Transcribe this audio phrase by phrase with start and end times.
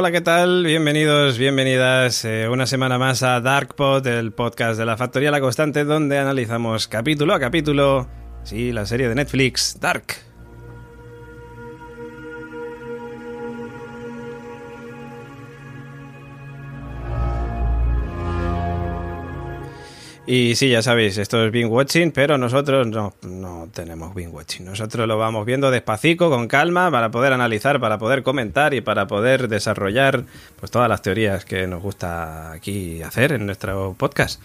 [0.00, 0.64] Hola, ¿qué tal?
[0.64, 5.84] Bienvenidos, bienvenidas eh, una semana más a DarkPod, el podcast de la Factoría La Constante,
[5.84, 8.08] donde analizamos capítulo a capítulo,
[8.42, 10.29] sí, la serie de Netflix, Dark.
[20.32, 24.64] Y sí, ya sabéis, esto es binge watching, pero nosotros no, no tenemos binge watching.
[24.64, 29.08] Nosotros lo vamos viendo despacito, con calma, para poder analizar, para poder comentar y para
[29.08, 30.22] poder desarrollar
[30.60, 34.40] pues todas las teorías que nos gusta aquí hacer en nuestro podcast.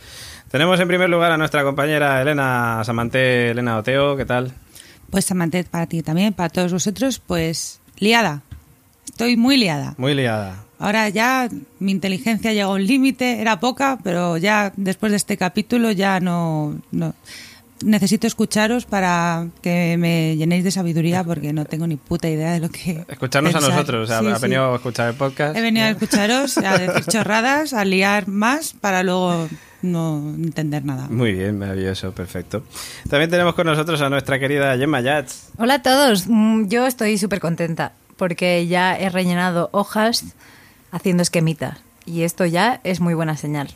[0.50, 4.54] Tenemos en primer lugar a nuestra compañera Elena Samante, Elena Oteo, ¿qué tal?
[5.12, 8.42] Pues Samante, para ti también, para todos vosotros, pues liada.
[9.06, 9.94] Estoy muy liada.
[10.00, 10.65] Muy liada.
[10.80, 11.50] Ahora ya
[11.80, 16.20] mi inteligencia llegó a un límite, era poca, pero ya después de este capítulo ya
[16.20, 17.14] no, no,
[17.84, 22.60] necesito escucharos para que me llenéis de sabiduría porque no tengo ni puta idea de
[22.60, 23.72] lo que Escucharnos pensar.
[23.72, 24.42] a nosotros, o sea, Sí, ha sí.
[24.42, 25.56] venido a escuchar el podcast.
[25.58, 29.48] He venido a escucharos, a decir chorradas, a liar más para luego
[29.82, 31.08] no entender nada.
[31.10, 32.64] Muy bien, maravilloso, perfecto.
[33.10, 35.50] También tenemos con nosotros a nuestra querida Gemma Yats.
[35.58, 40.24] Hola a todos, Mm, yo estoy súper contenta porque ya he rellenado hojas
[40.92, 43.70] haciendo esquemitas y esto ya es muy buena señal.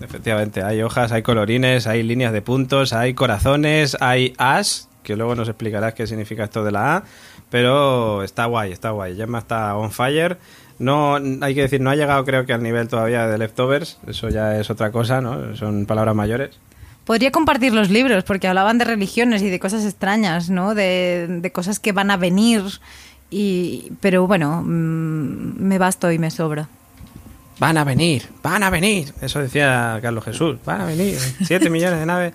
[0.00, 5.34] Efectivamente, hay hojas, hay colorines, hay líneas de puntos, hay corazones, hay as, que luego
[5.34, 7.02] nos explicarás qué significa esto de la A,
[7.50, 9.16] pero está guay, está guay.
[9.16, 10.38] Gemma está on fire.
[10.78, 14.28] No, hay que decir, no ha llegado creo que al nivel todavía de leftovers, eso
[14.28, 15.56] ya es otra cosa, ¿no?
[15.56, 16.60] Son palabras mayores.
[17.04, 20.74] Podría compartir los libros porque hablaban de religiones y de cosas extrañas, ¿no?
[20.74, 22.62] De, de cosas que van a venir,
[23.30, 26.68] y, pero bueno, mm, me basto y me sobra.
[27.58, 29.12] Van a venir, van a venir.
[29.20, 30.58] Eso decía Carlos Jesús.
[30.64, 31.18] Van a venir.
[31.44, 32.32] Siete millones de naves.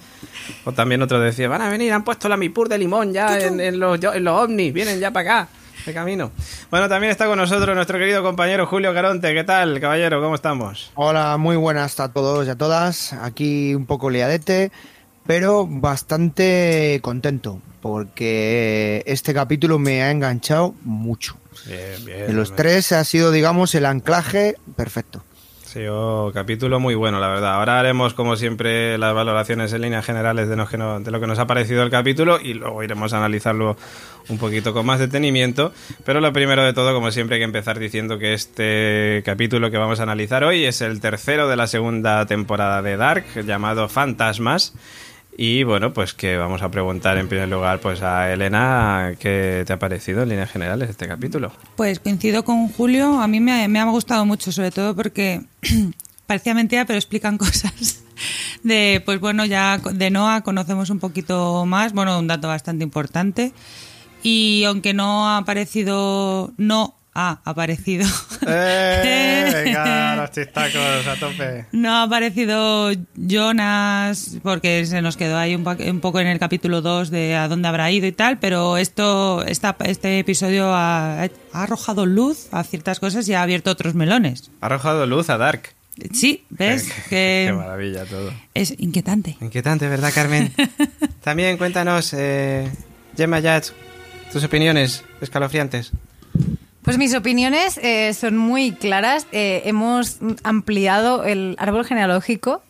[0.66, 3.62] O también otro decía, van a venir, han puesto la Mipur de limón ya en,
[3.62, 4.74] en los, en los ovnis.
[4.74, 5.50] Vienen ya para acá,
[5.86, 6.32] de camino.
[6.70, 9.34] Bueno, también está con nosotros nuestro querido compañero Julio Caronte.
[9.34, 10.22] ¿Qué tal, caballero?
[10.22, 10.92] ¿Cómo estamos?
[10.96, 13.14] Hola, muy buenas a todos y a todas.
[13.14, 14.74] Aquí un poco liadete,
[15.25, 21.35] pero bastante contento porque este capítulo me ha enganchado mucho.
[21.67, 22.28] Bien, bien.
[22.28, 25.23] De los tres ha sido, digamos, el anclaje perfecto.
[25.66, 27.56] Sí, oh, capítulo muy bueno, la verdad.
[27.56, 31.19] Ahora haremos, como siempre, las valoraciones en líneas generales de, nos que no- de lo
[31.19, 33.75] que nos ha parecido el capítulo y luego iremos a analizarlo
[34.29, 35.73] un poquito con más detenimiento.
[36.05, 39.78] Pero lo primero de todo, como siempre, hay que empezar diciendo que este capítulo que
[39.79, 44.73] vamos a analizar hoy es el tercero de la segunda temporada de Dark, llamado Fantasmas.
[45.38, 49.74] Y bueno, pues que vamos a preguntar en primer lugar pues a Elena qué te
[49.74, 51.52] ha parecido en líneas generales este capítulo.
[51.76, 55.41] Pues coincido con Julio, a mí me, me ha gustado mucho, sobre todo porque
[56.28, 58.03] parecía mentira, pero explican cosas.
[58.62, 63.53] De, pues bueno, ya de Noah conocemos un poquito más, bueno, un dato bastante importante.
[64.22, 68.06] Y aunque no ha aparecido, no ha aparecido.
[68.48, 69.64] ¡Eh!
[69.66, 71.66] Venga, los chistacos a tope.
[71.72, 76.82] No ha aparecido Jonas porque se nos quedó ahí un, un poco en el capítulo
[76.82, 81.30] 2 de a dónde habrá ido y tal, pero esto esta, este episodio ha, ha
[81.54, 84.52] arrojado luz a ciertas cosas y ha abierto otros melones.
[84.62, 85.70] Ha arrojado luz a Dark.
[86.12, 86.92] Sí, ¿ves?
[87.10, 88.32] Qué Que maravilla todo.
[88.56, 89.38] es inquietante.
[89.42, 90.52] Inquietante, ¿verdad, Carmen?
[91.24, 92.72] También cuéntanos, eh,
[93.16, 93.74] Gemma Yats,
[94.32, 95.92] tus opiniones escalofriantes.
[96.84, 99.26] Pues mis opiniones eh, son muy claras.
[99.32, 102.62] Eh, hemos ampliado el árbol genealógico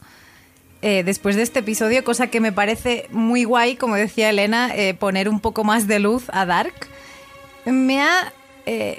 [0.83, 5.29] eh, después de este episodio, cosa que me parece muy guay, como decía Elena, poner
[5.29, 6.73] un poco más de luz a Dark.
[7.65, 8.33] Me ha,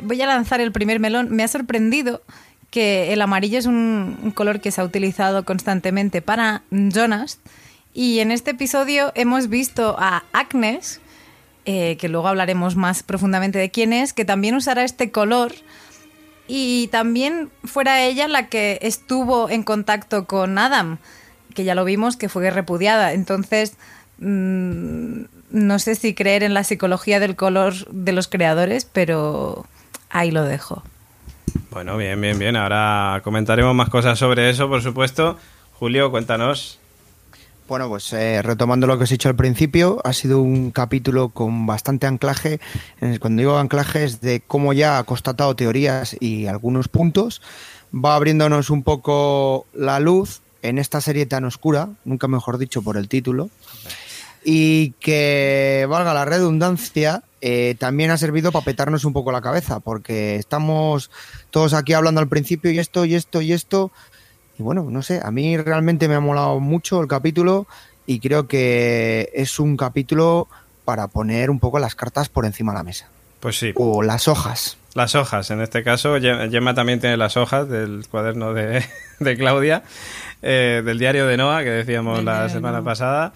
[0.03, 2.23] voy a lanzar el primer melón, me ha sorprendido
[2.71, 7.39] que el amarillo es un, un color que se ha utilizado constantemente para Jonas.
[7.93, 11.01] Y en este episodio hemos visto a Agnes,
[11.65, 15.53] eh, que luego hablaremos más profundamente de quién es, que también usará este color.
[16.47, 20.99] Y también fuera ella la que estuvo en contacto con Adam,
[21.55, 23.15] que ya lo vimos que fue repudiada.
[23.15, 23.77] Entonces,
[24.19, 29.65] mm, no sé si creer en la psicología del color de los creadores, pero
[30.11, 30.83] ahí lo dejo.
[31.71, 32.57] Bueno, bien, bien, bien.
[32.57, 35.39] Ahora comentaremos más cosas sobre eso, por supuesto.
[35.73, 36.79] Julio, cuéntanos.
[37.67, 41.31] Bueno, pues eh, retomando lo que os he dicho al principio, ha sido un capítulo
[41.31, 42.61] con bastante anclaje.
[43.21, 47.41] Cuando digo anclaje es de cómo ya ha constatado teorías y algunos puntos.
[47.95, 52.99] Va abriéndonos un poco la luz en esta serie tan oscura, nunca mejor dicho por
[52.99, 53.49] el título.
[54.45, 59.81] Y que, valga la redundancia, eh, también ha servido para petarnos un poco la cabeza,
[59.81, 61.11] porque estamos
[61.51, 63.91] todos aquí hablando al principio y esto, y esto, y esto.
[64.59, 67.67] Y bueno, no sé, a mí realmente me ha molado mucho el capítulo
[68.07, 70.49] y creo que es un capítulo
[70.85, 73.09] para poner un poco las cartas por encima de la mesa.
[73.41, 73.73] Pues sí.
[73.75, 74.77] O las hojas.
[74.95, 78.85] Las hojas, en este caso, Gemma también tiene las hojas del cuaderno de,
[79.19, 79.83] de Claudia,
[80.41, 82.85] eh, del diario de Noah, que decíamos la semana Noah.
[82.85, 83.33] pasada.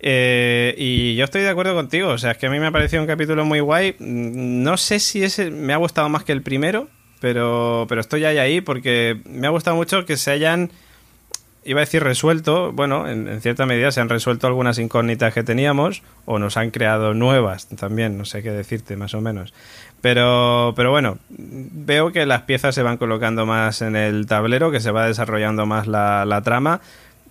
[0.00, 2.70] Eh, y yo estoy de acuerdo contigo, o sea, es que a mí me ha
[2.70, 3.96] parecido un capítulo muy guay.
[3.98, 6.88] Mm, No sé si ese me ha gustado más que el primero,
[7.20, 10.70] pero, pero estoy ahí ahí porque me ha gustado mucho que se hayan,
[11.64, 15.42] iba a decir resuelto, bueno, en, en cierta medida se han resuelto algunas incógnitas que
[15.42, 19.52] teníamos o nos han creado nuevas también, no sé qué decirte más o menos.
[20.00, 24.80] Pero, pero bueno, veo que las piezas se van colocando más en el tablero, que
[24.80, 26.80] se va desarrollando más la, la trama.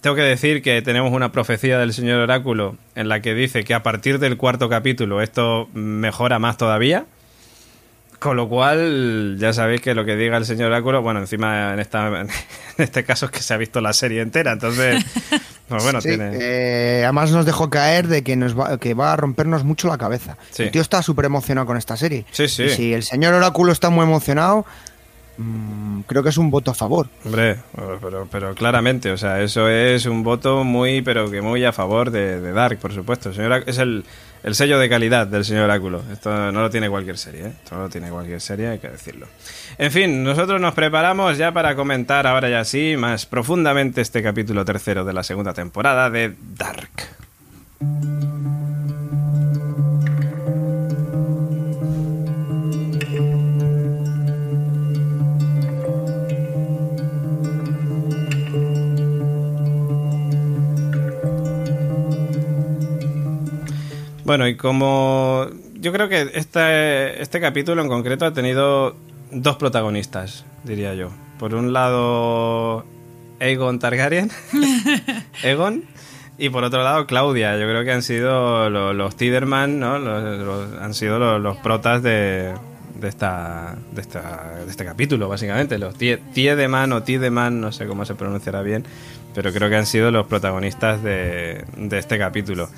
[0.02, 3.74] Tengo que decir que tenemos una profecía del señor Oráculo en la que dice que
[3.74, 7.06] a partir del cuarto capítulo esto mejora más todavía.
[8.20, 11.80] Con lo cual, ya sabéis que lo que diga el señor Oráculo, bueno, encima en,
[11.80, 12.28] esta, en
[12.78, 15.06] este caso es que se ha visto la serie entera, entonces,
[15.68, 16.32] pues bueno, Sí, tiene...
[16.34, 20.00] eh, además nos dejó caer de que nos va, que va a rompernos mucho la
[20.00, 20.36] cabeza.
[20.50, 20.64] Sí.
[20.64, 22.26] El tío está súper emocionado con esta serie.
[22.32, 22.64] Sí, sí.
[22.64, 24.66] Y si el señor Oráculo está muy emocionado,
[25.38, 27.08] mm, creo que es un voto a favor.
[27.24, 27.58] Hombre,
[28.02, 32.10] pero, pero claramente, o sea, eso es un voto muy, pero que muy a favor
[32.10, 33.30] de, de Dark, por supuesto.
[33.30, 34.06] El señor Oráculo- es el,
[34.44, 36.04] el sello de calidad del señor Oráculo.
[36.12, 37.54] Esto no lo tiene cualquier serie, ¿eh?
[37.64, 39.28] Esto no lo tiene cualquier serie, hay que decirlo.
[39.78, 44.66] En fin, nosotros nos preparamos ya para comentar ahora ya sí, más profundamente este capítulo
[44.66, 46.92] tercero de la segunda temporada de Dark.
[64.28, 68.94] Bueno, y como yo creo que este, este capítulo en concreto ha tenido
[69.32, 71.12] dos protagonistas, diría yo.
[71.40, 72.84] Por un lado,
[73.40, 74.30] Aegon Targaryen,
[75.44, 75.86] Egon,
[76.38, 77.54] y por otro lado, Claudia.
[77.58, 79.98] Yo creo que han sido lo- los, Tiderman, ¿no?
[79.98, 82.54] Los- los- han sido los, los protas de,
[83.00, 85.78] de, esta, de, esta, de este capítulo, básicamente.
[85.78, 88.84] Los Tie- Tiedeman o Tiedeman, no sé cómo se pronunciará bien,
[89.38, 92.70] pero creo que han sido los protagonistas de, de este capítulo.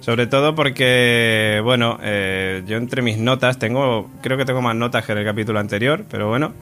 [0.00, 5.04] Sobre todo porque, bueno, eh, yo entre mis notas tengo, creo que tengo más notas
[5.06, 6.54] que en el capítulo anterior, pero bueno,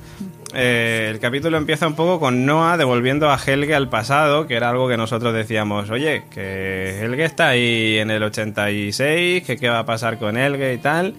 [0.53, 4.69] eh, el capítulo empieza un poco con Noah devolviendo a Helge al pasado, que era
[4.69, 9.79] algo que nosotros decíamos, oye, que Helge está ahí en el 86, que qué va
[9.79, 11.15] a pasar con Helge y tal.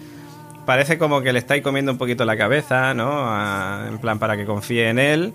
[0.64, 3.10] Parece como que le estáis comiendo un poquito la cabeza, ¿no?
[3.10, 5.32] A- en plan para que confíe en él.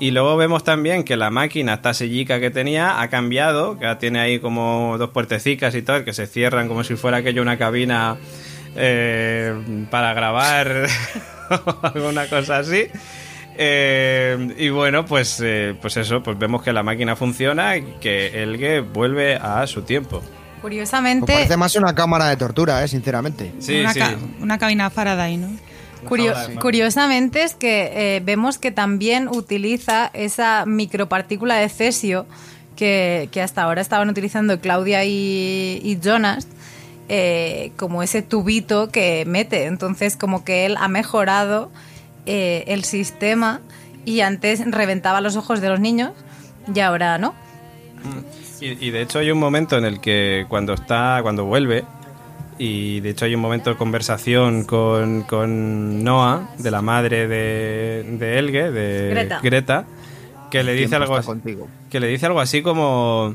[0.00, 4.18] Y luego vemos también que la máquina, esta sellica que tenía, ha cambiado, que tiene
[4.18, 8.16] ahí como dos puertecicas y tal, que se cierran como si fuera aquello una cabina
[8.76, 9.54] eh,
[9.90, 10.86] para grabar
[11.50, 12.86] o alguna cosa así.
[13.58, 18.42] Eh, y bueno, pues, eh, pues eso, pues vemos que la máquina funciona y que
[18.42, 20.22] Elge vuelve a su tiempo.
[20.22, 23.52] Me Curiosamente, parece más una cámara de tortura, eh, sinceramente.
[23.58, 23.98] Sí, una, sí.
[23.98, 25.48] ca- una cabina Faraday, ¿no?
[26.08, 26.54] Curio- Sí.
[26.56, 32.26] Curiosamente es que eh, vemos que también utiliza esa micropartícula de cesio
[32.76, 36.46] que, que hasta ahora estaban utilizando Claudia y, y Jonas
[37.08, 39.66] eh, como ese tubito que mete.
[39.66, 41.70] Entonces como que él ha mejorado
[42.26, 43.60] eh, el sistema
[44.04, 46.12] y antes reventaba los ojos de los niños
[46.74, 47.34] y ahora no.
[48.60, 51.84] Y, y de hecho hay un momento en el que cuando está, cuando vuelve,
[52.62, 58.04] y de hecho hay un momento de conversación con, con Noah, de la madre de,
[58.18, 59.84] de Elge, de Greta.
[60.50, 61.68] que le dice algo así, contigo.
[61.90, 63.34] que le dice algo así como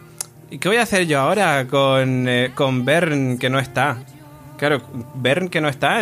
[0.52, 3.98] ¿y qué voy a hacer yo ahora con, eh, con Bern que no está?
[4.58, 4.82] Claro,
[5.16, 5.98] Bern que no está,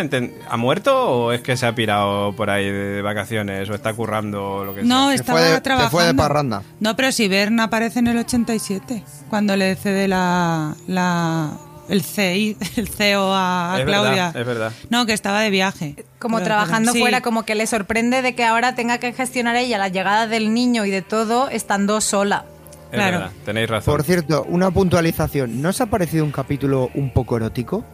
[0.48, 4.48] ¿ha muerto o es que se ha pirado por ahí de vacaciones o está currando
[4.58, 5.16] o lo que No, sea?
[5.16, 5.90] Se estaba fue de- se trabajando.
[5.90, 6.62] fue de parranda.
[6.78, 11.50] No, pero si Bern aparece en el 87, cuando le cede la, la
[11.88, 14.10] el, CI, el CEO a, a Es Claudia.
[14.10, 14.72] verdad, es verdad.
[14.90, 15.94] No, que estaba de viaje.
[16.18, 17.00] Como Pero- trabajando sí.
[17.00, 20.54] fuera, como que le sorprende de que ahora tenga que gestionar ella la llegada del
[20.54, 22.44] niño y de todo estando sola.
[22.90, 23.18] Es claro.
[23.18, 23.92] verdad, tenéis razón.
[23.94, 25.60] Por cierto, una puntualización.
[25.60, 27.84] ¿No os ha parecido un capítulo un poco erótico?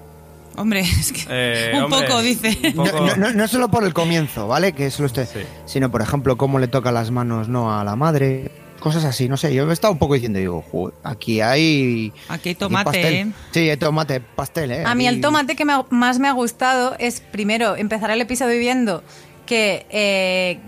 [0.56, 2.58] Hombre, es que Eh, un hombre, poco, dice.
[2.64, 4.72] un poco- No, no- no- no solo por el comienzo, ¿vale?
[4.72, 5.40] Que solo usted, Sí.
[5.64, 9.36] sino por ejemplo cómo le toca las manos no a la madre, cosas así, no
[9.36, 9.54] sé.
[9.54, 13.14] Yo me estaba un poco diciendo, digo, "Joder, aquí hay Aquí hay aquí tomate, pastel".
[13.14, 13.32] ¿eh?
[13.52, 14.84] Sí, hay tomate, pastel, ¿eh?
[14.84, 18.10] A mí Aquí- el tomate que me ha- más me ha gustado es, primero, empezar
[18.10, 19.02] el episodio viendo
[19.46, 20.58] que eh,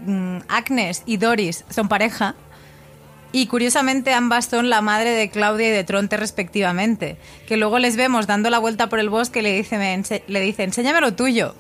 [0.48, 2.34] Agnes y Doris son pareja.
[3.34, 7.16] Y curiosamente ambas son la madre de Claudia y de Tronte respectivamente.
[7.46, 10.40] Que luego les vemos dando la vuelta por el bosque y le dice, me le
[10.40, 11.54] dice enséñame lo tuyo.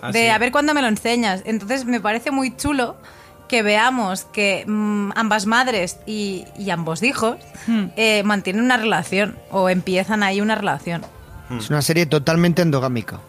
[0.00, 0.28] Ah, de sí.
[0.28, 1.42] a ver cuándo me lo enseñas.
[1.44, 2.96] Entonces me parece muy chulo
[3.52, 7.88] que veamos que mm, ambas madres y, y ambos hijos Hmm.
[7.96, 11.02] eh, mantienen una relación o empiezan ahí una relación.
[11.56, 13.20] Es una serie totalmente endogámica.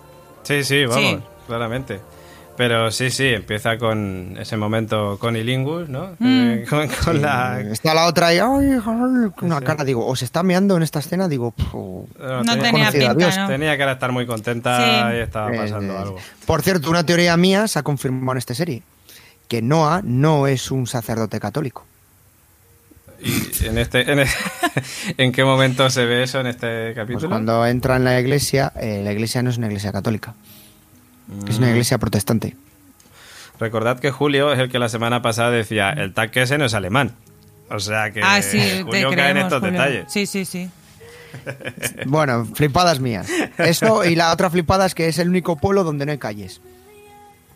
[0.44, 1.04] Sí, sí, vamos.
[1.04, 1.20] Sí.
[1.46, 2.00] claramente.
[2.56, 6.16] Pero sí, sí, empieza con ese momento con Ilingus, ¿no?
[6.24, 7.60] Eh, con, con la...
[7.62, 9.66] Está la otra ahí, ay, ay, con una Sí.
[9.66, 12.06] cara, digo, o se está meando en esta escena, digo, pf, No,
[12.44, 13.38] No tenía, conocida, pinta, Dios.
[13.40, 13.48] ¿no?
[13.48, 14.78] tenía que estar muy contenta
[15.12, 15.18] Sí.
[15.18, 16.18] y estaba pasando Eh, algo.
[16.46, 18.84] Por cierto, una teoría mía se ha confirmado en esta serie,
[19.48, 21.86] que Noah no es un sacerdote católico.
[23.22, 24.26] ¿Y en, este, en,
[25.18, 27.30] en qué momento se ve eso en este Pues capítulo?
[27.30, 30.34] cuando entra en la iglesia, eh, la iglesia no es una iglesia católica,
[31.48, 31.64] es Mm.
[31.64, 32.56] una iglesia protestante.
[33.60, 36.74] Recordad que Julio es el que la semana pasada decía, el tanque ese no es
[36.74, 37.14] alemán.
[37.70, 39.72] O sea que ah, sí, te Julio cae en estos Julio.
[39.72, 40.06] detalles.
[40.12, 40.70] Sí, sí, sí.
[42.06, 43.28] Bueno, flipadas mías.
[43.58, 46.60] Eso y la otra flipada es que es el único pueblo donde no hay calles.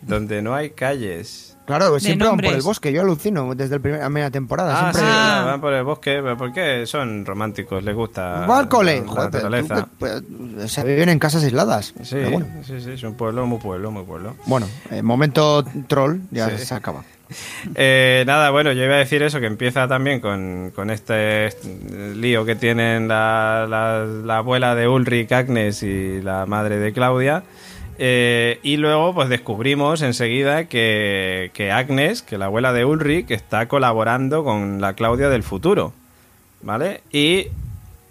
[0.02, 1.47] Donde no hay calles.
[1.68, 4.88] Claro, siempre van por el bosque, yo alucino desde la primera, temporada.
[4.88, 5.42] Ah, sí, siempre Ah.
[5.46, 6.84] van por el bosque, pero ¿por qué?
[6.86, 9.74] Son románticos, les gusta Va al cole, la joder, pero tú naturaleza.
[9.84, 10.22] que-
[10.56, 11.94] pues, se viven en casas aisladas.
[12.02, 14.34] Sí, bueno, sí, sí, es un pueblo, muy pueblo, muy pueblo.
[14.46, 16.64] bueno eh, momento troll, ya Sí.
[16.64, 17.04] se acaba.
[17.74, 21.68] Eh, nada, bueno, yo iba a decir eso, que empieza también con, con este este
[22.14, 27.42] lío que tienen la, la- la abuela de Ulrich, Agnes y la madre de Claudia.
[27.98, 33.66] Eh, y luego pues descubrimos enseguida que, que Agnes, que la abuela de Ulrich, está
[33.66, 35.92] colaborando con la Claudia del futuro.
[36.62, 37.02] ¿Vale?
[37.12, 37.46] Y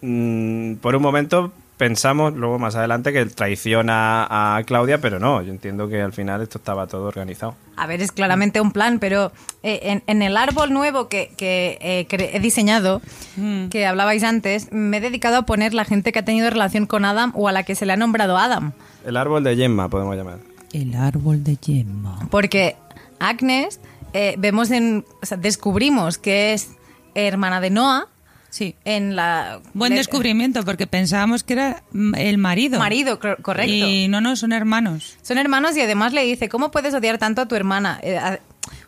[0.02, 5.52] mm, por un momento pensamos, luego más adelante, que traiciona a Claudia, pero no, yo
[5.52, 7.56] entiendo que al final esto estaba todo organizado.
[7.76, 11.78] A ver, es claramente un plan, pero eh, en, en el árbol nuevo que, que,
[11.80, 13.02] eh, he diseñado,
[13.36, 13.68] Mm.
[13.68, 17.06] que hablabais antes, me he dedicado a poner la gente que ha tenido relación con
[17.06, 18.74] Adam o a la que se le ha nombrado Adam.
[19.08, 20.40] El árbol de Gemma, podemos llamar.
[20.74, 22.28] El árbol de Gemma.
[22.30, 22.76] Porque
[23.20, 23.80] Agnes,
[24.14, 26.72] eh, vemos en, o sea, descubrimos que es
[27.16, 28.08] hermana de Noah
[28.50, 28.76] Sí.
[28.86, 29.62] en la...
[29.74, 32.80] Buen le- descubrimiento, porque pensábamos que era mm, el marido.
[32.80, 33.72] Marido, cor- correcto.
[33.74, 35.18] Y no, no, son hermanos.
[35.22, 38.00] Son hermanos y además le dice, ¿cómo puedes odiar tanto a tu hermana?
[38.04, 38.20] Eh,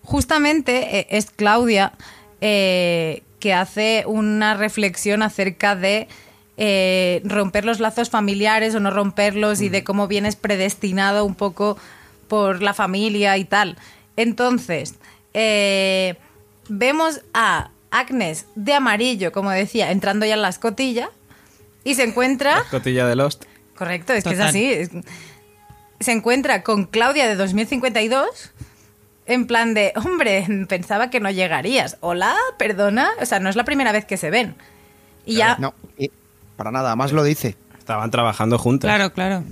[0.04, 1.94] justamente eh, es Claudia
[2.42, 6.08] eh, que hace una reflexión acerca de
[6.62, 11.78] eh, romper los lazos familiares o no romperlos y de cómo vienes predestinado un poco
[12.28, 13.78] por la familia y tal.
[14.18, 14.96] Entonces,
[15.34, 16.18] eh,
[16.68, 21.12] vemos a Agnes de amarillo, como decía, entrando ya en la escotilla
[21.86, 22.62] y se encuentra...
[22.70, 23.46] Cotilla de Lost.
[23.78, 24.82] Correcto, es que es así.
[26.02, 28.52] Se encuentra con Claudia de 2052
[29.28, 31.96] en plan de, hombre, pensaba que no llegarías.
[32.02, 33.12] Hola, perdona.
[33.22, 34.56] O sea, no es la primera vez que se ven.
[35.26, 36.12] Y ya, No, y
[36.60, 37.56] para nada, más lo dice.
[37.78, 38.90] Estaban trabajando juntas.
[38.90, 39.46] Claro, claro.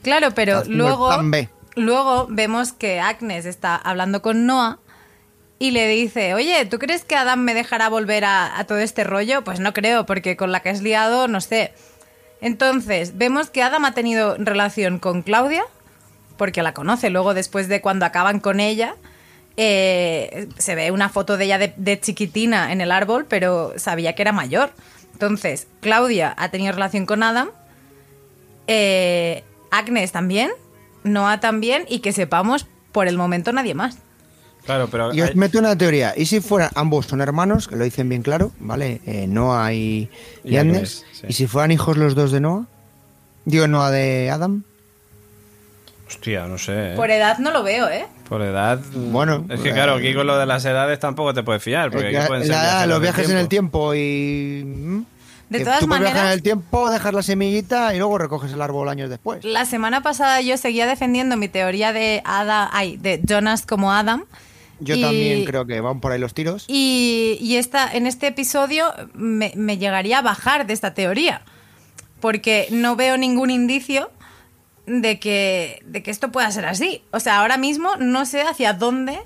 [0.00, 1.10] claro, pero luego,
[1.76, 4.78] luego vemos que Agnes está hablando con Noah
[5.58, 9.04] y le dice, oye, ¿tú crees que Adam me dejará volver a, a todo este
[9.04, 9.44] rollo?
[9.44, 11.74] Pues no creo, porque con la que has liado, no sé.
[12.40, 15.64] Entonces, vemos que Adam ha tenido relación con Claudia,
[16.38, 17.10] porque la conoce.
[17.10, 18.94] Luego, después de cuando acaban con ella,
[19.58, 24.14] eh, se ve una foto de ella de, de chiquitina en el árbol, pero sabía
[24.14, 24.72] que era mayor.
[25.24, 27.50] Entonces, Claudia ha tenido relación con Adam,
[28.66, 30.50] eh, Agnes también,
[31.04, 33.98] Noah también, y que sepamos, por el momento nadie más.
[34.64, 36.14] Claro, pero Y os hay- meto una teoría.
[36.16, 39.02] ¿Y si fueran ambos son hermanos, que lo dicen bien claro, ¿vale?
[39.04, 40.08] Eh, Noah y,
[40.42, 40.76] y Y Agnes.
[41.02, 41.26] Agnes, sí.
[41.28, 42.64] ¿Y si fueran hijos los dos de Noah?
[43.44, 44.64] Digo, Noah de Adam.
[46.08, 46.94] hostia, no sé.
[46.94, 46.96] ¿eh?
[46.96, 48.06] Por edad no lo veo, ¿eh?
[48.30, 48.80] Por edad.
[48.94, 51.90] Bueno, Es que claro, aquí con lo de las edades tampoco te puedes fiar.
[51.90, 54.62] Porque aquí pueden ser la- viajeros los viajes en el tiempo y...
[55.50, 58.16] De Que todas tú puedes viajar en maneras- el tiempo, dejas la semillita y luego
[58.18, 59.44] recoges el árbol años después.
[59.44, 64.22] La semana pasada yo seguía defendiendo mi teoría de Ada, ay, de Jonas como Adam.
[64.78, 66.64] Yo y- también creo que van por ahí los tiros.
[66.68, 71.42] Y, y esta, en este episodio me, me llegaría a bajar de esta teoría.
[72.20, 74.08] Porque no veo ningún indicio
[74.86, 77.02] de que, de que esto pueda ser así.
[77.12, 79.18] O sea, ahora mismo no sé hacia dónde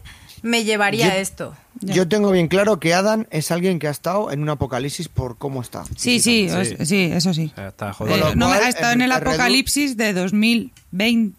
[0.42, 1.56] me llevaría Yo- esto.
[1.80, 5.36] Yo tengo bien claro que Adam es alguien que ha estado en un apocalipsis por
[5.38, 5.84] cómo está.
[5.96, 6.48] Sí, sí,
[6.84, 7.10] Sí.
[7.12, 7.50] eso sí.
[7.52, 8.16] O sea, está Eh, jodido.
[8.18, 11.34] Lo no, ha estado en el apocalipsis de 2020.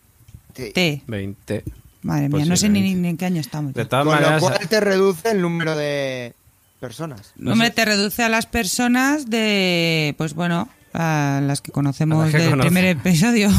[0.55, 1.01] Sí.
[1.07, 1.63] 20.
[2.03, 3.73] Madre mía, no sé ni, en qué año estamos.
[3.73, 4.41] De todas Con maneras.
[4.41, 6.33] lo cual te reduce el número de
[6.79, 7.33] personas.
[7.37, 7.73] no Hombre, sé.
[7.73, 12.67] te reduce a las personas de, pues bueno, a las que conocemos que del conoce.
[12.69, 13.49] primer episodio.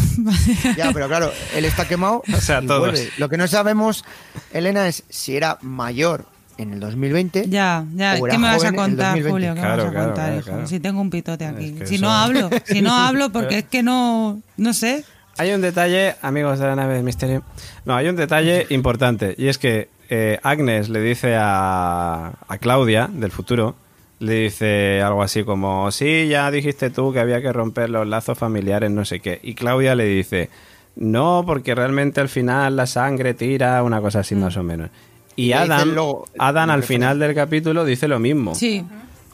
[0.77, 2.23] Ya, pero claro, él está quemado.
[2.37, 2.81] O sea, y todos.
[2.81, 3.09] vuelve.
[3.19, 4.05] Lo que no sabemos,
[4.53, 6.27] Elena, es si era mayor
[6.59, 7.47] en el 2020.
[7.49, 9.31] ya, ya, O era ¿qué me vas a contar, 2020?
[9.31, 9.55] Julio?
[9.55, 10.51] ¿Qué Claro, me vas a claro, contar, claro, hijo?
[10.51, 10.67] claro.
[10.67, 11.73] Si tengo un pitote aquí.
[11.73, 15.05] que si eso- no hablo, si no hablo, porque es que no, no sé.
[15.39, 17.43] Hay un detalle, amigos de la nave del misterio.
[17.85, 19.35] No, hay un detalle importante.
[19.37, 23.77] Y es que eh, Agnes le dice a, a Claudia, del futuro,
[24.19, 28.39] le dice algo así como: Sí, ya dijiste tú que había que romper los lazos
[28.39, 29.41] familiares, no sé qué.
[29.43, 30.51] Y Claudia le dice:
[30.97, 34.91] no, porque realmente al final la sangre tira, una cosa así más o menos.
[35.37, 35.95] Y Adam,
[36.39, 38.55] Adam al final del capítulo dice lo mismo.
[38.55, 38.83] Sí.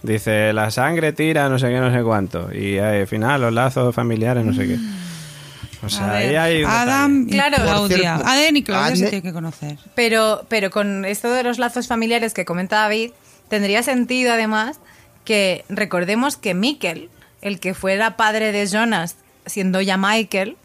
[0.03, 2.53] Dice, la sangre tira, no sé qué, no sé cuánto.
[2.53, 4.77] Y eh, al final, los lazos familiares, no sé qué.
[5.85, 7.57] O sea, ahí hay un Adam y Claro.
[7.59, 7.97] Claudia.
[8.17, 9.79] cierto, Adam y Claudia se Adne- tiene que conocer.
[9.95, 13.13] Pero, pero con esto de los lazos familiares que comenta David,
[13.53, 14.79] tendría sentido además
[15.27, 17.11] que recordemos que Mikkel,
[17.43, 20.57] el que fuera padre de Jonas, siendo ya Michael,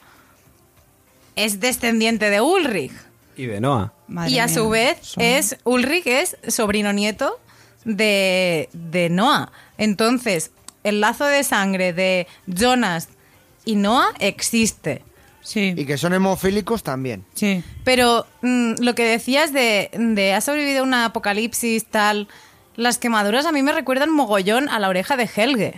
[1.36, 2.94] es descendiente de Ulrich.
[3.36, 3.92] Y de Noah.
[4.08, 7.38] Madre y a mía, su vez son- es Ulrich es sobrino nieto
[7.84, 9.52] de, de Noah.
[9.78, 10.52] Entonces,
[10.86, 13.10] el lazo de sangre de Jonas
[13.66, 15.04] y Noah existe.
[15.42, 17.26] Sí, Y que son hemofílicos también.
[17.34, 17.64] sí.
[17.84, 22.28] Pero mm, lo que decías de, de has sobrevivido a un apocalipsis, tal.
[22.78, 25.74] Las quemaduras a mí me recuerdan mogollón a la oreja de Helge.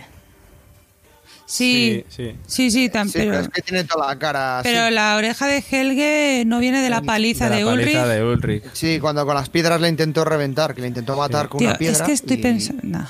[1.46, 2.36] Sí, Sí, sí.
[2.46, 5.48] sí, sí, tam- Sí, pero, pero, es que tiene toda la cara pero la oreja
[5.48, 8.12] de Helge no viene de la paliza De de, la paliza Ulrich.
[8.14, 8.64] de Ulrich.
[8.72, 11.78] Sí, cuando con las piedras le intentó reventar, que le intentó matar con Tío, una
[11.78, 11.96] piedra.
[11.96, 13.00] es que estoy y- pensando...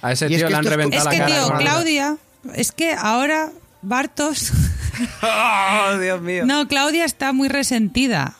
[0.00, 1.26] A ese es tío que le han es- reventado Es la que, cara.
[1.34, 2.16] tío, con- Claudia,
[2.54, 3.50] es que ahora
[3.82, 4.52] Bartos...
[5.22, 6.46] ¡Oh, Dios mío!
[6.46, 8.34] No, Claudia está muy resentida.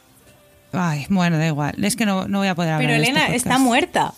[0.72, 1.74] Ay, bueno, da igual.
[1.84, 4.14] Es que no, no voy a poder hablar Pero este Elena está muerta.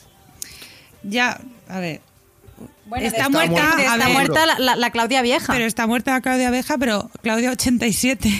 [1.04, 2.00] Ya, a ver.
[2.86, 4.08] Bueno, Está muerta, está ver.
[4.12, 5.52] muerta la, la- la Claudia vieja.
[5.52, 8.30] Pero está muerta Claudia Abeja, pero Claudia 87.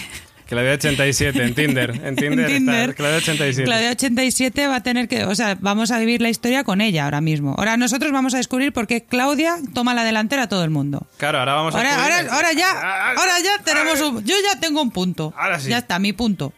[0.47, 1.91] Claudia 87 en Tinder.
[2.05, 2.91] En Tinder, En Tinder.
[2.91, 3.65] está Claudia 87.
[3.65, 7.05] Claudia 87 va a tener que, o sea, vamos a vivir la historia con ella
[7.05, 7.55] ahora mismo.
[7.57, 11.07] Ahora nosotros vamos a descubrir por qué Claudia toma la delantera a todo el mundo.
[11.17, 14.35] Claro, ahora vamos a Ahora, ahora, descubrir- ahora Ah, ya, ahora ya tenemos un, yo
[14.53, 15.33] ya tengo un punto.
[15.39, 15.71] Ahora sí.
[15.71, 16.53] Ya está, mi punto.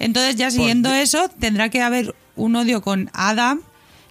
[0.00, 3.60] Entonces ya siguiendo eso tendrá que haber un odio con Adam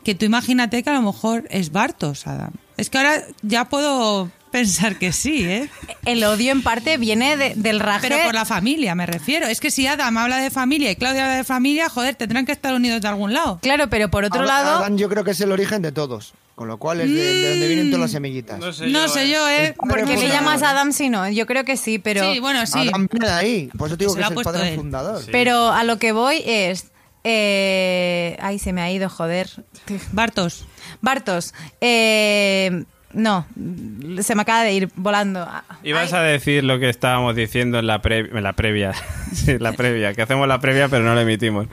[0.10, 2.52] que tú imagínate que a lo mejor es Bartos Adam.
[2.78, 5.70] Es que ahora ya puedo pensar que sí, ¿eh?
[6.06, 8.08] El odio en parte viene de- del raje.
[8.10, 9.46] Pero por la familia me refiero.
[9.46, 12.52] Es que si Adam habla de familia y Claudia habla de familia, joder, tendrán que
[12.54, 13.60] estar unidos de algún lado.
[13.62, 16.34] Claro, pero por otro Ad- lado, Adán yo creo que es el origen de todos.
[16.56, 18.60] Con lo cual es de, de donde vienen todas las semillitas.
[18.60, 19.30] No sé No yo, sé eh.
[19.30, 19.68] yo, ¿eh?
[19.68, 21.30] El ¿por qué Padre le llamas Adam si no?
[21.30, 22.90] Yo creo que sí, pero, Sí, bueno, sí.
[22.90, 23.70] Adán viene de ahí.
[23.78, 24.76] Por eso te digo que es el padre él.
[24.76, 25.24] fundador.
[25.32, 26.88] pero a lo que voy es...
[27.24, 29.50] eh, ay, se me ha ido, joder.
[30.12, 30.66] Bartos.
[31.02, 33.46] Bartos, eh, no,
[34.22, 35.48] se me acaba de ir volando.
[35.84, 38.94] Ibas Ay, a decir lo que estábamos diciendo en la, pre- en la previa.
[39.34, 40.14] sí, la previa.
[40.14, 41.68] Que hacemos la previa, pero no la emitimos.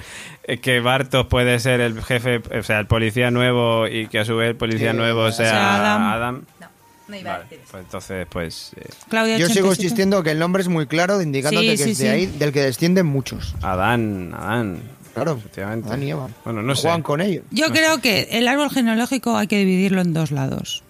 [0.45, 4.25] Eh, Que Bartos puede ser el jefe, o sea, el policía nuevo y que a
[4.25, 6.03] su vez el policía Sí, nuevo sea, sea Adam.
[6.13, 6.45] Adam.
[6.61, 6.69] No,
[7.09, 7.69] no iba a decir eso.
[7.73, 8.73] pues entonces, pues.
[8.77, 9.83] eh, Claudia Yo sigo 87.
[9.83, 12.11] insistiendo que el nombre es muy claro, indicándote Sí, que sí, es de sí.
[12.11, 13.55] ahí del que descienden muchos.
[13.63, 14.81] Adán, Adán.
[15.17, 15.89] Claro, Efectivamente.
[15.89, 16.29] Adán y Eva.
[16.45, 16.83] Bueno, no sé.
[16.83, 17.45] Juegan con ellos.
[17.51, 20.83] Yo creo que el árbol genealógico hay que dividirlo en dos lados.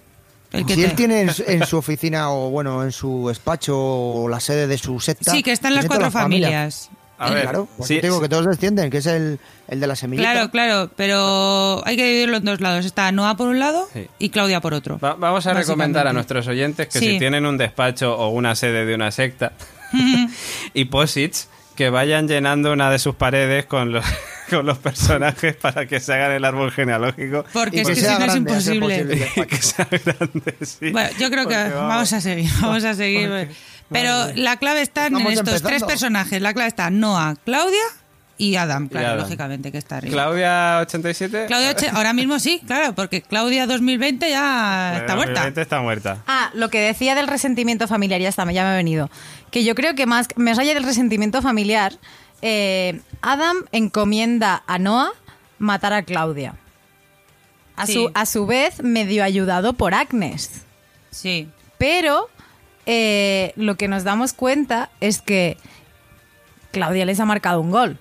[0.53, 3.29] El que Si te- él tiene en, su- en su oficina o bueno, en su
[3.29, 5.31] despacho o la sede de su secta.
[5.33, 6.91] Sí, que están las cuatro la familias.
[7.19, 8.23] A ver, claro, pues sí, digo sí.
[8.23, 10.33] que todos descienden, que es el, el de la semillita.
[10.33, 12.85] Claro, claro, pero hay que dividirlo en dos lados.
[12.85, 14.07] Está Noah por un lado Sí.
[14.19, 14.99] y Claudia por otro.
[14.99, 17.13] Va- vamos a recomendar a nuestros oyentes que Sí.
[17.13, 19.53] si tienen un despacho o una sede de una secta
[20.75, 24.05] y posits, que vayan llenando una de sus paredes con los,
[24.51, 28.07] con los personajes para que se hagan el árbol genealógico Porque es que que si
[28.07, 29.31] no es grande, imposible.
[29.49, 30.55] que sea grande.
[30.63, 30.91] sí.
[30.91, 33.49] Bueno, yo creo que vamos, a seguir, vamos a seguir.
[33.91, 35.69] Pero la clave está en estos empezando.
[35.69, 36.43] tres personajes.
[36.43, 37.85] La clave está Noah, Claudia
[38.39, 39.19] y Adam, claro, Adam.
[39.21, 40.13] lógicamente que está arriba.
[40.13, 41.47] Claudia 87.
[41.47, 45.61] Claudia, oche- ahora mismo sí, claro, porque Claudia 2020 ya Bueno, está muerta.
[45.63, 46.23] está muerta.
[46.27, 49.11] Ah, lo que decía del resentimiento familiar, ya está, ya me ha venido.
[49.51, 51.95] Que yo creo que más, más allá del resentimiento familiar,
[52.43, 55.13] eh, Adam encomienda a Noah
[55.59, 56.55] matar a Claudia.
[57.77, 57.95] A, Sí.
[57.95, 60.65] su, a su vez, medio ayudado por Agnes.
[61.11, 61.49] Sí.
[61.79, 62.29] Pero
[62.87, 65.57] eh, lo que nos damos cuenta es que
[66.73, 67.99] Claudia les ha marcado un gol.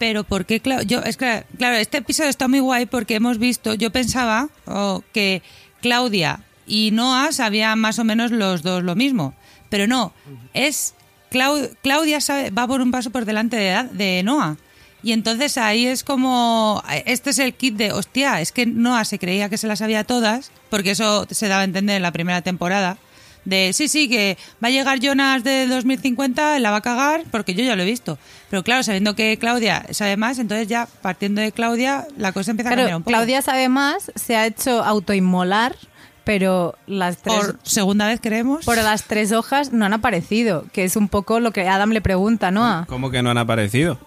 [0.00, 3.38] Pero ¿por qué Clau- yo es que claro, este episodio está muy guay porque hemos
[3.38, 5.42] visto, yo pensaba oh, que
[5.82, 9.34] Claudia y Noah sabían más o menos los dos lo mismo,
[9.68, 10.12] pero no,
[10.54, 10.94] es
[11.30, 14.56] Clau- Claudia sabe- va por un paso por delante de, de Noah.
[15.02, 19.18] Y entonces ahí es como, este es el kit de, hostia, es que Noah se
[19.18, 22.42] creía que se las sabía todas, porque eso se daba a entender en la primera
[22.42, 22.98] temporada,
[23.44, 27.54] de sí, sí, que va a llegar Jonas del 2050, la va a cagar, porque
[27.54, 28.18] yo ya lo he visto.
[28.50, 32.70] Pero claro, sabiendo que Claudia sabe más, entonces ya partiendo de Claudia, la cosa empieza
[32.70, 33.12] a cambiar un poco.
[33.12, 35.76] Claudia sabe más, se ha hecho autoinmolar,
[36.24, 37.34] pero las tres...
[37.34, 38.64] por segunda vez creemos.
[38.66, 42.00] Pero las tres hojas no han aparecido, que es un poco lo que Adam le
[42.00, 42.84] pregunta a Noah.
[42.88, 43.98] ¿Cómo que no han aparecido?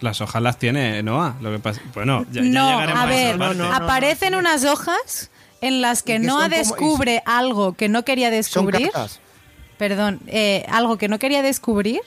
[0.00, 1.36] Las hojas las tiene Noah.
[1.40, 3.56] Lo que pasa, bueno, ya, ya no, llegaremos a esa ver, parte.
[3.56, 3.74] no, no.
[3.74, 5.30] aparecen unas hojas
[5.66, 8.90] en las que como- descubre algo que no quería Son descubrir.
[9.78, 12.00] Perdón, eh, algo que no quería descubrir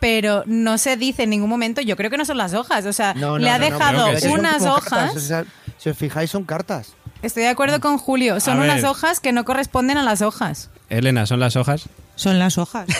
[0.00, 2.92] pero no se dice en ningún momento, yo creo que no son las hojas, o
[2.92, 4.88] sea, No, no, le ha no, no, dejado unas hojas.
[4.90, 5.44] cartas, o sea,
[5.76, 6.92] si os fijáis, son cartas.
[7.20, 8.86] Estoy de acuerdo con Julio, son A unas ver.
[8.86, 10.70] hojas que no corresponden a las hojas.
[10.88, 11.88] Elena, ¿son las hojas?
[12.14, 12.86] Son las hojas.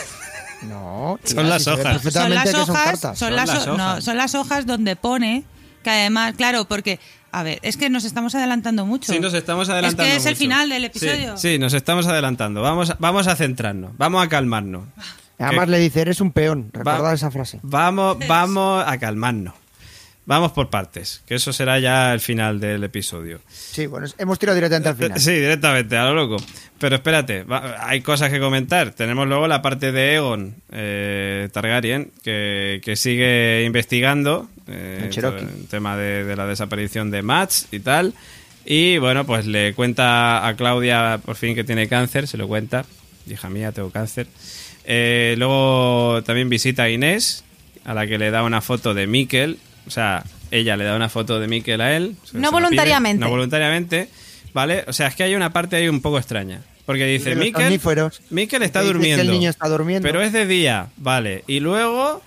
[0.61, 1.77] No, Son las si son
[3.47, 4.03] son son no, hojas.
[4.03, 5.45] son las hojas donde pone
[5.85, 6.99] que además, claro, porque
[7.31, 9.11] a ver, es que nos estamos adelantando mucho.
[9.11, 10.03] Sí, nos estamos adelantando.
[10.03, 11.37] Es que es el final del episodio.
[11.37, 12.61] Sí, nos estamos adelantando.
[12.61, 14.85] Vamos, a- vamos a centrarnos, vamos a calmarnos.
[15.37, 16.71] Además Que- le dice, eres un peón.
[16.75, 17.59] Va- Recordad esa frase.
[17.63, 19.53] Vamos, vamos a calmarnos.
[20.29, 23.41] Vamos por partes, que eso será ya el final del episodio.
[23.49, 25.19] Sí, bueno, hemos tirado directamente al final.
[25.19, 26.37] Sí, directamente, a lo loco.
[26.77, 28.91] Pero espérate, va- hay cosas que comentar.
[28.91, 35.97] Tenemos luego la parte de Egon eh, Targaryen, que, que sigue investigando eh, El tema
[35.97, 38.13] de, de la desaparición de Max y tal.
[38.65, 42.85] Y bueno, pues le cuenta a Claudia por fin que tiene cáncer, se lo cuenta.
[43.27, 44.27] Hija mía, tengo cáncer.
[44.85, 47.43] Eh, luego también visita a Inés,
[47.83, 49.57] a la que le da una foto de Miquel.
[49.89, 52.15] O sea, ella le da una foto de Miquel a él.
[52.31, 53.17] No voluntariamente.
[53.17, 54.07] pide, no voluntariamente.
[54.53, 54.83] ¿Vale?
[54.87, 56.61] O sea, es que hay una parte ahí un poco extraña.
[56.85, 57.81] Porque dice, Miquel.
[58.29, 59.23] Miquel está durmiendo.
[59.23, 60.07] el niño está durmiendo.
[60.07, 61.43] Pero es de día, vale.
[61.47, 62.21] Y luego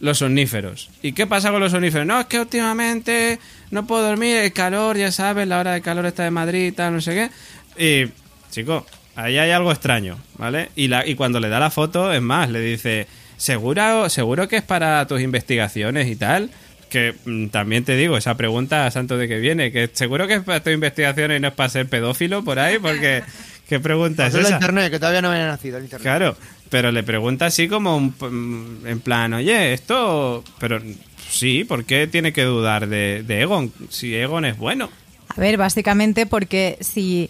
[0.00, 0.90] los omníferos.
[1.00, 2.06] ¿Y qué pasa con los omníferos?
[2.06, 3.38] No, es que últimamente
[3.70, 6.92] no puedo dormir, el calor, ya sabes, la hora de calor está de Madrid, tal,
[6.92, 7.30] no sé
[7.76, 8.04] qué.
[8.04, 8.10] Y,
[8.50, 8.84] chico,
[9.16, 10.68] ahí hay algo extraño, ¿vale?
[10.76, 13.06] Y, la, y cuando le da la foto, es más, le dice,
[13.38, 16.50] ¿seguro, seguro que es para tus investigaciones y tal?
[16.88, 20.42] Que mm, también te digo, esa pregunta, santo de que viene, que seguro que es
[20.42, 23.22] para tus investigaciones y no es para ser pedófilo por ahí, porque
[23.68, 24.54] ¿qué pregunta es esa?
[24.54, 26.02] internet, que todavía no había nacido el internet.
[26.02, 26.36] Claro,
[26.70, 30.80] pero le pregunta así como un mm, en plan, oye, esto, pero
[31.28, 33.72] sí, ¿por qué tiene que dudar de, de Egon?
[33.90, 34.90] Si Egon es bueno.
[35.28, 37.28] A ver, básicamente porque si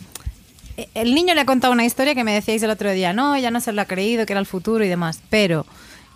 [0.95, 3.51] el niño le ha contado una historia que me decíais el otro día, no, ya
[3.51, 5.67] no se lo ha creído, que era el futuro y demás, pero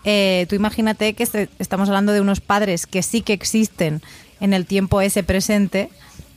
[0.05, 4.03] eh, tú imagínate que este- estamos hablando de unos padres que sí que existen
[4.41, 5.91] en el tiempo ese presente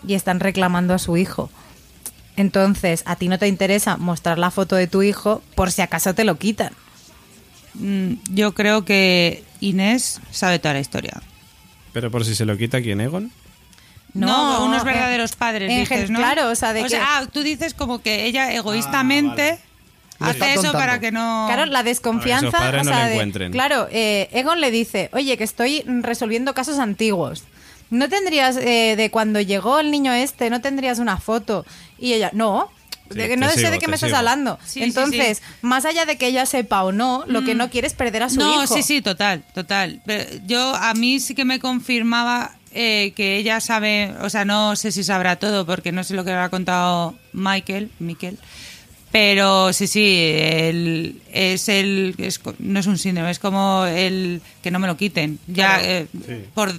[0.08, 1.50] y están reclamando a su hijo.
[2.38, 6.14] Entonces, a ti no te interesa mostrar la foto de tu hijo por si acaso
[6.16, 6.74] te lo quitan.
[7.76, 11.22] Mm, Yo creo que Inés sabe toda la historia.
[11.94, 13.32] Pero por si se lo quita quién, Egon.
[14.14, 16.20] No, unos eh, verdaderos padres, dices, ¿no?
[16.20, 16.98] Claro, o sea, de que...
[16.98, 19.66] ah, tú dices como que ella egoístamente Le está
[20.30, 21.46] hace eso para que no...
[21.48, 22.52] Claro, la ver, desconfianza.
[22.52, 23.52] padres o no sea, le de- encuentren.
[23.52, 27.44] claro, eh, Egon le dice, oye, que estoy resolviendo casos antiguos.
[27.90, 31.66] ¿No tendrías, eh, de cuando llegó el niño este, no tendrías una foto?
[32.00, 32.70] Y ella, no.
[33.10, 34.58] De que no sé sigo, de qué me estás hablando.
[34.66, 35.44] Sí, Entonces, sí.
[35.62, 38.30] más allá de que ella sepa o no, lo que no quiere es perder a
[38.30, 38.74] su no, hijo.
[38.74, 40.02] sí, sí, total, total.
[40.06, 44.78] Pero yo a mí sí que me confirmaba eh, que ella sabe, o sea, no
[44.78, 48.38] sé si sabrá todo porque no sé lo que habrá contado Michael, Miquel.
[49.12, 54.72] Pero sí, sí, él es el es no es un síndrome, es como el que
[54.72, 55.38] no me lo quiten.
[55.48, 56.08] Ya eh,
[56.54, 56.72] por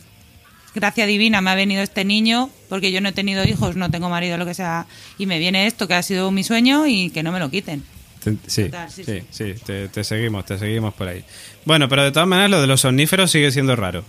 [0.75, 4.09] gracia divina me ha venido este niño porque yo no he tenido hijos, no tengo
[4.09, 4.87] marido, lo que sea,
[5.19, 7.83] y me viene esto que ha sido mi sueño y que no me lo quiten.
[8.25, 11.23] Te- Sí, Total, sí, sí, sí, te, te seguimos, te seguimos por ahí.
[11.67, 14.05] Bueno, pero de todas maneras lo de los omníferos sigue siendo raro.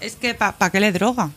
[0.00, 1.30] Es que ¿para qué le droga?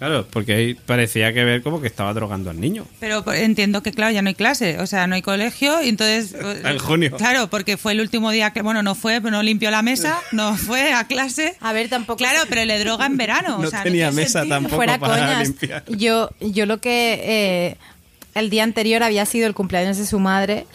[0.00, 2.84] Claro, porque ahí parecía que ver como que estaba drogando al niño.
[2.98, 6.34] Pero entiendo que, claro, ya no hay clase, o sea, no hay colegio, y entonces...
[6.64, 7.16] En junio.
[7.18, 10.18] Claro, porque fue el último día que, bueno, no fue, pero no limpió la mesa,
[10.32, 11.54] no fue a clase.
[11.60, 13.58] A ver, tampoco Claro, pero le droga en verano.
[13.58, 14.56] o No sea, tenía tiene mesa sentido.
[14.56, 14.76] tampoco.
[14.76, 15.48] fuera para coñas.
[15.48, 15.84] limpiar.
[15.88, 17.76] Yo, yo lo que eh,
[18.34, 20.66] el día anterior había sido el cumpleaños de su madre.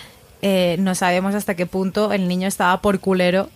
[0.44, 3.50] eh, no sabemos hasta qué punto el niño estaba por culero.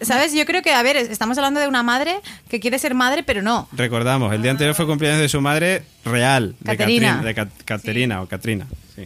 [0.00, 0.32] ¿Sabes?
[0.32, 3.42] Yo creo que, a ver, estamos hablando de una madre que quiere ser madre, pero
[3.42, 3.68] no.
[3.72, 7.22] Recordamos, el día anterior fue cumpleaños de su madre real, de Caterina.
[7.22, 8.66] De Cat- Caterina o Catrina.
[8.94, 9.04] Sí.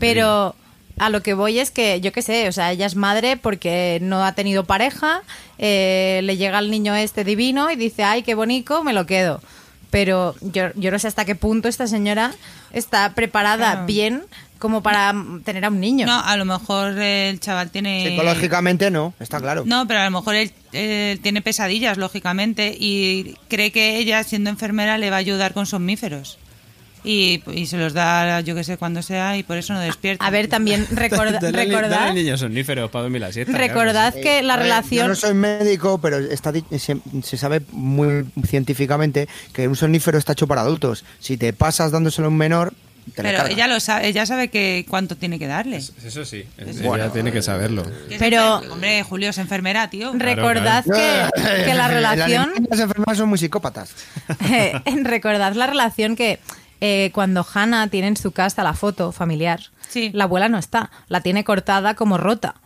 [0.00, 0.54] Pero
[0.98, 3.98] a lo que voy es que, yo qué sé, o sea, ella es madre porque
[4.02, 5.22] no ha tenido pareja,
[5.58, 9.40] eh, le llega el niño este divino y dice, ay, qué bonito, me lo quedo.
[9.90, 12.32] Pero yo, yo no sé hasta qué punto esta señora
[12.72, 13.86] está preparada Claro.
[13.86, 14.22] bien
[14.64, 16.06] como para tener a un niño.
[16.06, 18.08] No, a lo mejor el chaval tiene...
[18.08, 19.64] Psicológicamente no, está claro.
[19.66, 24.48] No, pero a lo mejor él, él tiene pesadillas, lógicamente, y cree que ella, siendo
[24.48, 26.38] enfermera, le va a ayudar con somníferos.
[27.06, 30.24] Y, y se los da, yo que sé, cuando sea, y por eso no despierta.
[30.24, 33.52] A ver, también recorda- Dale dale recordad, al niño somníferos para dormir la siesta.
[33.52, 35.02] claro recordad Eh, que la relación...
[35.04, 40.16] Yo no soy médico, pero está di- se, se sabe muy científicamente que un somnífero
[40.16, 41.04] está hecho para adultos.
[41.20, 42.72] Si te pasas dándoselo a un menor,
[43.14, 45.76] te pero ella lo sabe, ella sabe que cuánto tiene que darle.
[45.76, 46.44] Eso sí,
[46.82, 47.84] Bueno, ella tiene que saberlo.
[48.18, 50.12] Pero- hombre, Julio es enfermera, tío.
[50.14, 52.52] Recordad Eh, que, que la relación...
[52.70, 53.90] Las enfermeras son muy psicópatas.
[55.02, 56.38] Recordad la relación que
[56.80, 60.10] eh, cuando Hannah tiene en su casa la foto familiar, Sí.
[60.12, 62.56] la abuela no está, la tiene cortada como rota.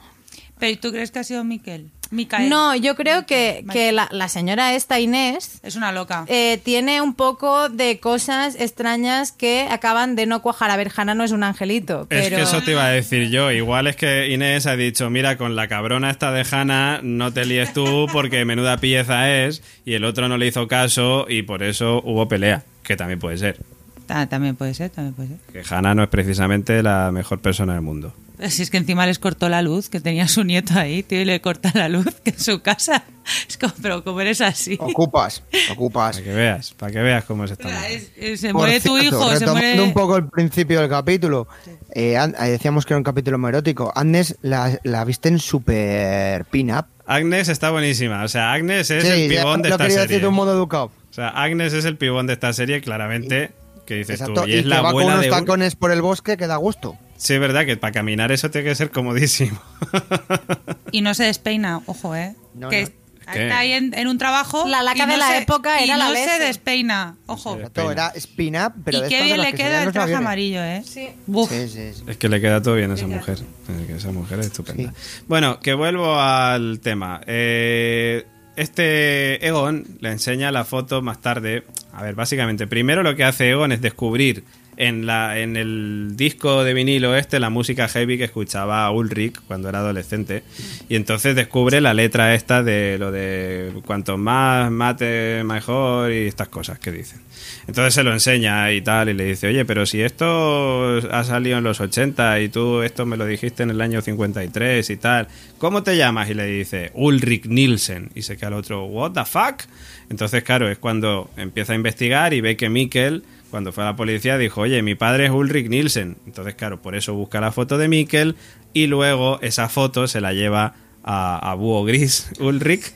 [0.58, 1.90] Pero ¿tú crees que ha sido Miquel?
[2.10, 2.48] Micael.
[2.48, 6.24] No, yo creo que, que la, la señora esta Inés Es una loca.
[6.28, 10.70] eh, tiene un poco de cosas extrañas que acaban de no cuajar.
[10.70, 13.50] A ver, Hanna no es un angelito, Es que eso te iba a decir yo.
[13.52, 17.44] Igual es que Inés ha dicho, mira, con la cabrona esta de Hanna no te
[17.44, 21.62] líes tú porque menuda pieza es y el otro no le hizo caso y por
[21.62, 23.58] eso hubo pelea, que también puede ser.
[24.06, 25.38] Ta- también puede ser, también puede ser.
[25.52, 28.14] Que Hanna no es precisamente la mejor persona del mundo.
[28.48, 31.24] Si es que encima les cortó la luz, que tenía su nieto ahí, tío, y
[31.24, 33.02] le corta la luz, que en su casa.
[33.48, 34.76] Es como, pero como eres así.
[34.80, 36.16] Ocupas, ocupas.
[36.16, 37.88] Para que veas, para que veas cómo es esta.
[37.88, 39.80] Es- es- se muere tu hijo, se muere.
[39.82, 41.46] un poco el principio del capítulo.
[41.94, 43.92] eh, eh, decíamos que era un capítulo muy erótico.
[43.94, 46.86] Agnes la, la visten super pin-up.
[47.06, 48.22] Agnes está buenísima.
[48.24, 50.08] O sea, Agnes es Sí, el pibón de lo esta quería serie.
[50.08, 50.84] decir de un modo educado.
[51.10, 53.50] O sea, Agnes es el pibón de esta serie, claramente.
[53.86, 54.42] Que dices Exacto.
[54.42, 54.48] tú.
[54.48, 55.38] Y, Y es que la va con abuela unos de Ur.
[55.38, 56.96] tacones por el bosque que da gusto.
[57.18, 59.60] Sí, es verdad que para caminar eso tiene que ser comodísimo.
[60.92, 62.34] Y no se despeina, ojo, ¿eh?
[62.54, 62.88] No, que no.
[63.34, 64.66] Está ahí en, en un trabajo.
[64.66, 67.52] La laca y no de la se- época y era la no se despeina, ojo.
[67.56, 67.58] Sí.
[67.58, 70.14] Exacto, era spin-up, pero y de qué de bien le que se queda el traje
[70.14, 70.82] amarillo, ¿eh?
[70.86, 71.10] Sí.
[71.26, 71.50] Buf.
[71.50, 72.04] Sí, sí, sí.
[72.06, 73.36] Es que le queda todo bien a esa mujer.
[73.80, 74.94] Es que esa mujer es estupenda.
[75.26, 77.20] Bueno, que vuelvo al tema.
[77.26, 78.24] Eh,
[78.56, 81.64] este Egon le enseña la foto más tarde.
[81.92, 84.44] A ver, básicamente, primero lo que hace Egon es descubrir
[84.78, 89.68] en, la, en el disco de vinilo este la música heavy que escuchaba Ulrich cuando
[89.68, 90.44] era adolescente.
[90.88, 96.48] Y entonces descubre la letra esta de lo de cuanto más mate mejor y estas
[96.48, 97.20] cosas que dicen.
[97.66, 101.58] Entonces se lo enseña y tal, y le dice, oye, pero si esto ha salido
[101.58, 105.28] en los 80 y tú esto me lo dijiste en el año 53 y tal,
[105.58, 106.30] ¿cómo te llamas?
[106.30, 108.10] Y le dice, Ulrich Nielsen.
[108.14, 109.62] Y se queda el otro, ¿what the fuck?
[110.08, 113.96] Entonces, claro, es cuando empieza a investigar y ve que Mikkel, cuando fue a la
[113.96, 116.16] policía, dijo, oye, mi padre es Ulrich Nielsen.
[116.26, 118.36] Entonces, claro, por eso busca la foto de Mikkel
[118.74, 122.92] y luego esa foto se la lleva a, a Búho Gris Ulrich,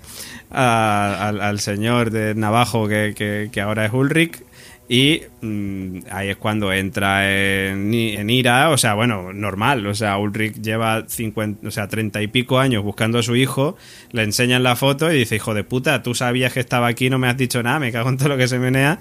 [0.51, 4.43] a- al, al señor de Navajo que, que- que ahora es Ulrich.
[4.89, 10.61] Y mm, ahí es cuando entra en, ira, o sea, bueno, normal, o sea, Ulrich
[10.61, 13.77] lleva 50, o sea, 30 y pico años buscando a su hijo,
[14.11, 17.19] le enseñan la foto y dice, hijo de puta, tú sabías que estaba aquí, no
[17.19, 18.99] me has dicho nada, me cago en todo lo que se menea.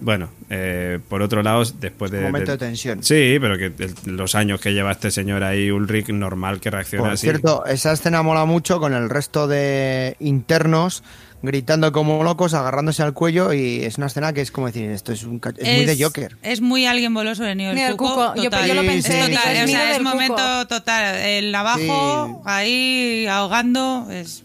[0.00, 2.18] Bueno, eh, por otro lado, después de...
[2.18, 3.02] Un momento de- de tensión.
[3.02, 7.02] Sí, pero que el- los años que lleva este señor ahí, Ulrich, normal que reaccione
[7.02, 7.26] Por así.
[7.26, 11.02] cierto, esa escena mola mucho con el resto de internos
[11.42, 15.12] gritando como locos, agarrándose al cuello y es una escena que es como decir, esto
[15.12, 16.36] es, un, ca- es muy de Joker.
[16.42, 17.54] Es muy alguien boloso de
[17.96, 18.32] Cuco.
[18.34, 18.42] Cuco.
[18.42, 19.72] Yo- lo pensé, sí, Total, sí, o sí.
[19.72, 20.10] sea, es Cuco.
[20.10, 21.16] momento total.
[21.16, 22.42] El abajo, Sí.
[22.44, 24.42] ahí ahogando, es...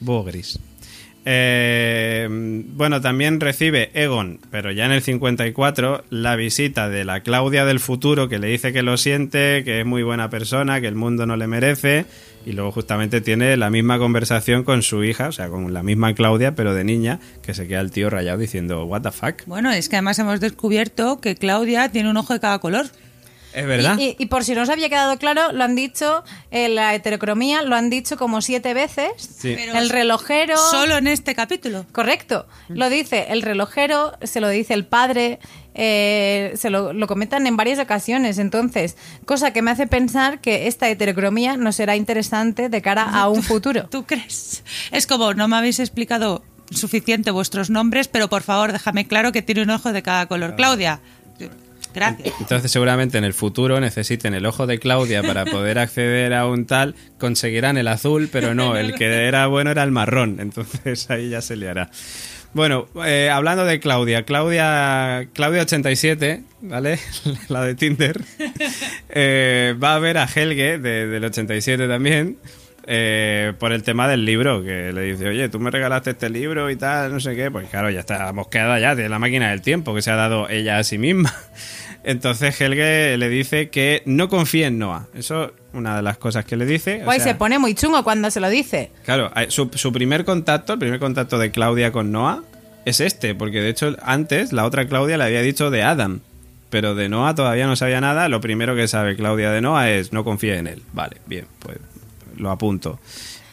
[0.00, 0.58] Búho gris.
[1.30, 7.66] Eh, bueno, también recibe Egon, pero ya en el 54, la visita de la Claudia
[7.66, 10.94] del futuro que le dice que lo siente, que es muy buena persona, que el
[10.94, 12.06] mundo no le merece,
[12.46, 16.14] y luego justamente tiene la misma conversación con su hija, o sea, con la misma
[16.14, 19.44] Claudia, pero de niña, que se queda el tío rayado diciendo, ¿What the fuck?
[19.44, 22.86] Bueno, es que además hemos descubierto que Claudia tiene un ojo de cada color.
[23.58, 23.96] Es verdad.
[23.98, 26.94] Y, y- y por si no os había quedado claro, lo han dicho, en la
[26.94, 29.10] heterocromía lo han dicho como siete veces.
[29.18, 29.54] Sí.
[29.56, 30.56] Pero el relojero.
[30.56, 31.84] Solo en este capítulo.
[31.92, 32.46] Correcto.
[32.68, 35.38] Lo dice el relojero, se lo dice el padre,
[35.74, 38.38] eh, se lo, lo comentan en varias ocasiones.
[38.38, 43.28] Entonces, cosa que me hace pensar que esta heterocromía no será interesante de cara a
[43.28, 43.88] un futuro.
[43.90, 44.62] ¿Tú crees?
[44.92, 49.40] Es como, no me habéis explicado suficiente vuestros nombres, pero por favor déjame claro que
[49.42, 50.54] tiene un ojo de cada color.
[50.54, 51.00] Claudia,
[51.94, 52.34] gracias.
[52.40, 56.66] Entonces seguramente en el futuro necesiten el ojo de Claudia para poder acceder a un
[56.66, 61.30] tal, conseguirán el azul, pero no, el que era bueno era el marrón, entonces ahí
[61.30, 61.90] ya se liará.
[62.54, 66.98] Bueno, eh, hablando de Claudia, Claudia, Claudia 87, ¿vale?
[67.48, 68.18] La de Tinder,
[69.10, 72.38] eh, va a ver a Helge de- del 87 también.
[72.90, 76.70] Eh, por el tema del libro, que le dice, oye, tú me regalaste este libro
[76.70, 79.60] y tal, no sé qué, pues claro, ya está mosqueada ya de la máquina del
[79.60, 81.34] tiempo que se ha dado ella a sí misma.
[82.04, 85.06] Entonces Helge le dice que no confíe en Noah.
[85.14, 87.00] Eso es una de las cosas que le dice.
[87.02, 88.90] o Pues sea, se pone muy chungo cuando se lo dice.
[89.04, 92.42] Claro, su, su primer contacto, el primer contacto de Claudia con Noah
[92.86, 96.20] es este, porque de hecho antes la otra Claudia le había dicho de Adam,
[96.70, 98.30] pero de Noah todavía no sabía nada.
[98.30, 100.82] Lo primero que sabe Claudia de Noah es no confíe en él.
[100.94, 101.76] Vale, bien, pues
[102.38, 102.98] lo apunto.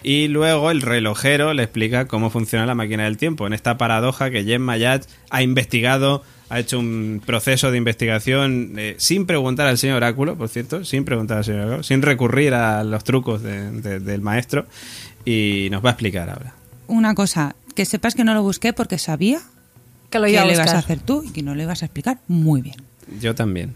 [0.04, 4.30] Y luego el relojero le explica cómo funciona la máquina del tiempo, en esta paradoja
[4.30, 9.80] que Jen Mayat ha investigado, ha hecho un proceso de investigación eh, sin preguntar al
[9.80, 13.71] señor Oráculo, por cierto, sin preguntar al señor Oráculo, sin recurrir a los trucos de-
[13.82, 14.67] de- del maestro,
[15.26, 16.54] y nos va a explicar ahora.
[16.88, 19.39] Una cosa, que sepas que no lo busqué porque sabía
[20.12, 21.82] Que lo que iba a lo ibas a hacer tú y que no lo ibas
[21.82, 22.76] a explicar muy bien.
[23.19, 23.76] Yo también.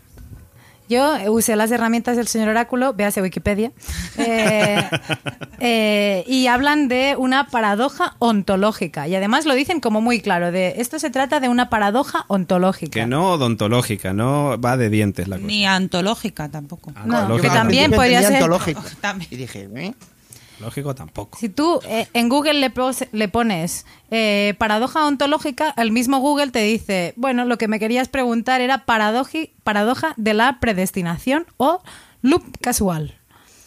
[0.89, 3.71] Yo usé las herramientas del señor Oráculo, véase Wikipedia,
[4.17, 4.89] eh,
[5.59, 9.07] eh, y hablan de una paradoja ontológica.
[9.07, 12.91] Y además lo dicen como muy claro, de esto se trata de una paradoja ontológica.
[12.91, 15.47] Que no odontológica, no va de dientes la cosa.
[15.47, 16.91] Ni antológica tampoco.
[17.05, 18.49] No, que también podría ser...
[19.29, 19.93] Y dije, ¿eh?
[20.59, 21.37] Lógico tampoco.
[21.39, 26.51] Si tú eh, en Google le, pos- le pones eh, paradoja ontológica, el mismo Google
[26.51, 31.81] te dice, bueno, lo que me querías preguntar era paradoji- paradoja de la predestinación o
[32.21, 33.15] loop casual.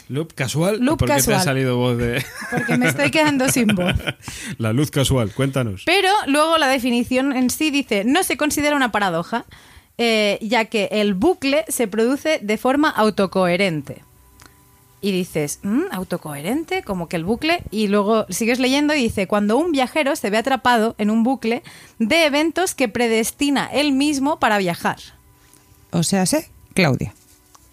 [0.09, 0.81] Loop casual.
[0.81, 3.94] Loop ¿Por qué te ha salido voz de Porque me estoy quedando sin voz.
[4.59, 5.33] la luz casual?
[5.33, 5.85] Cuéntanos.
[5.87, 9.46] Pero luego la definición en sí dice, no se considera una paradoja,
[9.96, 14.02] eh, ya que el bucle se produce de forma autocoherente.
[15.02, 19.56] Y dices, "Mm, autocoherente, como que el bucle, y luego sigues leyendo y dice, cuando
[19.58, 21.62] un viajero se ve atrapado en un bucle
[21.98, 24.98] de eventos que predestina él mismo para viajar.
[25.90, 27.14] O sea, sé, Claudia.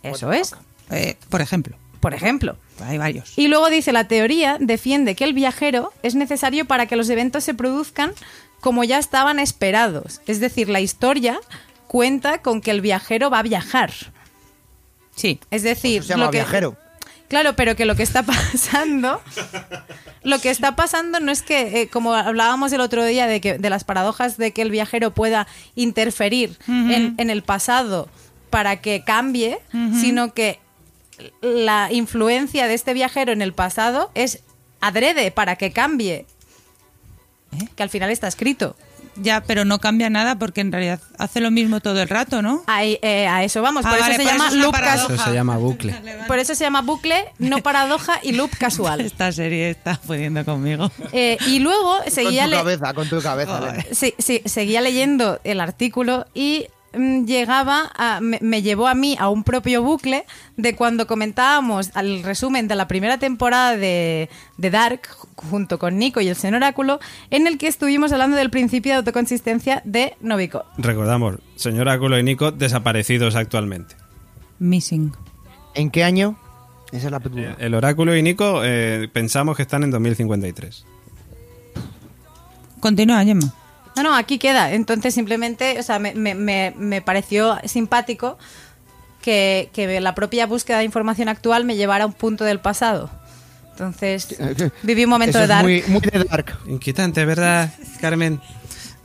[0.04, 0.56] Eso es,
[0.92, 1.78] Eh, por ejemplo.
[2.00, 2.58] por ejemplo.
[2.82, 3.38] Hay varios.
[3.38, 7.44] Y luego dice, la teoría defiende que el viajero es necesario para que los eventos
[7.44, 8.12] se produzcan
[8.62, 10.22] como ya estaban esperados.
[10.26, 11.40] Es decir, la historia
[11.88, 13.92] cuenta con que el viajero va a viajar.
[15.16, 15.40] Sí.
[15.52, 16.78] Es decir, Se llama lo que, viajero.
[17.30, 19.22] Claro, pero que lo que está pasando,
[20.24, 23.58] lo que está pasando no es que, eh, como hablábamos el otro día de que
[23.58, 28.10] de las paradojas de que el viajero pueda interferir en, en el pasado
[28.50, 29.60] para que cambie,
[29.94, 30.60] sino que
[31.42, 34.42] la influencia de este viajero en el pasado es
[34.82, 36.26] adrede para que cambie.
[37.76, 38.76] Que al final está escrito.
[39.22, 42.64] Ya, pero no cambia nada porque en realidad hace lo mismo todo el rato, ¿no?
[42.68, 43.86] Ahí, eh, a eso vamos.
[43.86, 44.76] Ah, Por vale, eso se por eso loop.
[45.16, 45.96] Eso se llama bucle.
[46.28, 49.02] Por eso se llama bucle, no paradoja y loop casual.
[49.02, 50.92] Esta serie está pudiendo conmigo.
[51.12, 53.58] Eh, y luego Con seguía, tu le- cabeza, con tu cabeza.
[53.58, 53.86] Elena.
[53.92, 59.30] sí, sí, seguía leyendo el artículo y llegaba a, me, me llevó a mí a
[59.30, 60.26] un propio bucle
[60.58, 65.98] de cuando comentábamos al resumen de la primera temporada de, de Dark ju- junto con
[65.98, 67.00] Nico y el señor Oráculo
[67.30, 70.66] en el que estuvimos hablando del principio de autoconsistencia de Novico.
[70.78, 73.96] Recordamos, señor Áculo y Nico desaparecidos actualmente.
[74.60, 75.14] Missing.
[75.76, 76.38] ¿En qué año?
[76.92, 77.56] Esa es la pregunta.
[77.60, 80.86] El oráculo y Nico eh, pensamos que están en 2053.
[82.80, 83.54] Continúa, Gemma.
[83.96, 84.72] No, no, aquí queda.
[84.74, 86.36] Entonces simplemente, o sea, me, me-
[86.76, 88.38] me- pareció simpático
[89.22, 93.10] que, que la propia búsqueda de información actual me llevara a un punto del pasado.
[93.72, 94.36] Entonces,
[94.84, 95.64] viví un momento Eso de es dark.
[95.64, 96.58] muy, muy de Dark.
[96.68, 97.72] Inquietante, ¿verdad,
[98.02, 98.42] Carmen?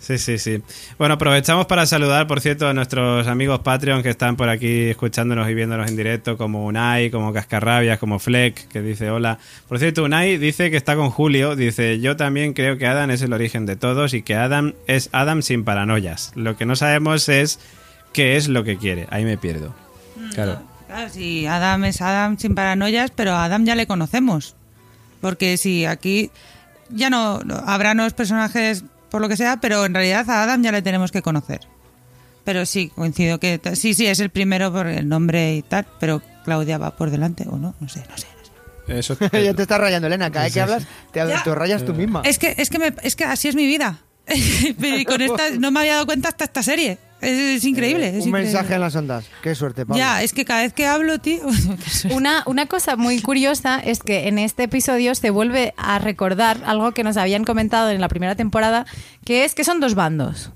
[0.05, 0.61] Sí, sí, sí.
[0.99, 5.48] Bueno, aprovechamos para saludar, por cierto, a nuestros amigos Patreon que están por aquí escuchándonos
[5.48, 9.38] y viéndonos en directo, como Unai, como Cascarrabias, como Fleck, que dice hola.
[9.67, 13.23] Por cierto, Unai dice que está con Julio, dice, yo también creo que Adam es
[13.23, 16.33] el origen de todos y que Adam es Adam sin paranoias.
[16.35, 17.59] Lo que no sabemos es
[18.13, 19.07] qué es lo que quiere.
[19.11, 19.75] Ahí me pierdo.
[20.35, 20.61] Claro.
[20.87, 24.55] Claro, sí, Adam es Adam sin paranoias, pero a Adam ya le conocemos.
[25.23, 26.31] Porque si aquí
[26.90, 28.85] ya no, no- habrá nuevos personajes
[29.15, 31.60] por lo que sea, pero en realidad a Adam ya le tenemos que conocer.
[32.42, 36.21] Pero sí, coincido que sí, sí, es el primero por el nombre y tal, pero
[36.44, 38.27] Claudia va por delante o no, no sé, no sé.
[38.27, 38.44] no
[38.92, 38.98] sé.
[38.98, 40.33] Eso ya te estás rayando, Elena.
[40.33, 42.23] Cada vez que hablas, te, te rayas tú misma.
[42.25, 44.00] Es que, es que, me- es que así es mi vida.
[44.81, 46.98] Pero y con esta no me había dado cuenta hasta esta serie.
[47.25, 48.06] Es, es increíble.
[48.08, 48.42] es Un increíble.
[48.52, 49.25] mensaje en las ondas.
[49.42, 49.98] Qué suerte, Pablo.
[49.98, 51.40] Ya, es que cada vez que hablo, tío.
[52.12, 56.92] Una, una cosa muy curiosa es que en este episodio se vuelve a recordar algo
[56.92, 58.87] que nos habían comentado en la primera temporada,
[59.25, 60.50] que es que son dos bandos.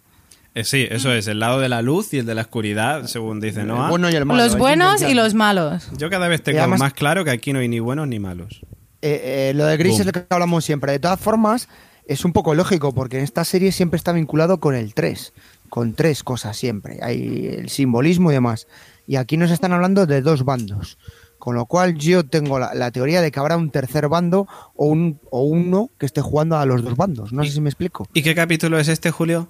[0.54, 3.38] Eh, sí, eso es, el lado de la luz y el de la oscuridad, según
[3.40, 3.90] dice El Noah.
[3.90, 4.42] bueno y el malo.
[4.42, 5.88] los buenos y los malos.
[5.96, 8.60] Yo cada vez tengo además- más claro que aquí no hay ni buenos ni malos.
[9.02, 10.00] Eh, eh, lo de Gris Boom.
[10.00, 10.90] es lo que hablamos siempre.
[10.90, 11.68] De todas formas,
[12.06, 15.32] es un poco lógico porque en esta serie siempre está vinculado con el 3.
[15.68, 16.98] Con tres cosas siempre.
[17.02, 18.66] Hay el simbolismo y demás.
[19.06, 20.98] Y aquí nos están hablando de dos bandos.
[21.38, 24.86] Con lo cual yo tengo la, la teoría de que habrá un tercer bando o,
[24.86, 27.32] un, o uno que esté jugando a los dos bandos.
[27.32, 28.08] No sé si me explico.
[28.12, 29.48] ¿Y qué capítulo es este, Julio?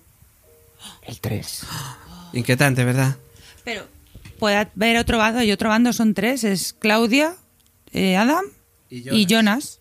[1.03, 1.67] El 3.
[2.35, 3.17] Inquietante, ¿verdad?
[3.65, 3.85] Pero
[4.39, 6.45] puede haber otro bando y otro bando son tres.
[6.45, 7.35] Es Claudia,
[7.93, 8.45] eh, Adam
[8.91, 9.81] Y y Jonas.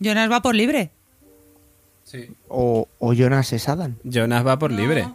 [0.00, 0.90] Jonas va por libre.
[2.48, 3.96] O, o Jonas es Adam.
[4.02, 5.08] Jonas va por libre.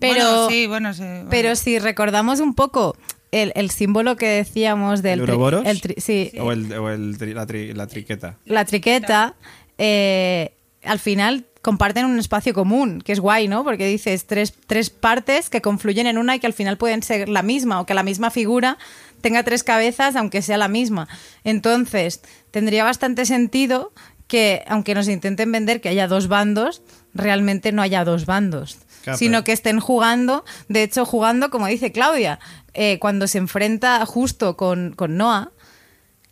[0.00, 1.02] Pero- Bueno, sí, bueno, sí.
[1.02, 1.28] bueno.
[1.30, 2.96] Pero si recordamos un poco
[3.32, 5.20] el, el símbolo que decíamos del...
[5.20, 5.66] ¿El tri- Ouroboros?
[5.66, 8.36] el tri- sí, O, el, o el tri- la, tri- la triqueta.
[8.44, 9.34] la triqueta,
[9.78, 10.52] eh,
[10.84, 13.64] al final comparten un espacio común, que es guay, ¿no?
[13.64, 17.28] Porque dices tres, tres partes que confluyen en una y que al final pueden ser
[17.28, 18.78] la misma, o que la misma figura
[19.20, 21.08] tenga tres cabezas, aunque sea la misma.
[21.42, 22.20] Entonces,
[22.52, 23.92] tendría bastante sentido
[24.28, 26.82] que, aunque nos intenten vender que haya dos bandos,
[27.14, 28.78] realmente no haya dos bandos.
[29.14, 32.40] Sino que estén jugando, de hecho jugando, como dice Claudia,
[32.74, 35.52] eh, cuando se enfrenta justo con, con Noah,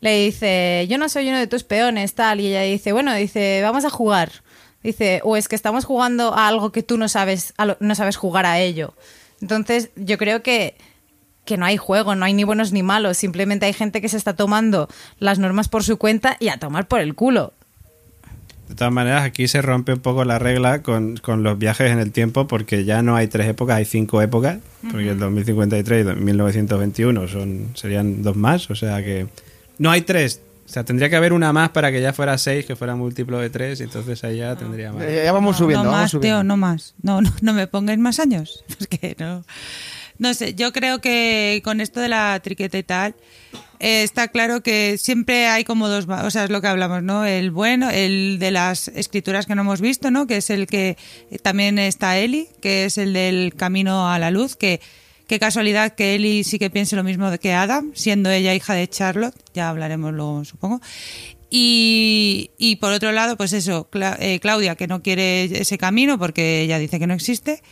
[0.00, 3.60] le dice, yo no soy uno de tus peones, tal, y ella dice, bueno, dice,
[3.62, 4.30] vamos a jugar.
[4.82, 8.44] Dice, o es que estamos jugando a algo que tú no sabes, no sabes jugar
[8.44, 8.94] a ello.
[9.40, 10.76] Entonces, yo creo que,
[11.46, 14.18] que no hay juego, no hay ni buenos ni malos, simplemente hay gente que se
[14.18, 17.54] está tomando las normas por su cuenta y a tomar por el culo.
[18.68, 21.98] De todas maneras, aquí se rompe un poco la regla con, con los viajes en
[21.98, 24.58] el tiempo porque ya no hay tres épocas, hay cinco épocas,
[24.90, 29.26] porque el 2053 y 1921 son, serían dos más, o sea que
[29.78, 30.40] no hay tres.
[30.66, 33.38] O sea, tendría que haber una más para que ya fuera seis, que fuera múltiplo
[33.38, 35.02] de tres, y entonces ahí ya tendría más.
[35.04, 36.38] Eh, ya vamos No, subiendo, no vamos más, subiendo.
[36.38, 36.94] Teo, no más.
[37.02, 38.64] No, no, no me pongáis más años.
[38.78, 39.44] Porque no.
[40.16, 43.14] No sé, yo creo que con esto de la triqueta y tal,
[43.80, 47.24] eh, está claro que siempre hay como dos, o sea, es lo que hablamos, ¿no?
[47.24, 50.26] El bueno, el de las escrituras que no hemos visto, ¿no?
[50.26, 50.96] Que es el que
[51.30, 54.80] eh, también está Eli, que es el del camino a la luz, que
[55.26, 58.88] qué casualidad que Eli sí que piense lo mismo que Adam, siendo ella hija de
[58.88, 60.80] Charlotte, ya hablaremos luego, supongo.
[61.50, 66.18] Y, y por otro lado, pues eso, Cla- eh, Claudia, que no quiere ese camino
[66.18, 67.62] porque ella dice que no existe.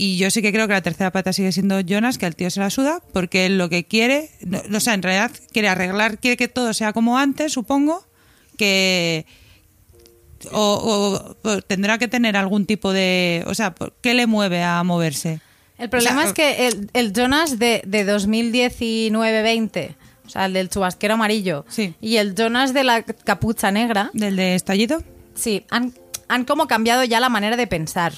[0.00, 2.50] Y yo sí que creo que la tercera pata sigue siendo Jonas, que al tío
[2.50, 6.18] se la suda, porque él lo que quiere, no, o sea, en realidad quiere arreglar,
[6.18, 8.06] quiere que todo sea como antes, supongo,
[8.56, 9.26] que
[10.52, 14.84] o, o- o tendrá que tener algún tipo de, o sea, ¿qué le mueve a
[14.84, 15.40] moverse?
[15.78, 19.96] El problema O sea, es que el, el Jonas de, de 2019-20,
[20.26, 21.94] o sea, el del chubasquero amarillo, Sí.
[22.00, 25.02] y el Jonas de la capucha negra, del de estallido.
[25.34, 25.92] sí, han,
[26.28, 28.12] han como cambiado ya la manera de pensar.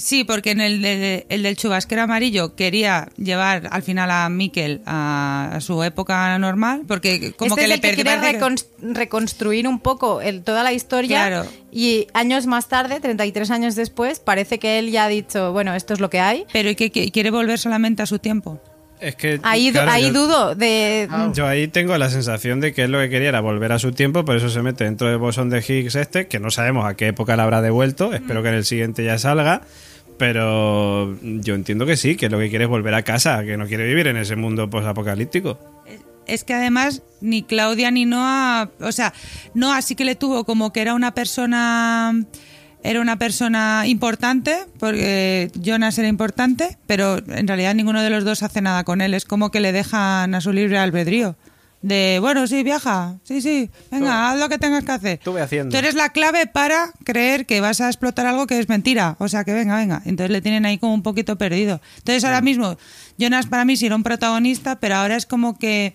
[0.00, 4.80] Sí, porque en el, de- el del chubasquero amarillo quería llevar al final a Mikel
[4.86, 8.64] a, a su época normal, porque como este que es le el perdió- que- recon-
[8.94, 11.46] reconstruir un poco el- toda la historia Claro.
[11.70, 15.92] y años más tarde, 33 años después, parece que él ya ha dicho, bueno, esto
[15.94, 16.44] es lo que hay.
[16.52, 18.60] Pero y que, que quiere volver solamente a su tiempo.
[19.00, 21.08] Es que Ahí, claro, ahí yo- dudo de...
[21.32, 23.92] Yo ahí tengo la sensación de que él lo que quería era volver a su
[23.92, 26.94] tiempo, por eso se mete dentro del bosón de Higgs este, que no sabemos a
[26.96, 29.62] qué época le habrá devuelto, espero que en el siguiente ya salga,
[30.20, 33.66] pero yo entiendo que sí, que lo que quiere es volver a casa, que no
[33.66, 35.58] quiere vivir en ese mundo posapocalíptico.
[36.26, 39.14] Es que además ni Claudia ni Noah, o sea,
[39.54, 42.14] Noah sí que le tuvo como que era una persona
[42.82, 48.42] era una persona importante, porque Jonas era importante, pero en realidad ninguno de los dos
[48.42, 51.34] hace nada con él, es como que le dejan a su libre albedrío.
[51.82, 55.12] De, bueno, sí, viaja, sí, sí, venga, haz lo que tengas que hacer.
[55.12, 55.72] Estuve haciendo.
[55.72, 59.16] Tú eres la clave para creer que vas a explotar algo que es mentira.
[59.18, 60.02] O sea, que venga, venga.
[60.04, 61.80] Entonces le tienen ahí como un poquito perdido.
[61.96, 62.76] Entonces ahora mismo,
[63.16, 65.94] Jonas para mí sí era un protagonista, pero ahora es como que.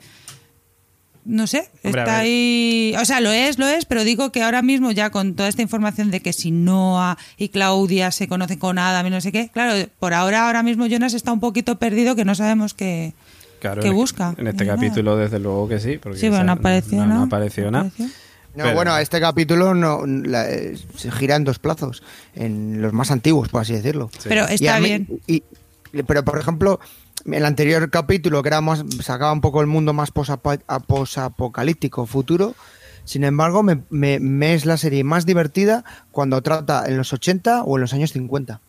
[1.23, 2.95] No sé, Hombre, está ahí.
[2.99, 5.63] O sea, lo es, lo es, pero digo que ahora mismo, ya con toda esta
[5.63, 9.49] información de que si Noah y Claudia se conocen con Adam y no sé qué,
[9.49, 13.15] claro, por ahora, ahora mismo Jonas está un poquito perdido que no sabemos qué,
[13.66, 14.34] Claro, qué en- busca.
[14.38, 14.78] En este nada.
[14.78, 15.97] capítulo, desde luego que sí.
[15.97, 17.20] Porque Sí, bueno, no apareció no, nada.
[17.20, 17.91] no apareció nada.
[17.97, 22.03] No, Pero- bueno, este capítulo no, la- eh, se gira en dos plazos,
[22.36, 24.09] en los más antiguos, por así decirlo.
[24.24, 25.07] Pero está mí- bien.
[25.28, 25.43] y-
[26.07, 26.80] pero, por ejemplo,
[27.30, 30.11] el anterior capítulo, que era más, sacaba un poco el mundo más
[31.05, 32.55] posapocalíptico, futuro,
[33.03, 37.63] sin embargo, me, me- me es la serie más divertida cuando trata en los 80
[37.63, 38.61] o en los años 50.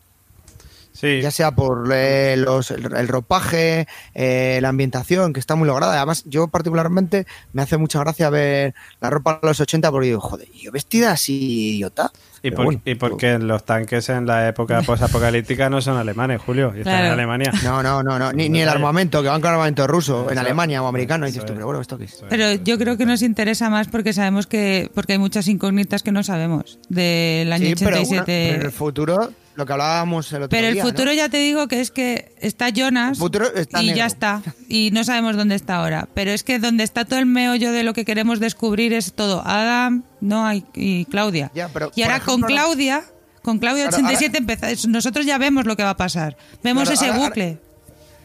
[0.99, 5.67] Sí, Ya sea por eh, los, el, el ropaje, eh, la ambientación, que está muy
[5.67, 5.95] lograda.
[5.97, 10.19] Además, yo particularmente me hace mucha gracia ver la ropa de los 80 porque digo,
[10.21, 12.11] joder, yo vestida así, idiota.
[12.41, 16.73] y, por- bueno, y porque los tanques en la época posapocalíptica no son alemanes, Julio,
[16.75, 17.11] y están en.
[17.11, 17.51] Alemania.
[17.63, 18.33] No, no, no, no.
[18.33, 21.27] Ni, ni el armamento, que van con armamento ruso, en Alemania o americano.
[21.27, 22.23] Y dices tú, pero bueno, ¿esto qué es?
[22.27, 26.11] Pero yo creo que nos interesa más porque sabemos que porque hay muchas incógnitas que
[26.11, 28.07] no sabemos del año Sí, pero, 87.
[28.15, 31.37] bueno, pero en el futuro, lo que hablábamos el otro Pero el futuro ya te
[31.37, 33.97] digo que es que está Jonas El futuro está y negro.
[33.97, 34.41] ya está.
[34.69, 36.07] Y no sabemos dónde está ahora.
[36.13, 39.41] Pero es que donde está todo el meollo de lo que queremos descubrir es todo
[39.45, 41.51] Adam, no y, y Claudia.
[41.55, 43.03] Ya, pero, y ahora con ahora- Claudia,
[43.41, 46.37] con Claudia Claro, 87 empeza- nosotros ya vemos lo que va a pasar.
[46.63, 47.57] Vemos Claro, ese ahora- ahora- bucle.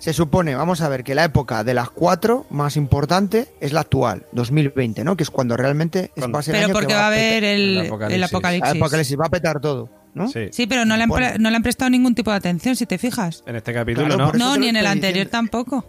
[0.00, 3.82] Se supone, vamos a ver, que la época de las cuatro más importante es la
[3.82, 5.16] actual, 2020, ¿no?
[5.16, 7.06] Que es cuando realmente es, va a ser el Pero año que porque va a
[7.06, 8.72] haber el, el apocalipsis.
[8.72, 10.28] el apocalipsis, va a petar todo, ¿no?
[10.28, 10.48] Sí.
[10.52, 11.28] Sí, pero no le, han, Bueno.
[11.30, 13.42] pre- no le han prestado ningún tipo de atención, si te fijas.
[13.46, 14.38] En este capítulo Claro, no.
[14.38, 15.30] No, ni en el anterior diciendo.
[15.30, 15.86] tampoco.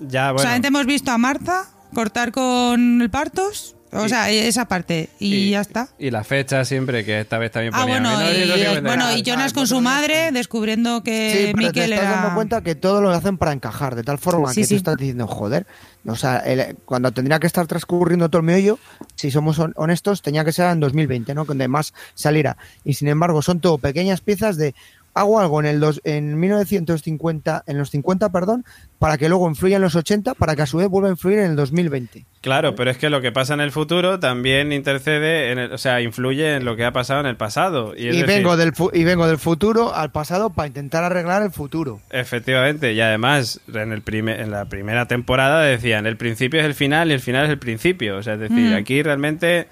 [0.00, 0.40] Ya, bueno.
[0.40, 1.64] Solamente hemos visto a Marta
[1.94, 5.88] cortar con el partos, o Y- sea, esa parte, y, ya está.
[5.98, 8.88] Y la fecha siempre, que esta vez también Ah, ponía bueno, y, 1950.
[8.88, 12.16] bueno, y Ah, Jonas con su madre descubriendo Sí, que pero te Miquel estás era...
[12.20, 14.74] dando cuenta que todo lo hacen para encajar, de tal forma Sí, que sí.
[14.74, 15.66] tú estás diciendo, joder,
[16.06, 18.78] o sea, el- cuando tendría que estar transcurriendo todo el meollo,
[19.16, 21.44] si somos hon- honestos, tenía que ser en 2020, ¿no?
[21.44, 22.56] Donde más saliera.
[22.84, 24.74] Y sin embargo, son todo pequeñas piezas de,
[25.16, 28.64] hago algo en el dos, en 1950, en los 50, perdón,
[28.98, 31.38] para que luego influya en los 80, para que a su vez vuelva a influir
[31.38, 32.26] en el 2020.
[32.40, 35.78] Claro, pero es que lo que pasa en el futuro también intercede, en el- o
[35.78, 37.94] sea, influye en lo que ha pasado en el pasado.
[37.96, 41.02] Y, es Y decir, vengo, del fu- y vengo del futuro al pasado para intentar
[41.02, 42.00] arreglar el futuro.
[42.10, 46.74] Efectivamente, y además en, el prime- en la primera temporada decían el principio es el
[46.74, 48.16] final y el final es el principio.
[48.18, 48.74] O sea, es decir, Mm.
[48.74, 49.66] aquí realmente,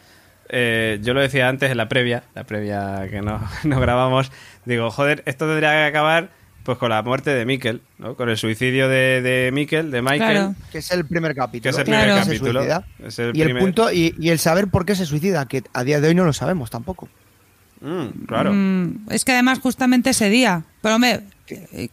[0.56, 4.30] eh, yo lo decía antes en la previa, la previa que no, no grabamos,
[4.64, 6.30] digo, joder, esto tendría que acabar
[6.62, 8.14] pues con la muerte de Mikkel, ¿no?
[8.14, 10.18] Con el suicidio de, de Mikkel, de Michael.
[10.18, 10.54] Claro.
[10.72, 11.62] Que es el primer capítulo.
[11.62, 12.60] Que es el primer capítulo.
[12.60, 12.86] suicida.
[13.04, 15.84] Es el y el punto y, y el saber por qué se suicida, que a
[15.84, 17.08] día de hoy no lo sabemos tampoco.
[17.80, 18.52] Mm, claro.
[18.54, 21.88] Mm, es que además justamente ese día, pero eh,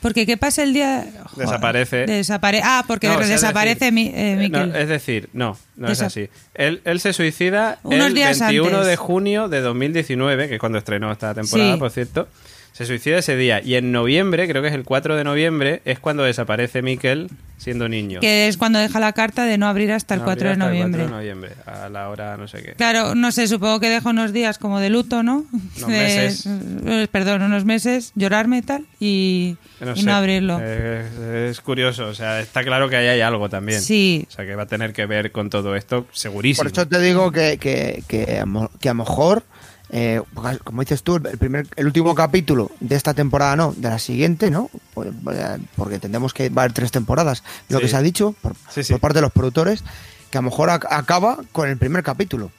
[0.00, 1.04] porque ¿qué pasa el día?
[1.30, 2.06] Joder, Desaparece.
[2.06, 5.88] desapare- ah, porque No, o sea, es desaparece mi, eh, no, es decir, no, no
[5.88, 6.28] es Desa- así.
[6.54, 8.86] Él, él se suicida Unos el días 21 antes.
[8.86, 11.78] de junio de 2019, que es cuando estrenó esta temporada, Sí.
[11.78, 12.28] por cierto.
[12.76, 13.62] Se suicida ese día.
[13.64, 17.88] Y en noviembre, creo que es el 4 de noviembre, es cuando desaparece Mikkel siendo
[17.88, 18.20] niño.
[18.20, 20.64] que es cuando deja la carta de no abrir hasta el No, 4 de hasta
[20.64, 21.00] el noviembre.
[21.04, 22.72] 4 de noviembre, a la hora no sé qué.
[22.74, 25.46] Claro, no sé, supongo que deja unos días como de luto, ¿no?
[25.52, 26.44] Unos De- meses.
[26.46, 30.60] eh, perdón, unos meses, llorarme y tal, y No y sé, no abrirlo.
[30.60, 33.80] Es, es curioso, o sea, está claro que ahí hay algo también.
[33.80, 34.26] Sí.
[34.28, 36.64] O sea, que va a tener que ver con todo esto, segurísimo.
[36.64, 38.44] Por eso te digo que, que, que,
[38.80, 39.44] que a lo mejor,
[39.90, 40.20] eh,
[40.64, 44.50] como dices tú, el, primer, el último capítulo de esta temporada no, de la siguiente,
[44.50, 44.70] ¿no?
[44.94, 47.84] Pues, eh, Porque entendemos que va a haber tres temporadas, lo Sí.
[47.84, 48.92] que se ha dicho por, Sí, sí.
[48.92, 49.82] por parte de los productores,
[50.30, 52.50] que a lo mejor ac- acaba con el primer capítulo.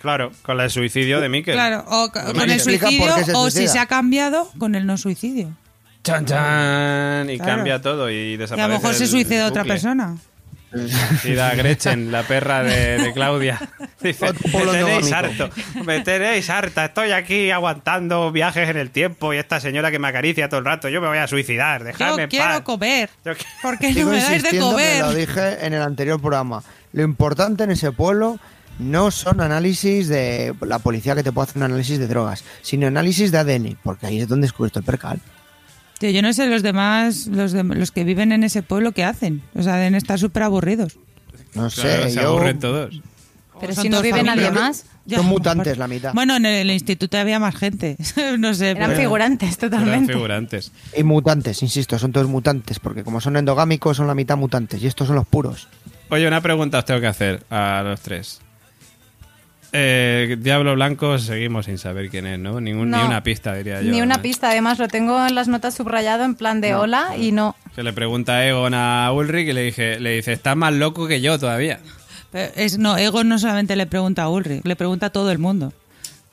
[0.00, 1.54] Claro, con el suicidio de Mikkel.
[1.54, 5.52] Claro, o Pues con el suicidio, o si se ha cambiado, con el no suicidio.
[6.02, 7.56] Chan, chan, y Claro.
[7.58, 8.64] cambia todo y Y desaparece.
[8.64, 10.16] a lo mejor se suicida otra persona.
[11.24, 13.58] Y da Gretchen, la perra de, de Claudia.
[14.02, 15.14] Dice, me tenéis endogómico".
[15.44, 15.50] harto,
[15.84, 20.08] me tenéis harta, estoy aquí aguantando viajes en el tiempo y esta señora que me
[20.08, 22.60] acaricia todo el rato, yo me voy a suicidar, Yo dejadme en quiero paz.
[22.62, 23.10] comer.
[23.24, 25.00] Yo qui- ¿Por qué no Sigo me dais de insistiendo que comer?
[25.04, 26.62] lo dije en el anterior programa.
[26.92, 28.38] Lo importante en ese pueblo
[28.78, 32.86] no son análisis de la policía que te puede hacer un análisis de drogas, sino
[32.86, 35.20] análisis de ADN, porque ahí es donde descubierto el percal.
[36.02, 39.04] Tío, yo no sé los demás, los, de- los que viven en ese pueblo, qué
[39.04, 39.40] hacen.
[39.54, 40.98] O sea, deben estar súper aburridos.
[41.54, 43.00] No sé, Claro, se yo- aburren todos.
[43.60, 46.12] Pero si no vive nadie más, Son mutantes la mitad.
[46.12, 47.96] Bueno, en el, instituto había más gente.
[48.40, 48.70] no sé.
[48.70, 50.12] eran pero- figurantes Eran totalmente.
[50.12, 50.72] figurantes.
[50.96, 54.88] Y mutantes, insisto, son todos mutantes, porque como son endogámicos son la mitad mutantes, y
[54.88, 55.68] estos son los puros.
[56.10, 58.40] Oye, una pregunta os tengo que hacer a los tres.
[59.74, 62.60] Eh, Diablo Blanco seguimos sin saber quién es, ¿no?
[62.60, 63.06] Ningún, Ni No.
[63.06, 63.90] una pista, diría yo.
[63.90, 64.22] Ni una ¿no?
[64.22, 67.56] pista, además lo tengo en las notas subrayado en plan de hola y no.
[67.74, 71.22] Que le pregunta Egon a Ulrich y le, dije, le dice, estás más loco que
[71.22, 71.80] yo todavía.
[72.30, 75.38] pero es, no, Egon no solamente le pregunta a Ulrich, le pregunta a todo el
[75.38, 75.72] mundo.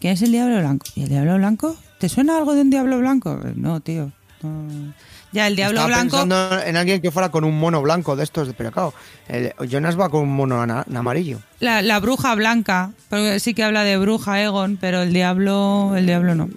[0.02, 0.86] ¿Quién es el Diablo Blanco?
[0.96, 1.78] ¿Y el Diablo Blanco?
[1.98, 3.40] ¿Te suena algo de un Diablo Blanco?
[3.56, 4.12] No, tío.
[4.42, 4.94] no.
[5.32, 6.18] Ya, el Diablo Estaba Blanco...
[6.18, 8.94] pensando en alguien que fuera con un mono blanco de estos, pero claro,
[9.28, 11.40] el- Jonas va con un mono ana- amarillo.
[11.60, 16.06] La, la bruja blanca, porque sí que habla de bruja Egon, pero el diablo, el
[16.08, 16.50] diablo no.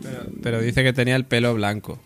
[0.42, 1.98] Pero dice que tenía el pelo blanco.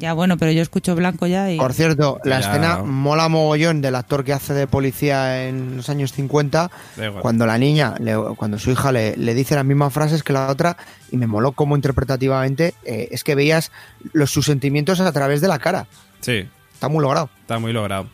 [0.00, 2.48] Ya bueno, pero yo escucho blanco ya y Por cierto, la Ya.
[2.48, 7.20] escena mola mogollón del actor que hace de policía en los años 50, Da igual.
[7.20, 10.48] cuando la niña, le- cuando su hija le, le dice las mismas frases que la
[10.48, 10.78] otra,
[11.10, 13.72] y me moló como interpretativamente, eh, es que veías
[14.14, 15.86] los, sus sentimientos a través de la cara.
[16.20, 17.28] Sí, Está muy logrado.
[17.42, 18.06] está muy logrado.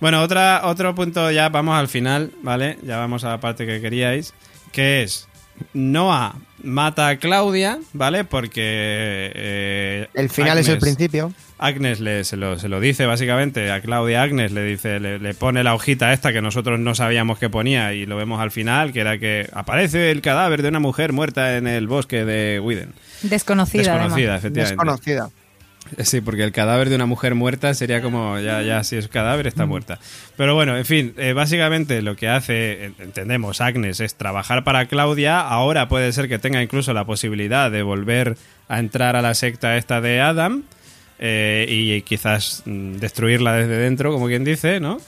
[0.00, 2.78] Bueno, otra, otro punto ya, vamos al final, ¿vale?
[2.82, 4.34] Ya vamos a la parte que queríais,
[4.72, 5.26] que es
[5.72, 8.24] Noah mata a Claudia, ¿vale?
[8.24, 9.30] Porque...
[9.34, 11.32] eh, El final es el principio.
[11.58, 15.34] Agnes le, se, lo, se lo dice básicamente a Claudia Agnes, le dice, le, le
[15.34, 18.92] pone la hojita esta que nosotros no sabíamos que ponía y lo vemos al final,
[18.92, 22.92] que era que aparece el cadáver de una mujer muerta en el bosque de Widen.
[23.22, 24.38] Desconocida, Desconocida, además.
[24.44, 24.70] efectivamente.
[24.76, 25.30] Desconocida.
[26.04, 29.46] Sí, porque el cadáver de una mujer muerta sería como, ya, ya, si es cadáver,
[29.46, 29.98] está muerta.
[30.36, 34.86] Pero bueno, en fin, eh, básicamente lo que hace, en- entendemos, Agnes es trabajar para
[34.86, 35.40] Claudia.
[35.40, 38.36] Ahora puede ser que tenga incluso la posibilidad de volver
[38.68, 40.62] a entrar a la secta esta de Adam
[41.18, 44.98] eh, y quizás mm, destruirla desde dentro, como quien dice, ¿no?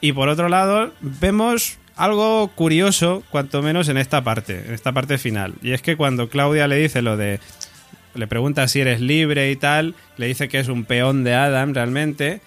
[0.00, 5.16] Y por otro lado, vemos algo curioso, cuanto menos en esta parte, en esta parte
[5.16, 5.54] final.
[5.62, 7.38] Y es que cuando Claudia le dice lo de
[8.14, 11.74] le pregunta si eres libre y tal, le dice que es un peón de Adam
[11.74, 12.40] realmente,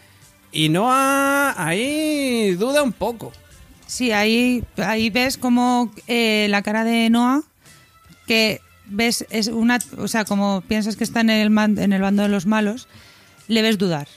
[0.51, 3.33] y Noah ahí duda un poco.
[3.85, 7.41] Sí, ahí, ahí ves como eh, la cara de Noah,
[8.27, 12.01] que ves, es una, o sea, como piensas que está en el, man- en el
[12.01, 12.87] bando de los malos,
[13.47, 14.07] le ves dudar.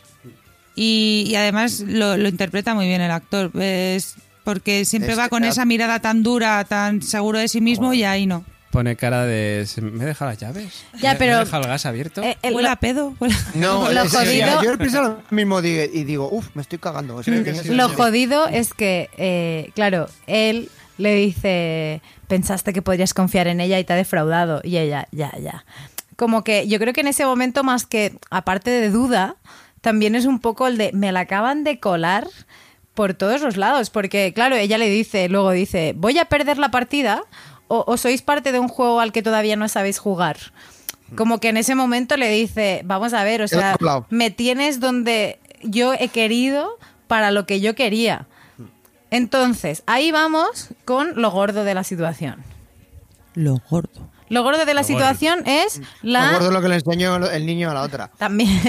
[0.75, 5.29] Y, y además lo, lo interpreta muy bien el actor, ves, porque siempre Es va
[5.29, 8.45] con esa mirada tan dura, tan seguro de sí mismo, y ahí no.
[8.71, 9.65] Pone cara de.
[9.67, 10.85] "¿Se ¿Me he dejado las llaves?
[11.01, 12.23] Ya, ¿Me- pero- ¿Me he dejado el gas abierto?
[12.23, 13.15] Eh, eh, Huele lo- a pedo.
[13.21, 16.63] huele a- No, Lo es- jodido- yo pienso lo mismo digo- y digo, uff, me
[16.63, 17.17] estoy cagando.
[17.17, 22.83] O sea, que tienes- Lo jodido es que, eh, claro, él le dice, pensaste que
[22.83, 24.61] podrías confiar en ella y te ha defraudado.
[24.63, 25.65] Y ella, ya, ya.
[26.17, 29.37] Como que yo creo que en ese momento, más que, aparte de duda,
[29.81, 32.29] también es un poco el de, me la acaban de colar
[32.93, 33.89] por todos los lados.
[33.89, 37.23] Porque, claro, ella le dice, luego dice, voy a perder la partida
[37.71, 40.37] o, o sois parte de un juego al que todavía no sabéis jugar.
[41.17, 43.77] Como que en ese momento le dice, vamos a ver, o sea,
[44.11, 48.27] me tienes donde yo he querido para lo que yo quería.
[49.11, 52.37] Entonces, ahí vamos con lo gordo de la situación.
[53.35, 54.09] Lo gordo.
[54.29, 56.29] Lo gordo de la situación es la...
[56.37, 58.11] acuerdo lo que le enseñó el niño a la otra.
[58.17, 58.61] También...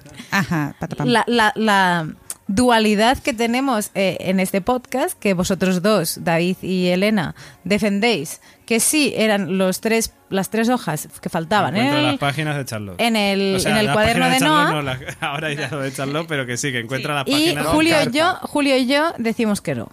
[0.30, 1.06] Ajá, patapam.
[1.08, 2.08] la, la- la
[2.54, 7.34] dualidad que tenemos eh, en este podcast, que vosotros dos, David y Elena,
[7.64, 12.56] defendéis, que sí eran los tres, las tres hojas que faltaban en el, las páginas
[12.56, 13.00] de Charlotte.
[13.00, 14.82] en el- O sea, en el las cuaderno páginas de Noah.
[14.82, 17.66] no, ahora irá lo de Charlotte, pero que sí, que encuentra las y páginas.
[17.68, 19.86] Julio y yo, Julio y yo decimos que no.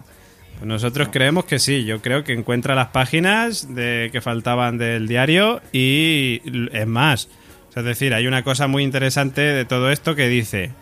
[0.58, 5.06] Pues Nosotros creemos que sí, yo creo que encuentra las páginas de que faltaban del
[5.06, 6.42] diario y
[6.72, 7.28] es más.
[7.68, 10.72] O sea, es decir, hay una cosa muy interesante de todo esto que dice.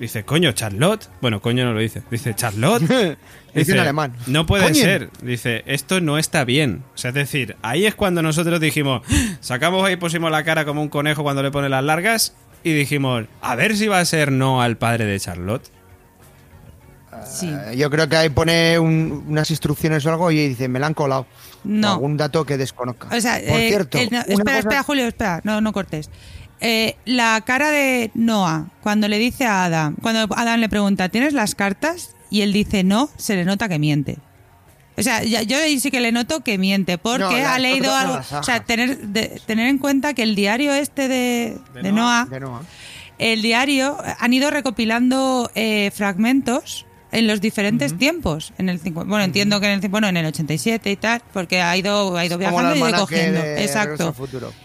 [0.00, 1.08] Dice, coño, Charlotte.
[1.20, 2.02] Bueno, coño no lo dice.
[2.10, 2.82] Dice, Charlotte.
[3.54, 4.14] Dice en alemán.
[4.26, 4.74] No puede Coño.
[4.76, 5.10] ser.
[5.22, 6.82] Dice, esto no está bien.
[6.94, 9.02] O sea, es decir, ahí es cuando nosotros dijimos,
[9.40, 12.34] sacamos ahí, pusimos la cara como un conejo cuando le pone las largas
[12.64, 15.70] y dijimos, a ver si va a ser no al padre de Charlotte.
[17.26, 17.48] Sí.
[17.50, 20.86] Eh, Yo creo que ahí pone un- unas instrucciones o algo y dice, me la
[20.86, 21.26] han colado.
[21.64, 21.90] No.
[21.90, 23.08] O algún dato que desconozca.
[23.14, 26.08] O sea, Por eh, cierto, eh, no, espera, cosa- espera, Julio, espera, no, no cortes.
[26.60, 31.32] Eh, la cara de Noah, cuando le dice a Adam, cuando Adam le pregunta, ¿tienes
[31.32, 32.14] las cartas?
[32.30, 34.18] Y él dice no, se le nota que miente.
[34.98, 37.86] O sea, ya- yo ahí sí que le noto que miente, porque No, ha leído
[37.90, 38.20] no, algo.
[38.38, 42.24] O sea, tener, de- tener en cuenta que el diario este de, De de Noah.
[42.24, 42.62] Noah, De Noah.
[43.18, 48.52] el diario, han ido recopilando eh, fragmentos en los diferentes tiempos.
[48.58, 51.60] En el cincu- bueno, entiendo que en el, bueno, en el 87 y tal, porque
[51.60, 53.40] ha ido, ha ido viajando y ido cogiendo.
[53.40, 54.14] de Exacto.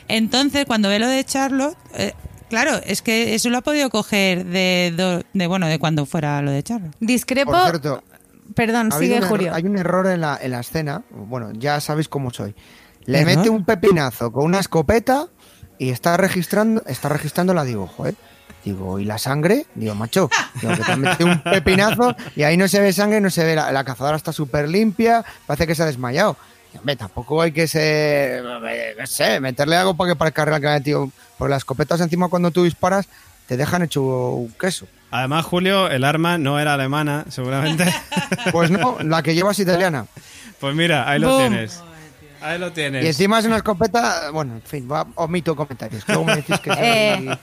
[0.07, 2.13] Entonces, cuando ve lo de Charlotte, eh,
[2.49, 6.41] claro, es que eso lo ha podido coger de, do- de bueno, de cuando fuera
[6.41, 6.95] lo de Charlotte.
[6.99, 7.51] Discrepo...
[7.51, 8.03] Por cierto,
[8.53, 9.53] Perdón, ha sigue Julio.
[9.53, 11.01] hay un error en la, en la escena.
[11.09, 12.53] Bueno, ya sabéis cómo soy.
[13.05, 13.37] Le ¿Error?
[13.37, 15.27] mete un pepinazo con una escopeta
[15.79, 18.13] y está registrando, está registrando la digo, joder.
[18.65, 19.67] Digo, ¿y la sangre?
[19.75, 23.21] Digo, macho, digo, que te ha metido un pepinazo y ahí no se ve sangre,
[23.21, 26.35] no se ve, la, la cazadora está súper limpia, parece que se ha desmayado.
[26.73, 30.33] Y, hombre, tampoco hay que ser, eh, no sé, meterle algo para que para el
[30.33, 31.09] carrera que ha metido.
[31.37, 33.07] Porque las escopetas encima cuando tú disparas
[33.47, 34.87] te dejan hecho un queso.
[35.11, 37.85] Además, Julio, el arma no era alemana, seguramente.
[38.51, 40.07] Pues no, la que llevas italiana.
[40.59, 41.81] pues mira, ahí lo tienes.
[42.41, 43.03] Ahí lo tienes.
[43.03, 46.03] Y encima es una escopeta, bueno, en fin, va, omito comentarios.
[46.05, 47.37] que me decís que Eh.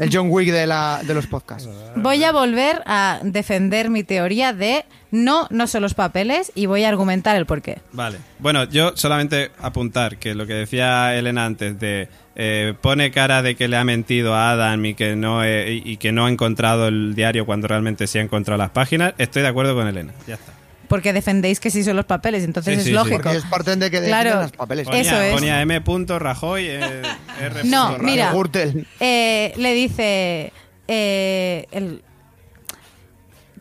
[0.00, 1.68] El John Wick de, la, de los podcasts.
[1.94, 6.84] Voy a volver a defender mi teoría de no, no son los papeles y voy
[6.84, 7.78] a argumentar el porqué.
[7.92, 8.18] Vale.
[8.38, 13.54] Bueno, yo solamente apuntar que lo que decía Elena antes de eh, pone cara de
[13.56, 16.30] que le ha mentido a Adam y que no eh, y y que no ha
[16.30, 19.12] encontrado el diario cuando realmente sí ha encontrado las páginas.
[19.18, 20.12] Estoy de acuerdo con Elena.
[20.26, 20.52] Ya está.
[20.90, 22.94] Porque defendéis que sí son los papeles, entonces Sí, es sí, sí.
[22.94, 23.16] lógico.
[23.16, 24.42] Porque ellos parten de que Claro.
[24.42, 24.86] los papeles.
[24.86, 25.32] Ponía, Eso es.
[25.32, 25.80] ponía M.
[26.18, 26.80] Rajoy, eh,
[27.40, 27.64] R.
[27.64, 28.04] No, Rajoy.
[28.06, 28.32] mira.
[28.32, 28.86] Gürtel.
[28.98, 30.52] Eh, le dice.
[30.88, 32.02] eh, el-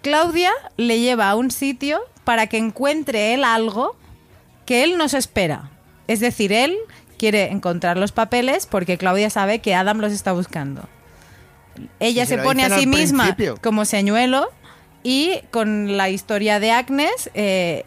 [0.02, 3.96] Claudia le lleva a un sitio para que encuentre él algo
[4.66, 5.70] que él no se espera.
[6.08, 6.76] Es decir, él
[7.18, 10.88] quiere encontrar los papeles porque Claudia sabe que Adam los está buscando.
[12.00, 13.58] Ella Si se se lo pone a dicen sí al misma principio.
[13.62, 14.50] como señuelo
[15.04, 17.86] y con la historia de Agnes, eh,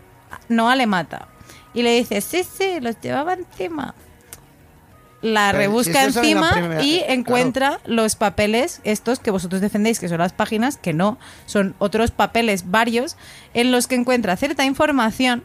[0.49, 1.29] Noah le mata.
[1.75, 3.95] Y le dice, sí, sí, los llevaba encima.
[5.23, 9.61] La Pero rebusca si la encima primera- y eh, encuentra los papeles, estos que vosotros
[9.61, 13.17] defendéis que son las páginas, que no, son otros papeles varios,
[13.55, 15.45] en los que encuentra cierta información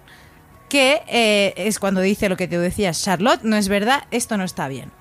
[0.67, 4.43] que eh, es cuando dice lo que te decías, Charlotte, no es verdad, esto no
[4.43, 4.91] está bien.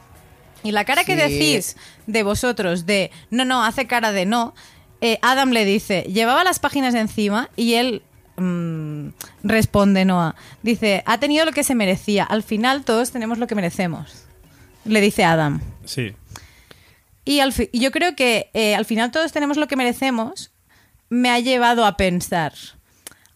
[0.63, 4.55] Y la cara que decís de vosotros de no, no, hace cara de no,
[5.01, 8.03] eh, Adam le dice, llevaba las páginas encima y él
[8.37, 9.09] mm,
[9.43, 10.35] responde Noah.
[10.63, 14.25] Dice, ha tenido lo que se merecía, al final todos tenemos lo que merecemos.
[14.85, 15.61] Le dice Adam.
[15.85, 16.15] Sí.
[17.25, 20.53] Y al y yo creo que eh, al final todos tenemos lo que merecemos.
[21.09, 22.53] Me ha llevado a pensar,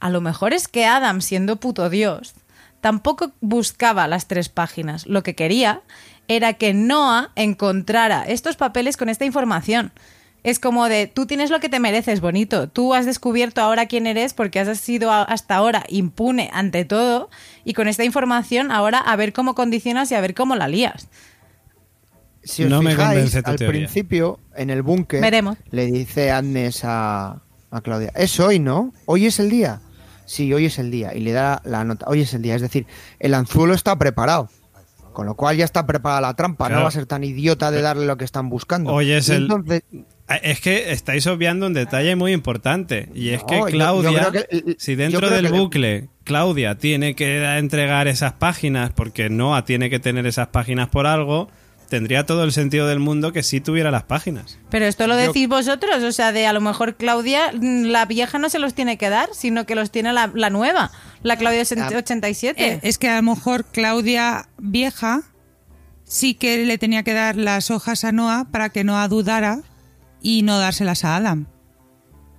[0.01, 2.35] a lo mejor es que Adam, siendo puto Dios,
[2.81, 5.07] tampoco buscaba las tres páginas.
[5.07, 5.83] Lo que quería
[6.27, 9.93] era que Noah encontrara estos papeles con esta información.
[10.43, 12.69] Es como de, tú tienes lo que te mereces, bonito.
[12.69, 17.29] Tú has descubierto ahora quién eres porque has sido hasta ahora impune ante todo
[17.65, 21.09] y con esta información ahora a ver cómo condicionas y a ver cómo la lías.
[22.43, 23.69] Si os No me fijáis, tu al teoría.
[23.69, 25.21] principio, en el búnker,
[25.71, 28.95] le dice Agnes a, a Claudia, es hoy, ¿no?
[29.05, 29.81] Hoy es el día.
[30.25, 31.15] Sí, hoy es el día.
[31.15, 32.55] Y le da la nota, hoy es el día.
[32.55, 32.87] Es decir,
[33.19, 34.49] el anzuelo está preparado.
[35.13, 36.67] Con lo cual ya está preparada la trampa.
[36.67, 36.77] Claro.
[36.81, 38.93] No va a ser tan idiota de darle lo que están buscando.
[38.93, 39.83] Hoy es Y el- entonces-
[40.43, 44.29] Es que estáis obviando un detalle muy importante y es No, que yo- yo Claudia,
[44.31, 49.65] creo que- si dentro del que bucle Claudia tiene que entregar esas páginas porque Noah
[49.65, 51.49] tiene que tener esas páginas por algo,
[51.89, 54.59] tendría todo el sentido del mundo que sí tuviera las páginas.
[54.71, 58.05] Pero esto lo Yo- decís vosotros, o sea, de a lo mejor Claudia, mm, la
[58.05, 60.93] vieja no se los tiene que dar, sino que los tiene la, la nueva,
[61.25, 61.91] la Claudia Ah.
[61.97, 62.65] 87.
[62.75, 65.23] Eh, es que a lo mejor Claudia vieja
[66.05, 69.61] sí que le tenía que dar las hojas a Noah para que Noah dudara
[70.23, 71.47] y no dárselas a Adam.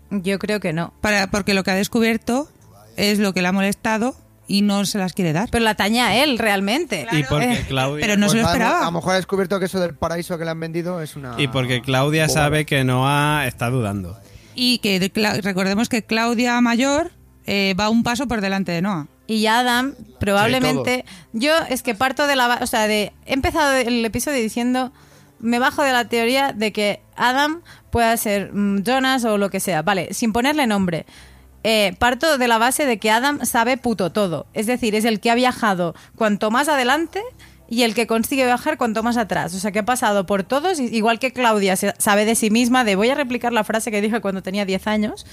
[0.09, 0.93] Yo creo que no.
[1.01, 2.49] Para, porque lo que ha descubierto
[2.97, 4.15] es lo que le ha molestado
[4.47, 5.47] y no se las quiere dar.
[5.49, 7.07] Pero la taña a él realmente.
[7.13, 8.81] Y porque Claudia pero no se lo pues lo- esperaba.
[8.81, 11.35] A lo mejor ha descubierto que eso del paraíso que le han vendido es una.
[11.37, 14.17] y porque Claudia sabe que Noah está dudando.
[14.53, 17.11] Y que de recordemos que Claudia mayor
[17.45, 19.07] eh, va un paso por delante de Noah.
[19.27, 21.05] Y Adam, probablemente.
[21.31, 22.59] yo es que parto de la.
[22.61, 23.13] O sea, de.
[23.25, 24.91] He empezado el episodio diciendo.
[25.41, 29.59] Me bajo de la teoría de que Adam pueda ser mm, Jonas o lo que
[29.59, 29.81] sea.
[29.81, 31.05] Vale, sin ponerle nombre.
[31.63, 34.47] Eh, parto de la base de que Adam sabe puto todo.
[34.53, 37.21] Es decir, es el que ha viajado cuanto más adelante
[37.69, 39.53] y el que consigue viajar cuanto más atrás.
[39.53, 42.95] O sea, que ha pasado por todos, igual que Claudia sabe de sí misma, de
[42.95, 45.25] voy a replicar la frase que dije cuando tenía 10 años.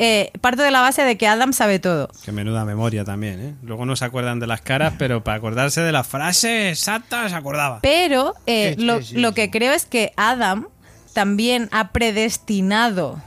[0.00, 2.08] Eh, parto de la base de que Adam sabe todo.
[2.24, 3.54] Que menuda memoria también, ¿eh?
[3.62, 7.34] Luego no se acuerdan de las caras, pero para acordarse de la frase exacta se
[7.34, 7.80] acordaba.
[7.82, 9.34] Pero eh, Sí, lo, sí, lo sí.
[9.34, 10.68] que creo es que Adam
[11.14, 13.20] también ha predestinado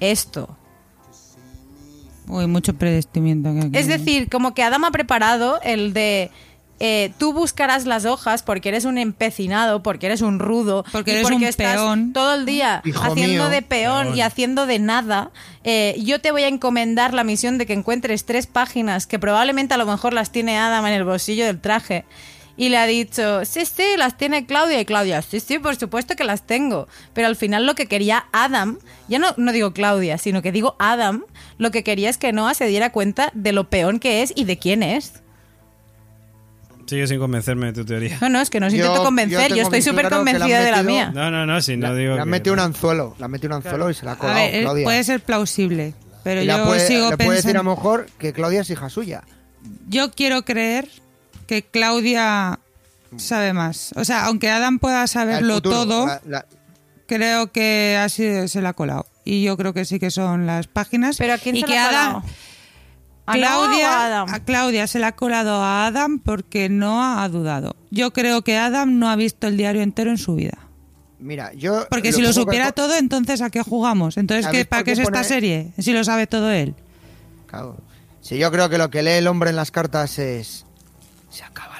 [0.00, 0.56] esto.
[2.28, 3.76] Uy, mucho aquí.
[3.78, 6.30] Es decir, como que Adam ha preparado el de...
[6.78, 11.14] eh, tú buscarás las hojas porque eres un empecinado, porque eres un rudo, Porque y
[11.14, 12.12] eres porque un estás peón.
[12.12, 13.48] todo el día Hijo haciendo mío.
[13.48, 14.16] de peón, Peón.
[14.18, 15.30] y haciendo de nada.
[15.64, 19.74] Eh, yo te voy a encomendar la misión de que encuentres tres páginas que probablemente
[19.74, 22.04] a lo mejor las tiene Adam en el bolsillo del traje.
[22.58, 24.80] Y le ha dicho, sí, sí, las tiene Claudia.
[24.80, 26.88] Y Claudia, sí, sí, por supuesto que las tengo.
[27.12, 30.74] Pero al final lo que quería Adam, ya no, no digo Claudia, sino que digo
[30.78, 31.24] Adam,
[31.58, 34.44] lo que quería es que Noah se diera cuenta de lo peón que es y
[34.44, 35.22] de quién es.
[36.86, 38.16] Sigue sin convencerme de tu teoría.
[38.20, 40.24] No, no, es que no os intento yo convencer, yo, tengo estoy bien súper claro
[40.24, 41.10] que le han convencida de la metido- mía.
[41.14, 43.14] No, no, no, si no digo le han que- metido un anzuelo.
[43.18, 44.84] Le han metido un anzuelo y se la ha A colado ver, eh, Claudia.
[44.84, 47.70] puede ser plausible, pero y la yo puede, sigo le puede decir a pensando.
[47.70, 49.22] lo mejor que Claudia es hija suya.
[49.88, 50.88] Yo quiero creer
[51.48, 52.60] que Claudia
[53.16, 53.92] sabe más.
[53.96, 56.46] O sea, aunque Adam pueda saberlo futuro, todo, la- la-
[57.06, 59.06] creo que así se la ha colado.
[59.24, 61.16] Y yo creo que sí que son las páginas.
[61.18, 62.34] Pero ¿a quién y se que la ha Adam, colado?
[63.26, 64.28] ¿A Claudia, a Adam?
[64.32, 67.76] a Claudia se la ha colado a Adam porque no ha dudado.
[67.90, 70.58] Yo creo que Adam no ha visto el diario entero en su vida.
[71.18, 71.86] Mira, yo.
[71.90, 74.16] Porque si lo supiera todo, entonces ¿a qué jugamos?
[74.16, 75.72] Entonces, ¿Sabéis ¿qué, ¿para qué es esta serie?
[75.78, 76.74] Si lo sabe todo él.
[77.46, 77.76] Claro.
[78.20, 80.66] Si yo creo que lo que lee el hombre en las cartas es.
[81.30, 81.75] Se acaba.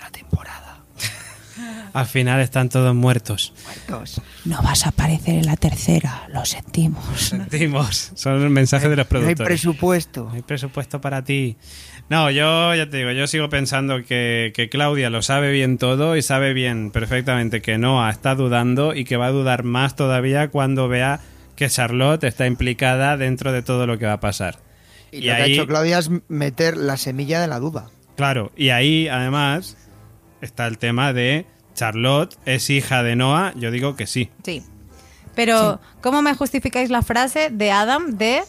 [1.97, 3.55] Al final están todos muertos.
[3.65, 4.21] Muertos.
[4.45, 7.03] No vas a aparecer en la tercera, lo sentimos.
[7.19, 8.13] Sentimos.
[8.15, 9.47] Son el mensaje de los No hay productores.
[9.47, 10.25] presupuesto.
[10.25, 11.57] No hay presupuesto para ti.
[12.11, 16.17] No, yo ya te digo, yo sigo pensando que, que Claudia lo sabe bien todo
[16.17, 20.49] y sabe bien perfectamente que Noah está dudando y que va a dudar más todavía
[20.49, 21.21] cuando vea
[21.57, 24.59] que Charlotte está implicada dentro de todo lo que va a pasar.
[25.11, 27.87] Y, Y lo que ha ahí- hecho Claudia es meter la semilla de la duda.
[28.17, 29.77] Claro, y ahí además
[30.43, 31.47] está el tema de
[31.77, 34.31] Charlotte es hija de Noah, yo digo que sí.
[34.43, 34.65] Sí.
[35.37, 38.43] Pero, ¿cómo me justificáis la frase de Adam de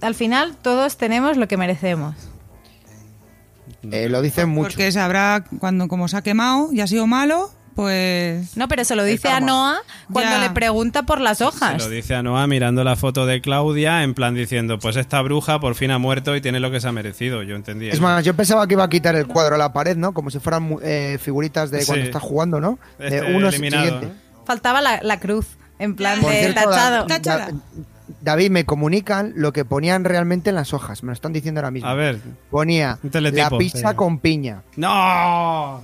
[0.00, 2.14] al final todos tenemos lo que merecemos?
[3.90, 4.68] Eh, lo dicen mucho.
[4.68, 7.50] Porque sabrá cuando como se ha quemado y ha sido malo,
[7.80, 9.40] pues No, pero se lo dice a.
[9.40, 9.78] Noah
[10.12, 10.38] cuando Ya.
[10.40, 11.82] le pregunta por las Se hojas.
[11.82, 15.58] lo dice a Noah mirando la foto de Claudia en plan diciendo, pues esta bruja
[15.60, 17.88] por fin ha muerto y tiene lo que se ha merecido, yo entendí.
[17.88, 20.12] Es más, yo pensaba que iba a quitar el cuadro a la pared, ¿no?
[20.12, 22.08] Como si fueran eh, figuritas de cuando Sí.
[22.08, 22.78] estás jugando, ¿no?
[22.98, 24.00] De Este, uno eliminado.
[24.02, 24.12] ¿eh?
[24.44, 25.46] Faltaba la, la cruz,
[25.78, 26.96] en plan Por de cierto, tachado.
[26.96, 27.46] Da- Táchala.
[27.46, 27.54] Da-
[28.22, 31.02] David, me comunican lo que ponían realmente en las hojas.
[31.04, 31.88] Me lo están diciendo ahora mismo.
[31.88, 32.18] A ver,
[32.50, 34.62] Ponía la pizza con piña.
[34.76, 34.88] ¡No!
[35.78, 35.80] No.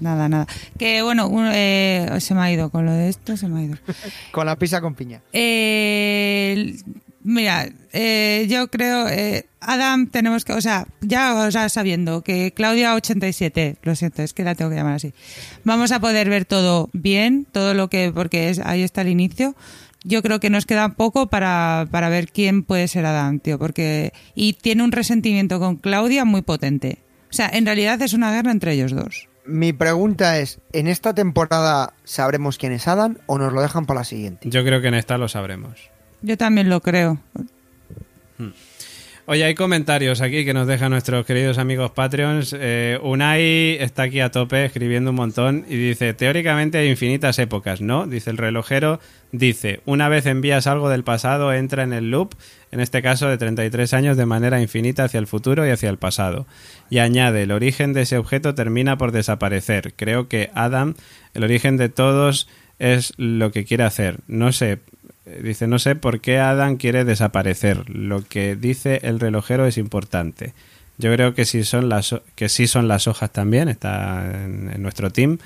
[0.00, 0.46] Nada, nada.
[0.78, 3.62] Que bueno, un- eh, se me ha ido con lo de esto, se me ha
[3.64, 3.76] ido.
[4.32, 5.20] Con la pizza con piña.
[5.32, 6.76] Eh,
[7.26, 12.52] Mira, eh, yo creo, eh, Adam, tenemos que, o sea, ya o sea, sabiendo que
[12.52, 15.14] Claudia 87, lo siento, es que la tengo que llamar así,
[15.64, 19.56] vamos a poder ver todo bien, todo lo que, porque es, ahí está el inicio.
[20.02, 24.12] Yo creo que nos queda poco para, para ver quién puede ser Adam, tío, porque,
[24.34, 26.98] y tiene un resentimiento con Claudia muy potente.
[27.30, 29.28] O sea, en realidad es una guerra entre ellos dos.
[29.46, 34.00] Mi pregunta es, ¿en esta temporada sabremos quién es Adam o nos lo dejan para
[34.00, 34.48] la siguiente?
[34.48, 35.90] Yo creo que en esta lo sabremos.
[36.22, 37.20] Yo también lo creo.
[39.26, 42.54] Oye, hay comentarios aquí que nos dejan nuestros queridos amigos Patreons.
[42.58, 47.80] Eh, Unai está aquí a tope escribiendo un montón y dice, teóricamente hay infinitas épocas,
[47.80, 48.06] ¿no?
[48.06, 49.00] Dice el relojero,
[49.32, 52.34] dice, una vez envías algo del pasado entra en el loop,
[52.70, 55.96] en este caso de 33 años, de manera infinita hacia el futuro y hacia el
[55.96, 56.46] pasado.
[56.90, 59.94] Y añade, el origen de ese objeto termina por desaparecer.
[59.96, 60.96] Creo que Adam,
[61.32, 62.46] el origen de todos
[62.78, 64.18] es lo que quiere hacer.
[64.26, 64.80] No sé,
[65.42, 67.88] Dice, no sé por qué Adam quiere desaparecer.
[67.88, 70.52] Lo que dice el relojero es importante.
[70.98, 74.80] Yo creo que sí son las, que sí son las hojas también, está en, en
[74.82, 75.38] nuestro team.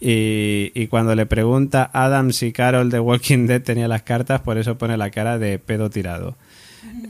[0.00, 4.40] Y, y cuando le pregunta a Adam si Carol de Walking Dead tenía las cartas,
[4.40, 6.36] por eso pone la cara de pedo tirado.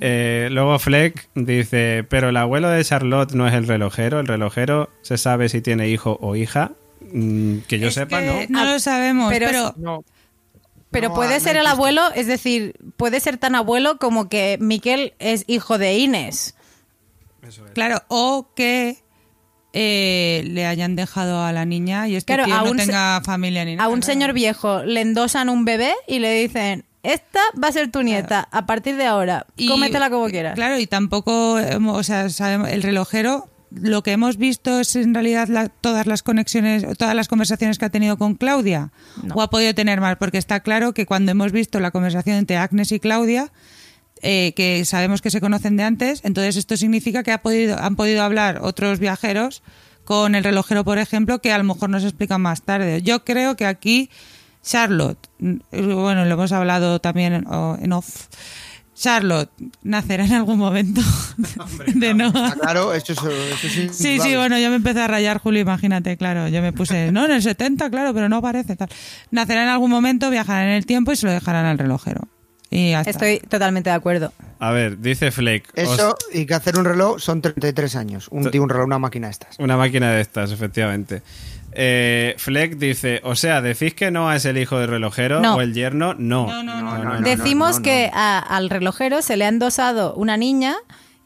[0.01, 4.91] Eh, luego Fleck dice, pero el abuelo de Charlotte no es el relojero, el relojero
[5.03, 6.73] se sabe si tiene hijo o hija.
[7.13, 8.59] Mm, que yo Es sepa, que ¿no?
[8.65, 10.05] No lo sabemos, Pero- pero, No.
[10.91, 14.57] Pero No, puede no ser el abuelo, es decir, puede ser tan abuelo como que
[14.61, 16.55] Miquel es hijo de Inés.
[17.75, 18.99] claro, o que
[19.75, 23.77] eh, le hayan dejado a la niña y este Claro, tío no tenga familia ni
[23.77, 23.85] nada.
[23.87, 24.13] A un claro.
[24.13, 28.49] señor viejo le endosan un bebé y le dicen, esta va a ser tu nieta,
[28.51, 30.55] a partir de ahora, Y- cómetela como quieras.
[30.55, 35.13] Claro, y tampoco, hemos- o sea, sabemos, el relojero, lo que hemos visto es en
[35.15, 38.91] realidad la- todas las conexiones, todas las conversaciones que ha tenido con Claudia.
[39.23, 39.35] No.
[39.35, 42.57] O ha podido tener más, porque está claro que cuando hemos visto la conversación entre
[42.57, 43.53] Agnes y Claudia,
[44.23, 47.95] eh, que sabemos que se conocen de antes, entonces esto significa que ha podido, han
[47.95, 49.63] podido hablar otros viajeros
[50.05, 53.03] con el relojero, por ejemplo, que a lo mejor nos explican más tarde.
[53.03, 54.09] Yo creo que aquí
[54.63, 57.45] Charlotte, mm, bueno, lo hemos hablado también en,
[57.81, 58.27] en off,
[58.99, 59.51] Charlotte
[59.83, 61.01] nacerá en algún momento
[61.95, 62.31] de.
[62.35, 65.61] Ah, claro, esto es, esto es Sí, sí, bueno, yo me empecé a rayar, Julio,
[65.61, 66.49] imagínate, claro.
[66.49, 68.89] Yo me puse, no, en el 70, claro, pero no parece tal.
[69.31, 72.23] Nacerá en algún momento, viajará en el tiempo y se lo dejarán al relojero.
[72.71, 72.93] Y.
[72.93, 74.33] Estoy totalmente de acuerdo.
[74.59, 75.69] A ver, dice Fleck.
[75.77, 78.29] os- Eso y que hacer un reloj son 33 años.
[78.31, 79.59] Un reloj, una máquina de estas.
[79.59, 81.23] Una máquina de estas, efectivamente.
[81.73, 85.57] Eh, Fleck dice, o sea, ¿decís que no es el hijo del relojero No.
[85.57, 86.15] o el yerno?
[86.19, 86.49] No.
[87.23, 90.77] Decimos que a- al relojero se le ha endosado una niña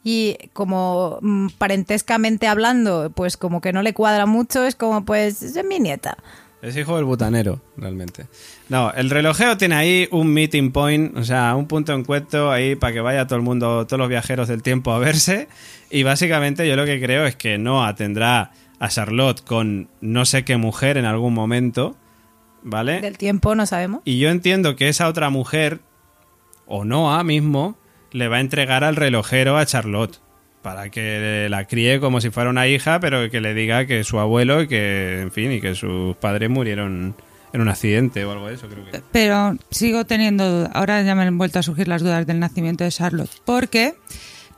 [0.05, 5.43] y como mm, parentescamente hablando, pues como que no le cuadra mucho, es como pues
[5.43, 6.17] es mi nieta.
[6.61, 8.27] Es hijo del butanero, realmente.
[8.69, 12.77] No, el relojero tiene ahí un meeting point, o sea, un punto de encuentro ahí
[12.77, 15.49] para que vaya todo el mundo, todos los viajeros del tiempo a verse.
[15.91, 18.53] Y básicamente yo lo que creo es que Noah tendrá
[18.83, 21.95] a Charlotte con no sé qué mujer en algún momento,
[22.65, 23.01] ¿vale?
[23.01, 24.03] Del tiempo no sabemos.
[24.05, 25.79] Y yo entiendo que esa otra mujer,
[26.67, 27.79] o Noah mismo,
[28.11, 30.21] le va a entregar al relojero a Charlotte.
[30.63, 34.19] Para que la críe como si fuera una hija, pero que le diga que su
[34.19, 37.15] abuelo y que, en fin, y que sus padres murieron
[37.53, 39.01] en un accidente o algo de eso, creo que.
[39.13, 40.71] Pero sigo teniendo dudas.
[40.75, 43.31] Ahora ya me han vuelto a surgir las dudas del nacimiento de Charlotte.
[43.45, 43.95] Porque,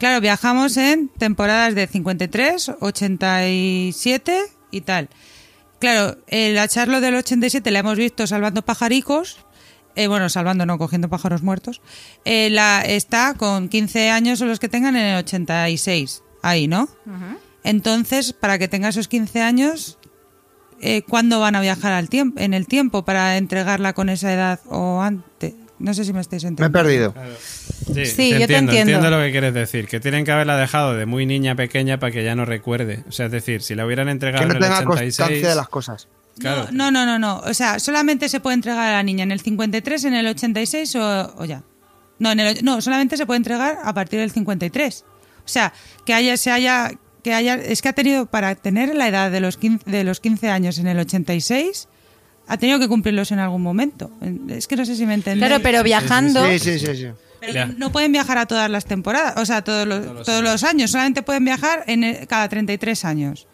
[0.04, 4.38] claro, viajamos en temporadas de 53, 87
[4.70, 5.08] y tal.
[5.78, 9.38] Claro, eh, la Charlotte del 87 la hemos visto salvando pajaricos.
[9.96, 11.80] eh, bueno, salvando, no, cogiendo pájaros muertos.
[12.26, 16.22] Eh, la, está con 15 años o los que tengan en el 86.
[16.42, 16.86] Ahí, ¿no?
[17.62, 19.96] Entonces, para que tenga esos 15 años,
[20.82, 24.60] eh, ¿cuándo van a viajar al tiempo, en el tiempo para entregarla con esa edad
[24.66, 25.54] o antes?
[25.78, 27.12] No sé si me estáis Me he entendiendo.
[27.12, 27.14] perdido.
[27.92, 28.72] Sí, Sí, yo te entiendo.
[28.92, 29.88] Entiendo lo que quieres decir.
[29.88, 33.04] Que tienen que haberla dejado de muy niña pequeña para que ya no recuerde.
[33.08, 35.16] O sea, es decir, si la hubieran entregado Que no en el tenga 86...
[35.16, 36.08] constancia de las cosas.
[36.38, 36.68] Claro.
[36.72, 37.38] No, no, no, no.
[37.40, 40.96] O sea, solamente se puede entregar a la niña en el 53, en el 86
[40.96, 41.62] o, o ya.
[42.18, 45.04] No, en el, no, solamente se puede entregar a partir del 53.
[45.44, 45.72] O sea,
[46.06, 49.40] que haya, se haya, que haya, es que ha tenido, para tener la edad de
[49.40, 51.88] los 15, de los 15 años en el 86,
[52.46, 54.10] ha tenido que cumplirlos en algún momento.
[54.48, 55.48] Es que no sé si me entendéis.
[55.48, 57.06] Claro, pero viajando, Sí, sí, sí, sí.
[57.40, 60.90] Pero no pueden viajar a todas las temporadas, o sea, todos los, todos los, años.
[60.90, 63.46] Solamente pueden viajar en el- cada 33 años.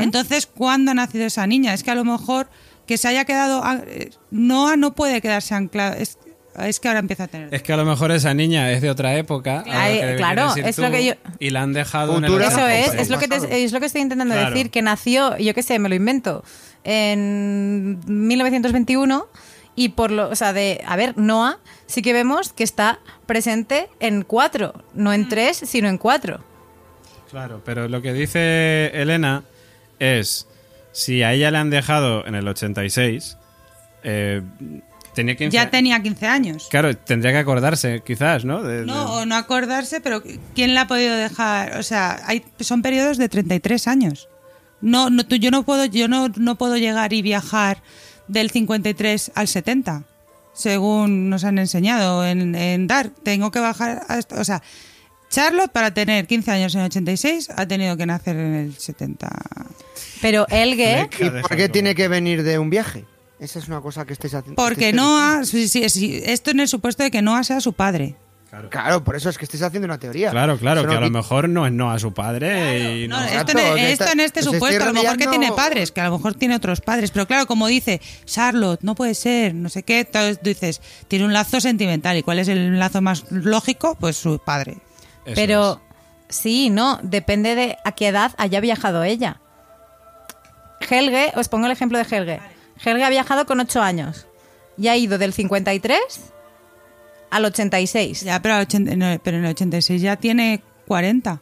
[0.00, 1.72] Entonces, ¿cuándo ha nacido esa niña?
[1.74, 2.48] Es que a lo mejor
[2.86, 3.64] que se haya quedado...
[3.64, 5.94] a- eh, Noah no puede quedarse anclado.
[5.96, 6.18] Es,
[6.60, 7.54] es que ahora empieza a tener...
[7.54, 9.62] Es que a lo mejor esa niña es de otra época.
[9.66, 12.32] Ay, que claro, es lo que yo- Y la han dejado en el.
[12.40, 13.00] Eso es, 86.
[13.02, 14.50] es lo, que te- es lo que estoy intentando Claro.
[14.50, 16.42] decir, que nació, yo qué sé, me lo invento,
[16.84, 19.28] en 1921
[19.76, 23.88] y por lo, o sea, de, a ver, Noah sí que vemos que está presente
[24.00, 26.42] en cuatro, no en tres, sino en cuatro.
[27.30, 29.44] Claro, pero lo que dice Elena
[30.00, 30.48] es,
[30.92, 33.36] si a ella le han dejado en el 86,
[34.02, 34.42] eh,
[35.18, 36.68] tenía 15 Ya tenía 15 años.
[36.70, 38.62] Claro, tendría que acordarse, quizás, ¿no?
[38.62, 40.22] De- de- No, o no acordarse, pero
[40.54, 41.76] ¿quién la ha podido dejar?
[41.78, 44.28] O sea, hay, son periodos de 33 años.
[44.80, 47.82] No, no, tú- yo no puedo, yo no, no puedo llegar y viajar
[48.28, 50.04] del 53 al 70,
[50.54, 53.12] según nos han enseñado en, en Dark.
[53.24, 54.62] Tengo que bajar hasta, o sea,
[55.30, 59.28] Charlotte para tener 15 años en el 86 ha tenido que nacer en el 70.
[60.22, 63.04] Pero Helge, Que ¿Y por qué tiene que venir de un viaje?
[63.40, 64.60] Esa es una cosa que estáis haciendo.
[64.60, 67.60] Porque que estáis Noah, sí, sí, sí, esto en el supuesto de que Noah sea
[67.60, 68.16] su padre.
[68.50, 70.30] Claro, Claro, por eso es que estáis haciendo una teoría.
[70.30, 73.06] claro, claro, Eso que no a lo mejor no es no a su padre y
[73.08, 75.16] No, no- esto, Exacto, en, que esto está- en este estoy supuesto, a lo mejor
[75.18, 78.80] que tiene padres, que a lo mejor tiene otros padres, pero claro, como dice Charlotte,
[78.82, 82.38] no puede ser, no sé qué, entonces tú dices, tiene un lazo sentimental, ¿y cuál
[82.38, 83.96] es el lazo más lógico?
[84.00, 84.78] Pues su padre.
[85.26, 85.82] Eso pero
[86.30, 89.42] sí, no, depende de a qué edad haya viajado ella.
[90.88, 92.40] Helge, os pongo el ejemplo de Helge.
[92.84, 94.26] Helge ha viajado con 8 años
[94.76, 95.98] y ha ido del 53
[97.30, 98.22] al 86.
[98.22, 101.40] Ya, pero, al 80 no, pero en el 86 ya tiene 40.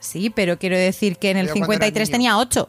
[0.00, 2.12] Sí, pero quiero decir que en el Pero cuando era 53 niño.
[2.14, 2.68] tenía 8.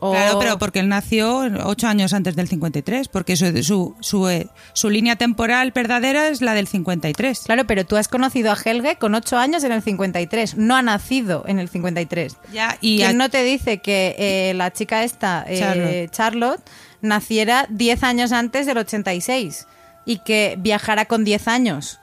[0.00, 4.28] O- Claro, pero porque él nació 8 años antes del 53, porque su, su, su,
[4.28, 7.40] eh, su línea temporal verdadera es la del 53.
[7.46, 10.56] Claro, pero tú has conocido a Helge con 8 años en el 53.
[10.56, 12.36] No ha nacido en el 53.
[12.52, 16.10] Ya, y ¿Quién a- no te dice que eh, la chica esta, eh, Charlotte.
[16.10, 16.70] Charlotte.
[17.00, 19.66] naciera 10 años antes del 86
[20.06, 22.00] y que viajara con 10 años?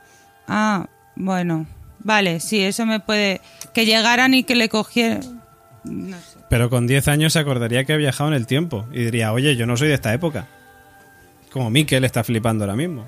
[0.47, 1.65] Ah, bueno.
[2.03, 3.41] Vale, sí, eso me puede...
[3.73, 5.41] Que llegaran y que le cogieran...
[5.83, 6.30] No sé.
[6.51, 9.55] Pero con 10 años se acordaría que ha viajado en el tiempo y diría, oye,
[9.55, 10.47] yo no soy de esta época.
[11.49, 13.07] Como Mikel está flipando ahora mismo.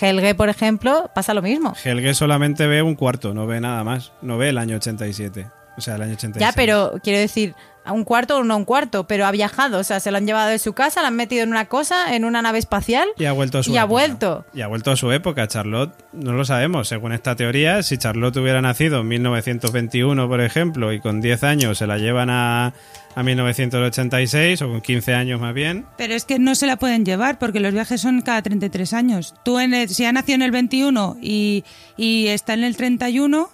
[0.00, 1.74] Helge, por ejemplo, pasa lo mismo.
[1.84, 4.12] Helge solamente ve un cuarto, no ve nada más.
[4.22, 5.48] No ve el año 87.
[5.76, 6.40] O sea, el año 86.
[6.40, 7.54] Ya, pero quiero decir,
[7.84, 9.78] a un cuarto o no un cuarto, pero ha viajado.
[9.78, 12.16] O sea, se lo han llevado de su casa, lo han metido en una cosa,
[12.16, 13.06] en una nave espacial.
[13.16, 14.44] Y ha vuelto a su y ha vuelto.
[14.54, 15.46] Y ha vuelto a su época.
[15.46, 16.88] Charlotte, no lo sabemos.
[16.88, 21.78] Según esta teoría, si Charlotte hubiera nacido en 1921, por ejemplo, y con 10 años
[21.78, 22.72] se la llevan a,
[23.14, 27.04] a 1986, o con 15 años más bien, Pero es que no se la pueden
[27.04, 29.34] llevar porque los viajes son cada 33 años.
[29.44, 31.64] Tú, en el- si ha nacido en el 21 y,
[31.96, 33.48] y está en el 31,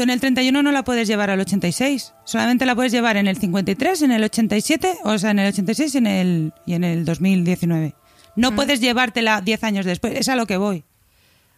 [0.00, 2.14] tú en el 31 no la puedes llevar al 86.
[2.24, 5.94] Solamente la puedes llevar en el 53, en el 87, o sea, en el 86
[5.94, 7.94] y en el, y en el 2019.
[8.34, 10.14] No puedes llevártela 10 años después.
[10.16, 10.84] Es a lo que voy.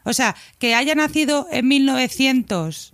[0.02, 2.92] O sea, que haya nacido en 1900,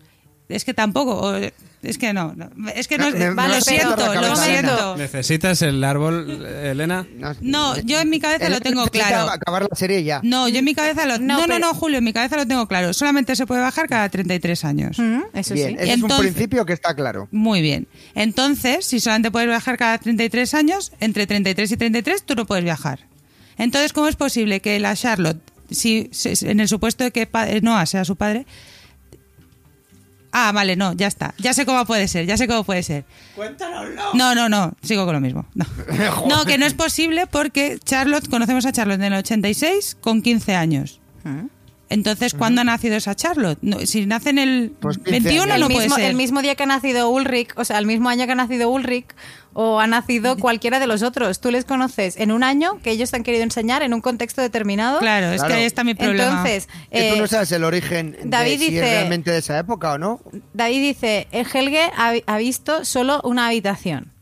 [0.49, 1.15] es que tampoco.
[1.21, 1.37] o-
[1.81, 4.97] Es que no, no, es que no, Me- me va, lo siento, lo siento.
[4.97, 7.07] ¿necesitas el árbol, Elena?
[7.41, 9.31] No, yo en mi cabeza lo tengo claro.
[9.31, 10.21] acabar la serie ya.
[10.25, 11.19] No, yo en mi cabeza lo...
[11.19, 12.93] No, No, no, pero- no, Julio, en mi cabeza lo tengo claro.
[12.93, 14.99] Solamente se puede bajar cada 33 años.
[14.99, 15.77] Mm, Eso Bien, sí.
[15.79, 17.29] ese es un principio que está claro.
[17.31, 17.87] Muy bien.
[18.17, 22.65] Entonces, si solamente puedes viajar cada 33 años, entre 33 y 33 tú no puedes
[22.65, 22.99] viajar.
[23.57, 25.41] Entonces, ¿cómo es posible que la Charlotte,
[25.71, 27.29] si, si- en el supuesto de que
[27.63, 28.47] Noah sea su padre...
[30.33, 31.35] Ah, vale, no, ya está.
[31.39, 33.05] Ya sé cómo puede ser, ya sé cómo puede ser.
[33.35, 34.15] Cuéntanoslo.
[34.15, 35.47] No, no, no, sigo con lo mismo.
[35.55, 35.65] No.
[36.29, 40.55] no, que no es posible porque Charlotte, conocemos a Charlotte en el 86 con 15
[40.55, 41.01] años.
[41.25, 41.47] Mm.
[41.91, 43.59] Entonces, ¿cuándo ha nacido esa Charlotte?
[43.63, 45.55] No, si nace en el Pues 15 21 años.
[45.55, 46.05] el, no puede mismo, ser.
[46.05, 48.69] el mismo día que ha nacido Ulrich, o sea, el mismo año que ha nacido
[48.71, 49.07] Ulrich,
[49.55, 51.41] o ha nacido cualquiera de los otros.
[51.41, 54.43] Tú les conoces en un año que ellos te han querido enseñar en un contexto
[54.43, 54.99] determinado.
[55.01, 55.49] Claro, es Claro.
[55.55, 56.31] que ahí está mi problema.
[56.31, 59.39] Entonces, Que tú eh, no sabes el origen de David si es dice- realmente de
[59.39, 60.21] esa época o no.
[60.53, 64.13] David dice, el Helge ha, ha visto solo una habitación.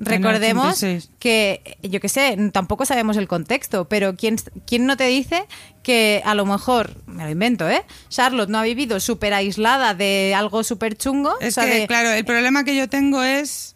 [0.00, 1.10] Recordemos 86.
[1.18, 4.36] que, yo qué sé, tampoco sabemos el contexto, pero ¿quién,
[4.66, 5.44] ¿quién no te dice
[5.82, 7.82] que a lo mejor, me lo invento, ¿eh?
[8.08, 11.38] Charlotte no ha vivido súper aislada de algo súper chungo.
[11.40, 13.74] Es o sea, que, de- claro, el problema que yo tengo es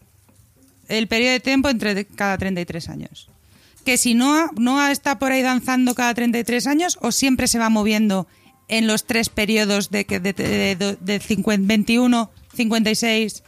[0.89, 3.29] el periodo de tiempo entre cada 33 años.
[3.85, 7.69] Que si Noah, Noah está por ahí danzando cada 33 años o siempre se va
[7.69, 8.27] moviendo
[8.69, 13.43] en los tres periodos de, que- de, de, de- de 50 21, 56,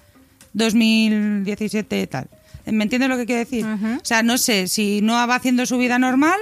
[0.57, 2.29] 2017 y tal.
[2.67, 3.65] ¿Me entiendes lo que quiero decir?
[3.65, 6.39] O sea, no sé si Noah va haciendo su vida normal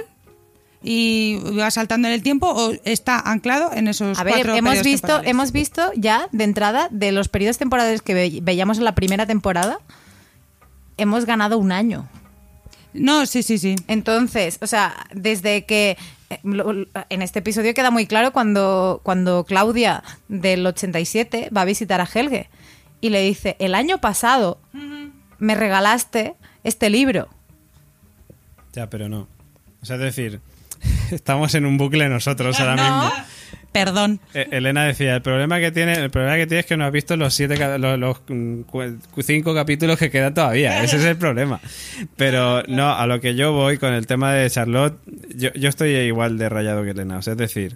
[0.81, 4.81] y va saltando en el tiempo o está anclado en esos A ver, cuatro hemos
[4.83, 5.29] visto, temporales.
[5.31, 9.25] hemos visto ya de entrada de los periodos temporales que ve- veíamos en la primera
[9.25, 9.79] temporada,
[10.97, 12.07] hemos ganado un año.
[12.93, 13.75] No, sí, sí, sí.
[13.87, 15.97] Entonces, o sea, desde que
[16.29, 16.39] eh,
[17.09, 22.07] en este episodio queda muy claro cuando, cuando Claudia del 87 va a visitar a
[22.11, 22.47] Helge
[23.05, 24.59] y le dice, el año pasado
[25.37, 26.33] me regalaste
[26.63, 27.29] este libro.
[28.73, 29.27] Ya, pero no.
[29.81, 30.39] O sea, es decir,
[31.11, 32.83] estamos en un bucle nosotros ahora No.
[32.83, 33.11] mismo.
[33.71, 34.19] Perdón.
[34.33, 36.91] Eh, Elena decía, el problema que tiene, el problema que tiene es que no has
[36.91, 38.61] visto los siete los, los, mm,
[39.21, 40.81] cinco capítulos que quedan todavía.
[40.83, 41.59] Ese es el problema.
[42.15, 44.97] Pero no, a lo que yo voy con el tema de Charlotte,
[45.35, 47.17] yo, yo estoy igual de rayado que Elena.
[47.17, 47.75] O sea, es decir,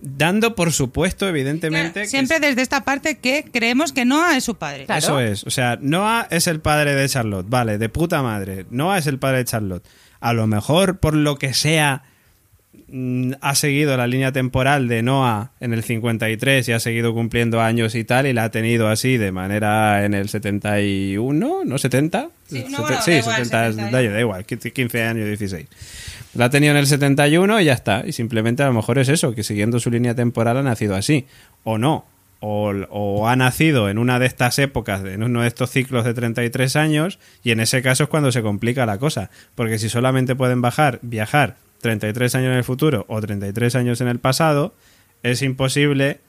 [0.00, 4.56] dando por supuesto, evidentemente, que Siempre desde esta parte que creemos que Noah es su
[4.56, 4.86] padre.
[4.86, 4.98] Claro.
[4.98, 5.44] Eso es.
[5.44, 7.46] O sea, Noah es el padre de Charlotte.
[7.48, 8.66] Vale, de puta madre.
[8.70, 9.86] Noah es el padre de Charlotte.
[10.20, 12.02] A lo mejor, por lo que sea,
[12.88, 17.60] mm, ha seguido la línea temporal de Noah en el 53 y ha seguido cumpliendo
[17.60, 21.76] años y tal, y la ha tenido así de manera en el 71, ¿no?
[21.76, 22.30] ¿70?
[22.48, 23.90] Sí, no, bueno, sí, da igual, 70, 70.
[23.90, 25.66] da, da igual, 15 años, 16.
[26.34, 28.04] La ha tenido en el 71 y ya está.
[28.06, 31.26] Y simplemente a lo mejor es eso, que siguiendo su línea temporal ha nacido así.
[31.64, 32.06] O no.
[32.42, 36.14] O, o ha nacido en una de estas épocas, en uno de estos ciclos de
[36.14, 39.30] 33 años, y en ese caso es cuando se complica la cosa.
[39.54, 44.08] Porque si solamente pueden bajar, viajar 33 años en el futuro o 33 años en
[44.08, 44.74] el pasado,
[45.22, 46.20] es imposible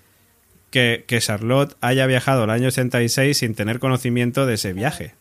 [0.69, 5.13] que, que Charlotte haya viajado al año 86 sin tener conocimiento de ese viaje.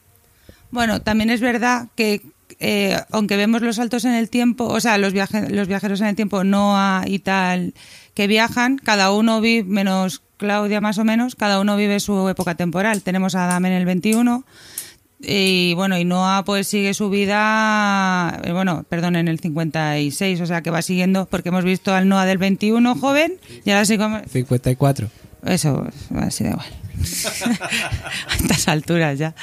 [0.71, 2.23] Bueno, también es verdad que
[2.61, 6.07] eh, aunque vemos los saltos en el tiempo, o sea, los, viaje- los viajeros en
[6.09, 7.75] el tiempo, Noah y tal,
[8.15, 12.55] que viajan, cada uno vive, menos Claudia más o menos, cada uno vive su época
[12.55, 13.03] temporal.
[13.03, 14.45] Tenemos a Adam en el 21
[15.23, 20.47] y bueno, y Noah pues sigue su vida, eh, bueno, perdón, en el 56, o
[20.47, 23.35] sea que va siguiendo, porque hemos visto al Noah del 21 joven
[23.65, 24.21] y ahora sí como...
[24.27, 25.09] 54.
[25.45, 25.87] Eso,
[26.17, 26.67] así da igual.
[28.29, 29.35] a estas alturas ya.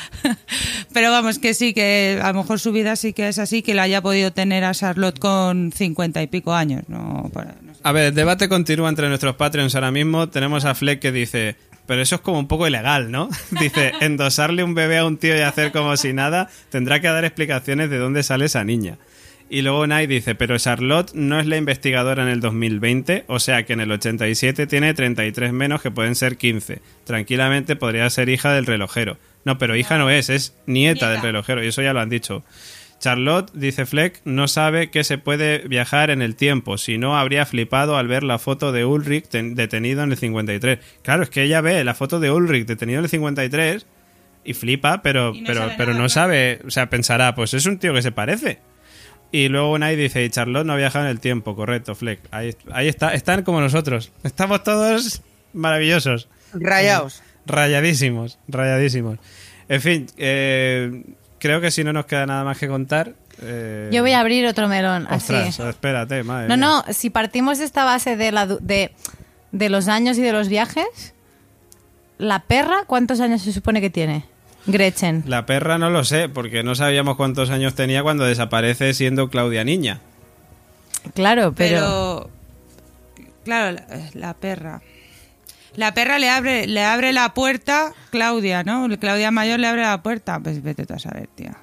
[0.93, 3.73] Pero vamos, que sí, que a lo mejor su vida sí que es así, que
[3.73, 6.83] la haya podido tener a Charlotte con cincuenta y pico años.
[6.87, 7.67] No, sé.
[7.83, 10.29] A ver, el debate continúa entre nuestros Patreons ahora mismo.
[10.29, 11.55] Tenemos a Fleck que dice,
[11.85, 13.29] pero eso es como un poco ilegal, ¿no?
[13.59, 17.25] Dice, endosarle un bebé a un tío y hacer como si nada, tendrá que dar
[17.25, 18.97] explicaciones de dónde sale esa niña.
[19.49, 23.63] Y luego Nay dice, pero Charlotte no es la investigadora en el 2020, o sea
[23.65, 26.81] que en el 87 tiene 33 menos que pueden ser 15.
[27.05, 29.17] Tranquilamente podría ser hija del relojero.
[29.45, 31.11] No, pero hija no es, es nieta, Nieta.
[31.11, 32.43] del relojero, y eso ya lo han dicho.
[32.99, 37.45] Charlotte, dice Fleck, no sabe que se puede viajar en el tiempo, si no habría
[37.45, 40.79] flipado al ver la foto de Ulrich ten- detenido en el 53.
[41.03, 43.85] Claro, es que ella ve la foto de Ulrich detenido en el 53
[44.43, 46.09] y flipa, pero, Y no pero, sabe pero nada, no claro.
[46.09, 48.59] sabe, o sea, pensará, pues es un tío que se parece.
[49.31, 52.21] Y luego Nay dice, y Charlotte no ha viajado en el tiempo, correcto, Fleck.
[52.31, 54.11] Ahí, ahí está, están como nosotros.
[54.23, 55.21] Estamos todos
[55.53, 56.29] maravillosos.
[56.53, 57.21] Rayaos.
[57.45, 59.19] Rayadísimos, rayadísimos.
[59.69, 61.03] En fin, eh,
[61.39, 63.13] creo que si no nos queda nada más que contar.
[63.41, 65.69] eh, Yo voy a abrir otro melón, Ostras, así.
[65.69, 66.65] espérate, madre No, mía.
[66.87, 68.91] no, si partimos de esta base de, la, de,
[69.51, 71.13] de los años y de los viajes,
[72.17, 74.25] la perra, ¿cuántos años se supone que tiene?
[74.67, 75.23] Gretchen.
[75.25, 79.63] La perra no lo sé, porque no sabíamos cuántos años tenía cuando desaparece siendo Claudia
[79.63, 80.01] niña.
[81.13, 82.29] Claro, pero...
[83.15, 84.81] Pero, claro, la, la perra.
[85.75, 88.87] La perra le abre, le abre la puerta, Claudia, ¿no?
[88.99, 90.39] Claudia Mayor le abre la puerta.
[90.39, 91.55] Pues vete tú a saber, tía.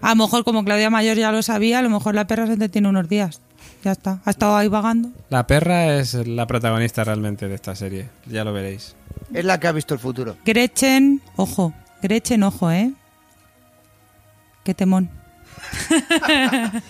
[0.00, 2.56] A lo mejor, como Claudia Mayor ya lo sabía, a lo mejor la perra se
[2.56, 3.40] detiene unos días.
[3.84, 4.20] Ya está.
[4.24, 5.10] Ha estado ahí vagando.
[5.30, 8.94] La perra es la protagonista realmente de esta serie, ya lo veréis.
[9.32, 10.36] Es la que ha visto el futuro.
[10.44, 11.74] Gretchen, ojo.
[12.02, 12.92] Gretchen, ojo, ¿eh?
[14.64, 15.10] Qué temón.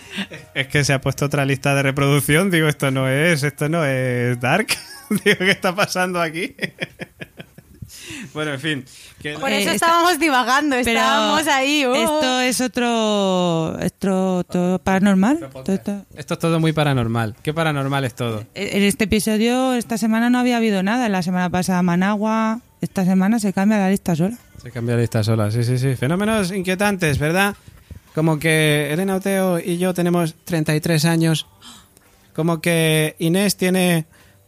[0.53, 3.83] Es que se ha puesto otra lista de reproducción, digo, esto no es, esto no
[3.85, 4.67] es Dark.
[5.09, 6.55] digo, ¿qué está pasando aquí?
[8.33, 8.85] bueno, en fin.
[9.21, 11.83] que- Por Eh, eso esta- estábamos divagando, Pero estábamos ahí.
[11.85, 11.93] oh.
[11.95, 15.49] Esto es otro, esto, todo paranormal.
[15.51, 17.35] Todo esto- Esto es todo muy paranormal.
[17.43, 18.45] ¿Qué paranormal es todo?
[18.53, 21.09] En este episodio, esta semana no había habido nada.
[21.09, 22.61] La semana pasada Managua.
[22.81, 24.37] Esta semana se cambia la lista sola.
[24.61, 25.95] Se cambia la lista sola, sí, sí, sí.
[25.95, 27.55] Fenómenos inquietantes, ¿verdad?
[28.15, 31.47] Como que Elena Oteo y yo tenemos 33 años.
[32.35, 34.05] Como que Inés tiene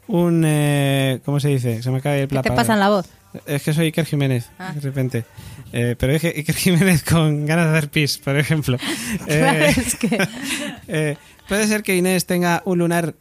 [0.08, 0.44] un...
[0.46, 1.82] eh, ¿Cómo se dice?
[1.84, 2.64] Se me cae el ¿Qué la te palabra.
[2.64, 3.08] pasa en la voz?
[3.46, 4.74] Es que soy Iker Jiménez, Ah.
[4.74, 5.26] de repente.
[5.72, 8.78] Eh, pero es que Iker Jiménez con ganas de hacer pis, por ejemplo.
[9.26, 10.28] Claro, Eh, es que...
[10.88, 13.16] eh, Puede ser que Inés tenga un lunar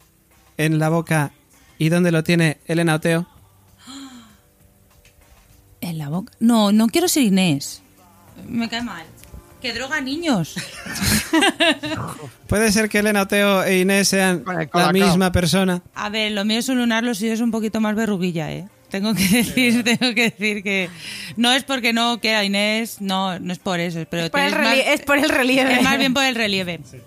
[0.57, 1.31] en la boca
[1.77, 3.27] y dónde lo tiene Elena Oteo.
[5.83, 6.31] En la boca.
[6.39, 7.81] No, no quiero ser Inés.
[8.47, 9.05] Me cae mal.
[9.61, 10.55] Que droga niños.
[12.47, 14.91] Puede ser que Elena Oteo e Inés sean la colacao.
[14.91, 15.81] misma persona.
[15.95, 18.67] A ver, lo mío es un lunar, lo suyo es un poquito más verruguilla, ¿eh?
[18.89, 20.89] Tengo que decir, tengo que decir que
[21.37, 24.53] no es porque no quiera Inés, no, no es por eso, pero Por el es,
[24.53, 25.73] más, relie- es por el relieve.
[25.75, 26.79] es más bien por el relieve.
[26.91, 26.97] Sí,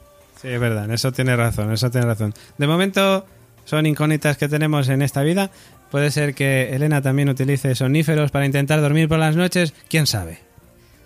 [0.49, 2.35] es verdad, en eso tiene razón, en eso tiene razón.
[2.59, 3.27] De momento
[3.65, 5.51] son incógnitas que tenemos en esta vida.
[5.91, 10.41] Puede ser que Elena también utilice soníferos para intentar dormir por las noches, quién sabe.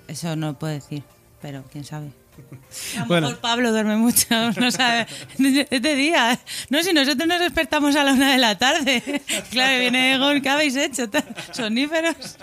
[0.09, 1.03] Eso no puedo decir,
[1.41, 2.20] pero quién sabe.
[2.97, 3.27] A lo Bueno.
[3.29, 4.27] mejor Pablo duerme mucho,
[4.61, 5.07] no sabe.
[5.71, 6.39] Es de día.
[6.69, 9.03] No, si nosotros nos despertamos a la una de la tarde.
[9.51, 11.05] Claro, viene Egon, ¿qué habéis hecho?
[11.53, 12.37] Soníferos.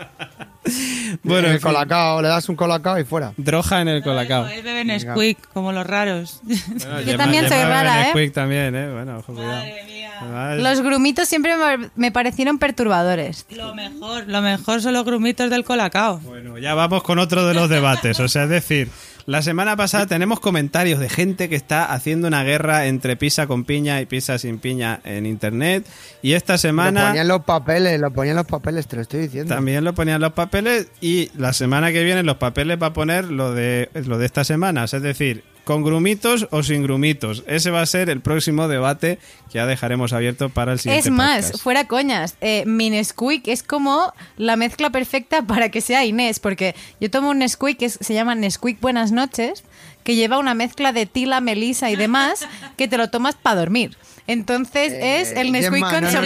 [1.23, 3.33] Bueno, el en colacao, le das un colacao y fuera.
[3.37, 4.47] droja en el colacao.
[4.47, 6.41] Él bebe Nesquik, como los raros.
[6.43, 8.29] Bueno, Yo también soy rara, ¿eh?
[8.31, 8.91] También, ¿eh?
[8.91, 9.53] Bueno, ojo, cuidado.
[9.55, 10.55] Madre mía.
[10.55, 13.45] Los grumitos siempre me- me parecieron perturbadores.
[13.51, 16.19] Lo mejor, lo mejor son los grumitos del colacao.
[16.19, 18.19] Bueno, ya vamos con otro de los debates.
[18.19, 18.89] O sea, es decir,
[19.27, 23.65] la semana pasada tenemos comentarios de gente que está haciendo una guerra entre pizza con
[23.65, 25.85] piña y pizza sin piña en internet.
[26.21, 29.53] Y esta Lo semana ponían los papeles, lo ponían los papeles, te lo estoy diciendo.
[29.53, 30.87] también lo ponían los papeles.
[31.01, 34.45] Y la semana que viene los papeles va a poner lo de, lo de esta
[34.45, 34.85] semana.
[34.85, 37.43] Es decir, con grumitos o sin grumitos.
[37.45, 39.19] Ese va a ser el próximo debate
[39.51, 41.61] que ya dejaremos abierto para el siguiente Es más, podcast.
[41.61, 46.73] fuera coñas, eh, mi Nesquik es como la mezcla perfecta para que sea Inés, porque
[47.01, 49.65] yo tomo un Nesquik que se llama Nesquik Buenas noches,
[50.05, 53.97] que lleva una mezcla de tila, melisa y demás, que te lo tomas para dormir.
[54.25, 56.21] Entonces Eh, es el Nesquik Gemma, con no Es el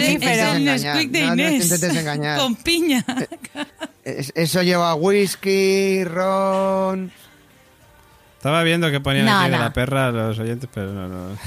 [0.64, 2.38] Nesquik de no Inés.
[2.38, 3.04] Con piña.
[4.04, 7.10] Es- Eso lleva whisky, ron.
[8.42, 11.38] Estaba viendo que ponían No, aquí de la perra los oyentes, pero no, no.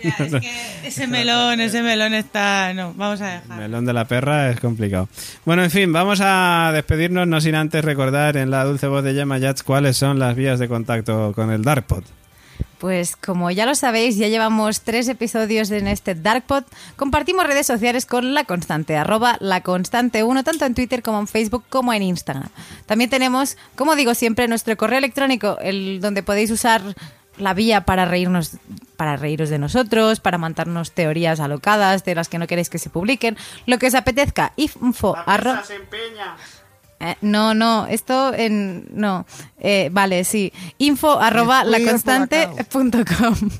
[0.00, 2.72] Ya, es que ese melón, ese melón está...
[2.74, 3.58] No, vamos a dejar.
[3.58, 5.08] Melón de la perra es complicado.
[5.44, 9.14] Bueno, en fin, vamos a despedirnos, no sin antes recordar en la dulce voz de
[9.14, 12.04] Gemma Yats cuáles son las vías de contacto con el Darkpod.
[12.78, 16.62] Pues como ya lo sabéis, ya llevamos tres episodios en este Darkpod.
[16.96, 21.26] Compartimos redes sociales con La Constante, arroba La Constante 1, tanto en Twitter como en
[21.26, 22.48] Facebook como en Instagram.
[22.86, 26.82] También tenemos, como digo siempre, nuestro correo electrónico, el donde podéis usar
[27.36, 28.52] la vía para reírnos
[28.96, 32.90] para reíros de nosotros, para mandarnos teorías alocadas de las que no queréis que se
[32.90, 33.36] publiquen,
[33.66, 35.16] lo que os apetezca, info
[37.00, 38.86] Eh, no, no, esto en...
[38.90, 39.24] No,
[39.58, 40.52] Eh, vale, sí.
[40.78, 43.50] Info arroba laconstante.com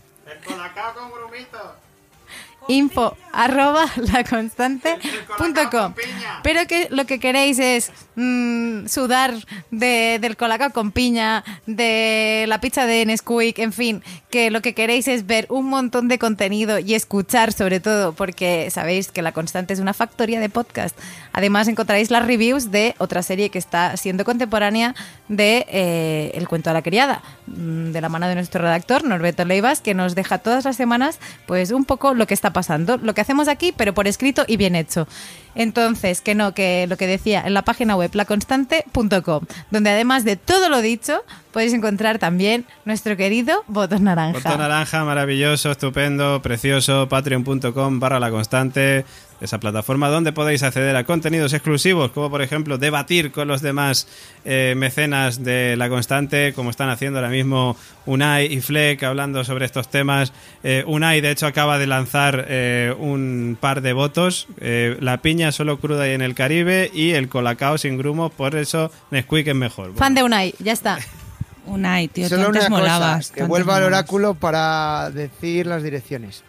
[2.68, 5.94] Info arroba laconstante.com
[6.42, 9.34] Pero que lo que queréis es mm, sudar
[9.70, 14.74] de- del colacao con piña, de la pizza de Nesquik, en fin, que lo que
[14.74, 19.32] queréis es ver un montón de contenido y escuchar sobre todo, porque sabéis que La
[19.32, 20.98] Constante es una factoría de podcast.
[21.32, 24.94] Además encontraréis las reviews de otra serie que está siendo contemporánea
[25.28, 29.44] de eh, El cuento de la criada, mm, de la mano de nuestro redactor Norberto
[29.44, 32.57] Leivas, que nos deja todas las semanas pues un poco lo que está pasando,
[33.02, 35.06] lo que hacemos aquí, pero por escrito y bien hecho.
[35.54, 40.36] Entonces, que no, que lo que decía en la página web laconstante.com, donde además de
[40.36, 44.38] todo lo dicho, podéis encontrar también nuestro querido botón naranja.
[44.38, 49.04] Botón naranja, maravilloso, estupendo, precioso, patreon.com barra la constante,
[49.40, 54.06] esa plataforma donde podéis acceder a contenidos exclusivos, como por ejemplo debatir con los demás
[54.44, 59.64] eh, mecenas de la constante, como están haciendo ahora mismo Unai y Fleck hablando sobre
[59.66, 60.32] estos temas.
[60.62, 65.52] Eh, Unai, de hecho, acaba de lanzar eh, un par de votos, eh, la piña
[65.52, 69.54] solo cruda y en el Caribe y el colacao sin grumos, por eso Nesquik es
[69.54, 69.94] mejor.
[69.94, 70.98] Fan de Unai, ya está.
[71.66, 73.28] Unai, tío, tú Solo antes una molabas.
[73.28, 76.42] cosa, que vuelva al oráculo para decir las direcciones.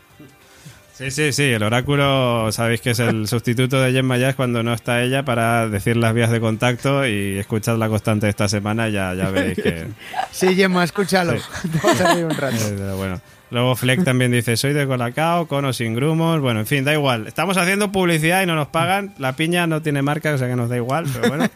[1.00, 4.74] Sí, sí, sí, el oráculo sabéis que es el sustituto de Gemma Jazz cuando no
[4.74, 9.14] está ella para decir las vías de contacto y escuchad la constante esta semana ya,
[9.14, 9.88] ya veréis que...
[10.32, 11.32] Sí, Gemma, escúchalo.
[11.36, 11.40] Te
[11.88, 12.56] vas a reír un rato.
[12.70, 13.22] Eh, bueno.
[13.52, 16.40] Luego Fleck también dice, soy de Colacao, con o sin grumos.
[16.42, 17.26] Bueno, en fin, da igual.
[17.28, 19.14] Estamos haciendo publicidad y no nos pagan.
[19.18, 21.48] La piña no tiene marca, o sea que nos da igual, pero bueno.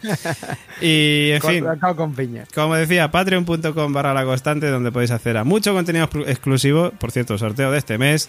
[0.82, 2.46] Y, en fin, cacao con piña.
[2.56, 6.92] como decía, patreon.com barra la constante, donde podéis hacer a mucho contenido exclu- exclusivo.
[6.98, 8.28] Por cierto, sorteo de este mes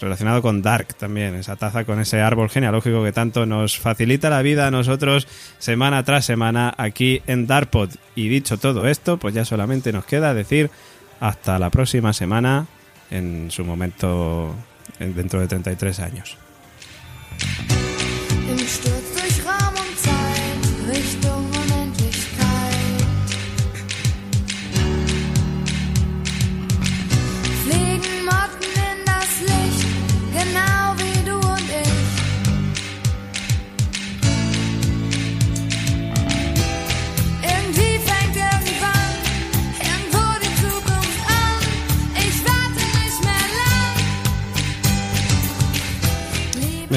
[0.00, 4.42] relacionado con Dark también, esa taza con ese árbol genealógico que tanto nos facilita la
[4.42, 5.26] vida a nosotros
[5.58, 7.90] semana tras semana aquí en Darkpod.
[8.14, 10.70] Y dicho todo esto, pues ya solamente nos queda decir
[11.20, 12.66] hasta la próxima semana,
[13.10, 14.54] en su momento
[14.98, 16.36] en- dentro de 33 años.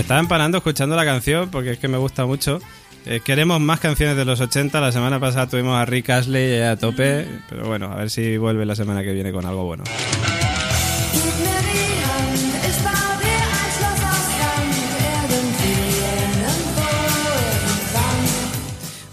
[0.08, 2.62] Estaba empanando escuchando la canción porque es que me gusta mucho.
[3.06, 4.80] Eh, queremos más canciones de los 80.
[4.80, 8.66] La semana pasada tuvimos a Rick Astley a tope, pero bueno, a ver si vuelve
[8.66, 9.84] la semana que viene con algo bueno.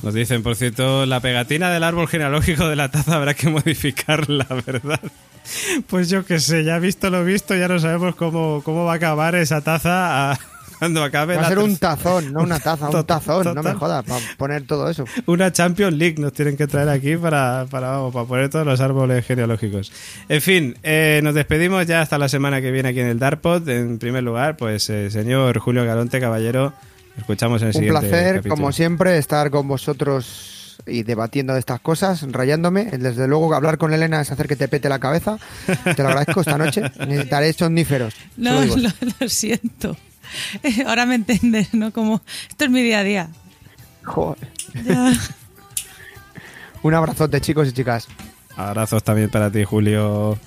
[0.02, 4.46] Nos dicen, por cierto, la pegatina del árbol genealógico de la taza habrá que modificarla,
[4.66, 5.00] ¿verdad?
[5.86, 8.96] Pues yo qué sé, ya visto lo visto, ya no sabemos cómo, cómo va a
[8.96, 10.38] acabar esa taza a-
[10.84, 13.72] cuando acabe Va a la ser un tazón, no una taza, un tazón, no me
[13.72, 15.06] jodas, para poner todo eso.
[15.24, 18.82] Una Champions League nos tienen que traer aquí para, para, vamos, para poner todos los
[18.82, 19.90] árboles genealógicos.
[20.28, 23.66] En fin, eh, nos despedimos ya hasta la semana que viene aquí en el Darpod.
[23.66, 26.74] En primer lugar, pues eh, señor Julio Galonte, caballero,
[27.16, 28.54] escuchamos en el Un siguiente placer, capítulo.
[28.54, 32.84] como siempre, estar con vosotros y debatiendo de estas cosas, rayándome.
[32.84, 35.38] Desde luego, hablar con Elena es hacer que te pete la cabeza.
[35.96, 36.82] Te lo agradezco esta noche.
[36.98, 38.12] Necesitaré somníferos.
[38.36, 38.76] No, lo,
[39.20, 39.96] lo siento.
[40.86, 41.92] Ahora me entiendes, ¿no?
[41.92, 43.28] Como esto es mi día a día.
[44.04, 44.48] Joder.
[44.84, 45.12] Ya.
[46.82, 48.08] Un abrazote, chicos y chicas.
[48.56, 50.38] Abrazos también para ti, Julio.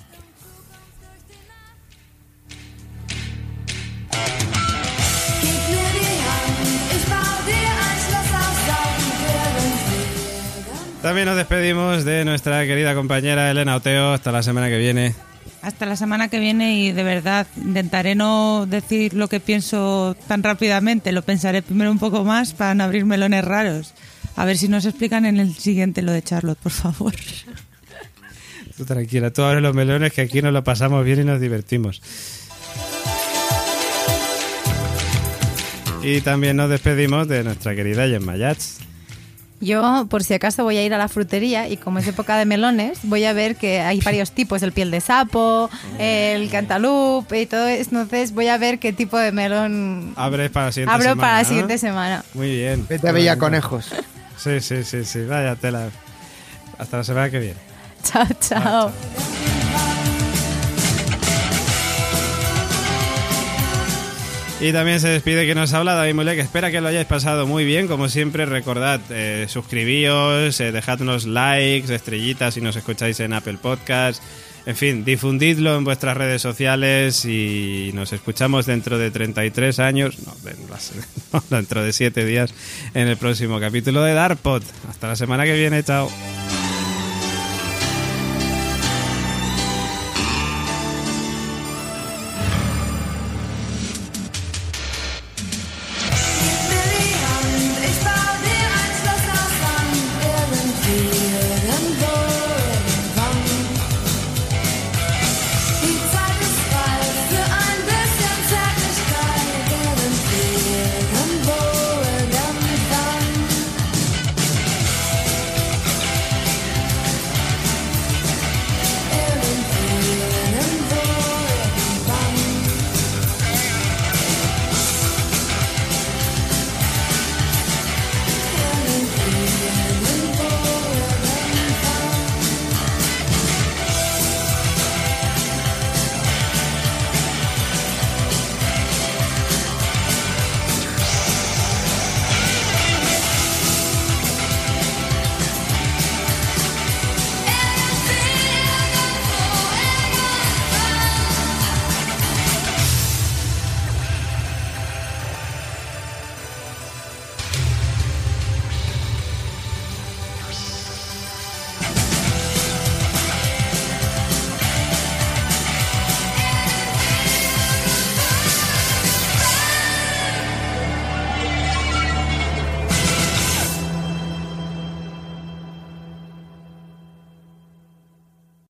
[11.02, 14.12] También nos despedimos de nuestra querida compañera Elena Oteo.
[14.12, 15.14] Hasta la semana que viene.
[15.62, 20.42] Hasta la semana que viene y de verdad intentaré no decir lo que pienso tan
[20.42, 21.12] rápidamente.
[21.12, 23.94] Lo pensaré primero un poco más para no abrir melones raros.
[24.36, 27.14] A ver si nos explican en el siguiente lo de Charlotte, por favor.
[28.76, 32.00] Tú tranquila, tú abres los melones que aquí nos lo pasamos bien y nos divertimos.
[36.04, 38.78] Y también nos despedimos de nuestra querida Gemma Yats.
[39.60, 42.44] Yo, por si acaso, voy a ir a la frutería y como es época de
[42.44, 45.68] melones, voy a ver que hay varios tipos, el piel de sapo,
[45.98, 47.90] el cantaloupe y todo eso.
[47.90, 51.32] Entonces voy a ver qué tipo de melón Abres para la siguiente abro semana, para
[51.34, 51.48] la ¿no?
[51.48, 52.24] siguiente semana.
[52.34, 52.86] Muy bien.
[52.88, 53.90] Vete a Bella Conejos.
[54.36, 55.24] Sí, sí, sí, sí.
[55.24, 55.88] Vaya tela.
[56.78, 57.58] Hasta la semana que viene.
[58.04, 58.92] Chao, chao.
[64.60, 66.40] Y también se despide que nos habla David Mulek.
[66.40, 67.86] Espera que lo hayáis pasado muy bien.
[67.86, 74.20] Como siempre, recordad, eh, suscribíos, eh, dejadnos likes, estrellitas si nos escucháis en Apple Podcast.
[74.66, 80.34] En fin, difundidlo en vuestras redes sociales y nos escuchamos dentro de 33 años, no,
[81.32, 82.52] no, dentro de 7 días
[82.94, 84.62] en el próximo capítulo de Darpod.
[84.90, 86.10] Hasta la semana que viene, chao.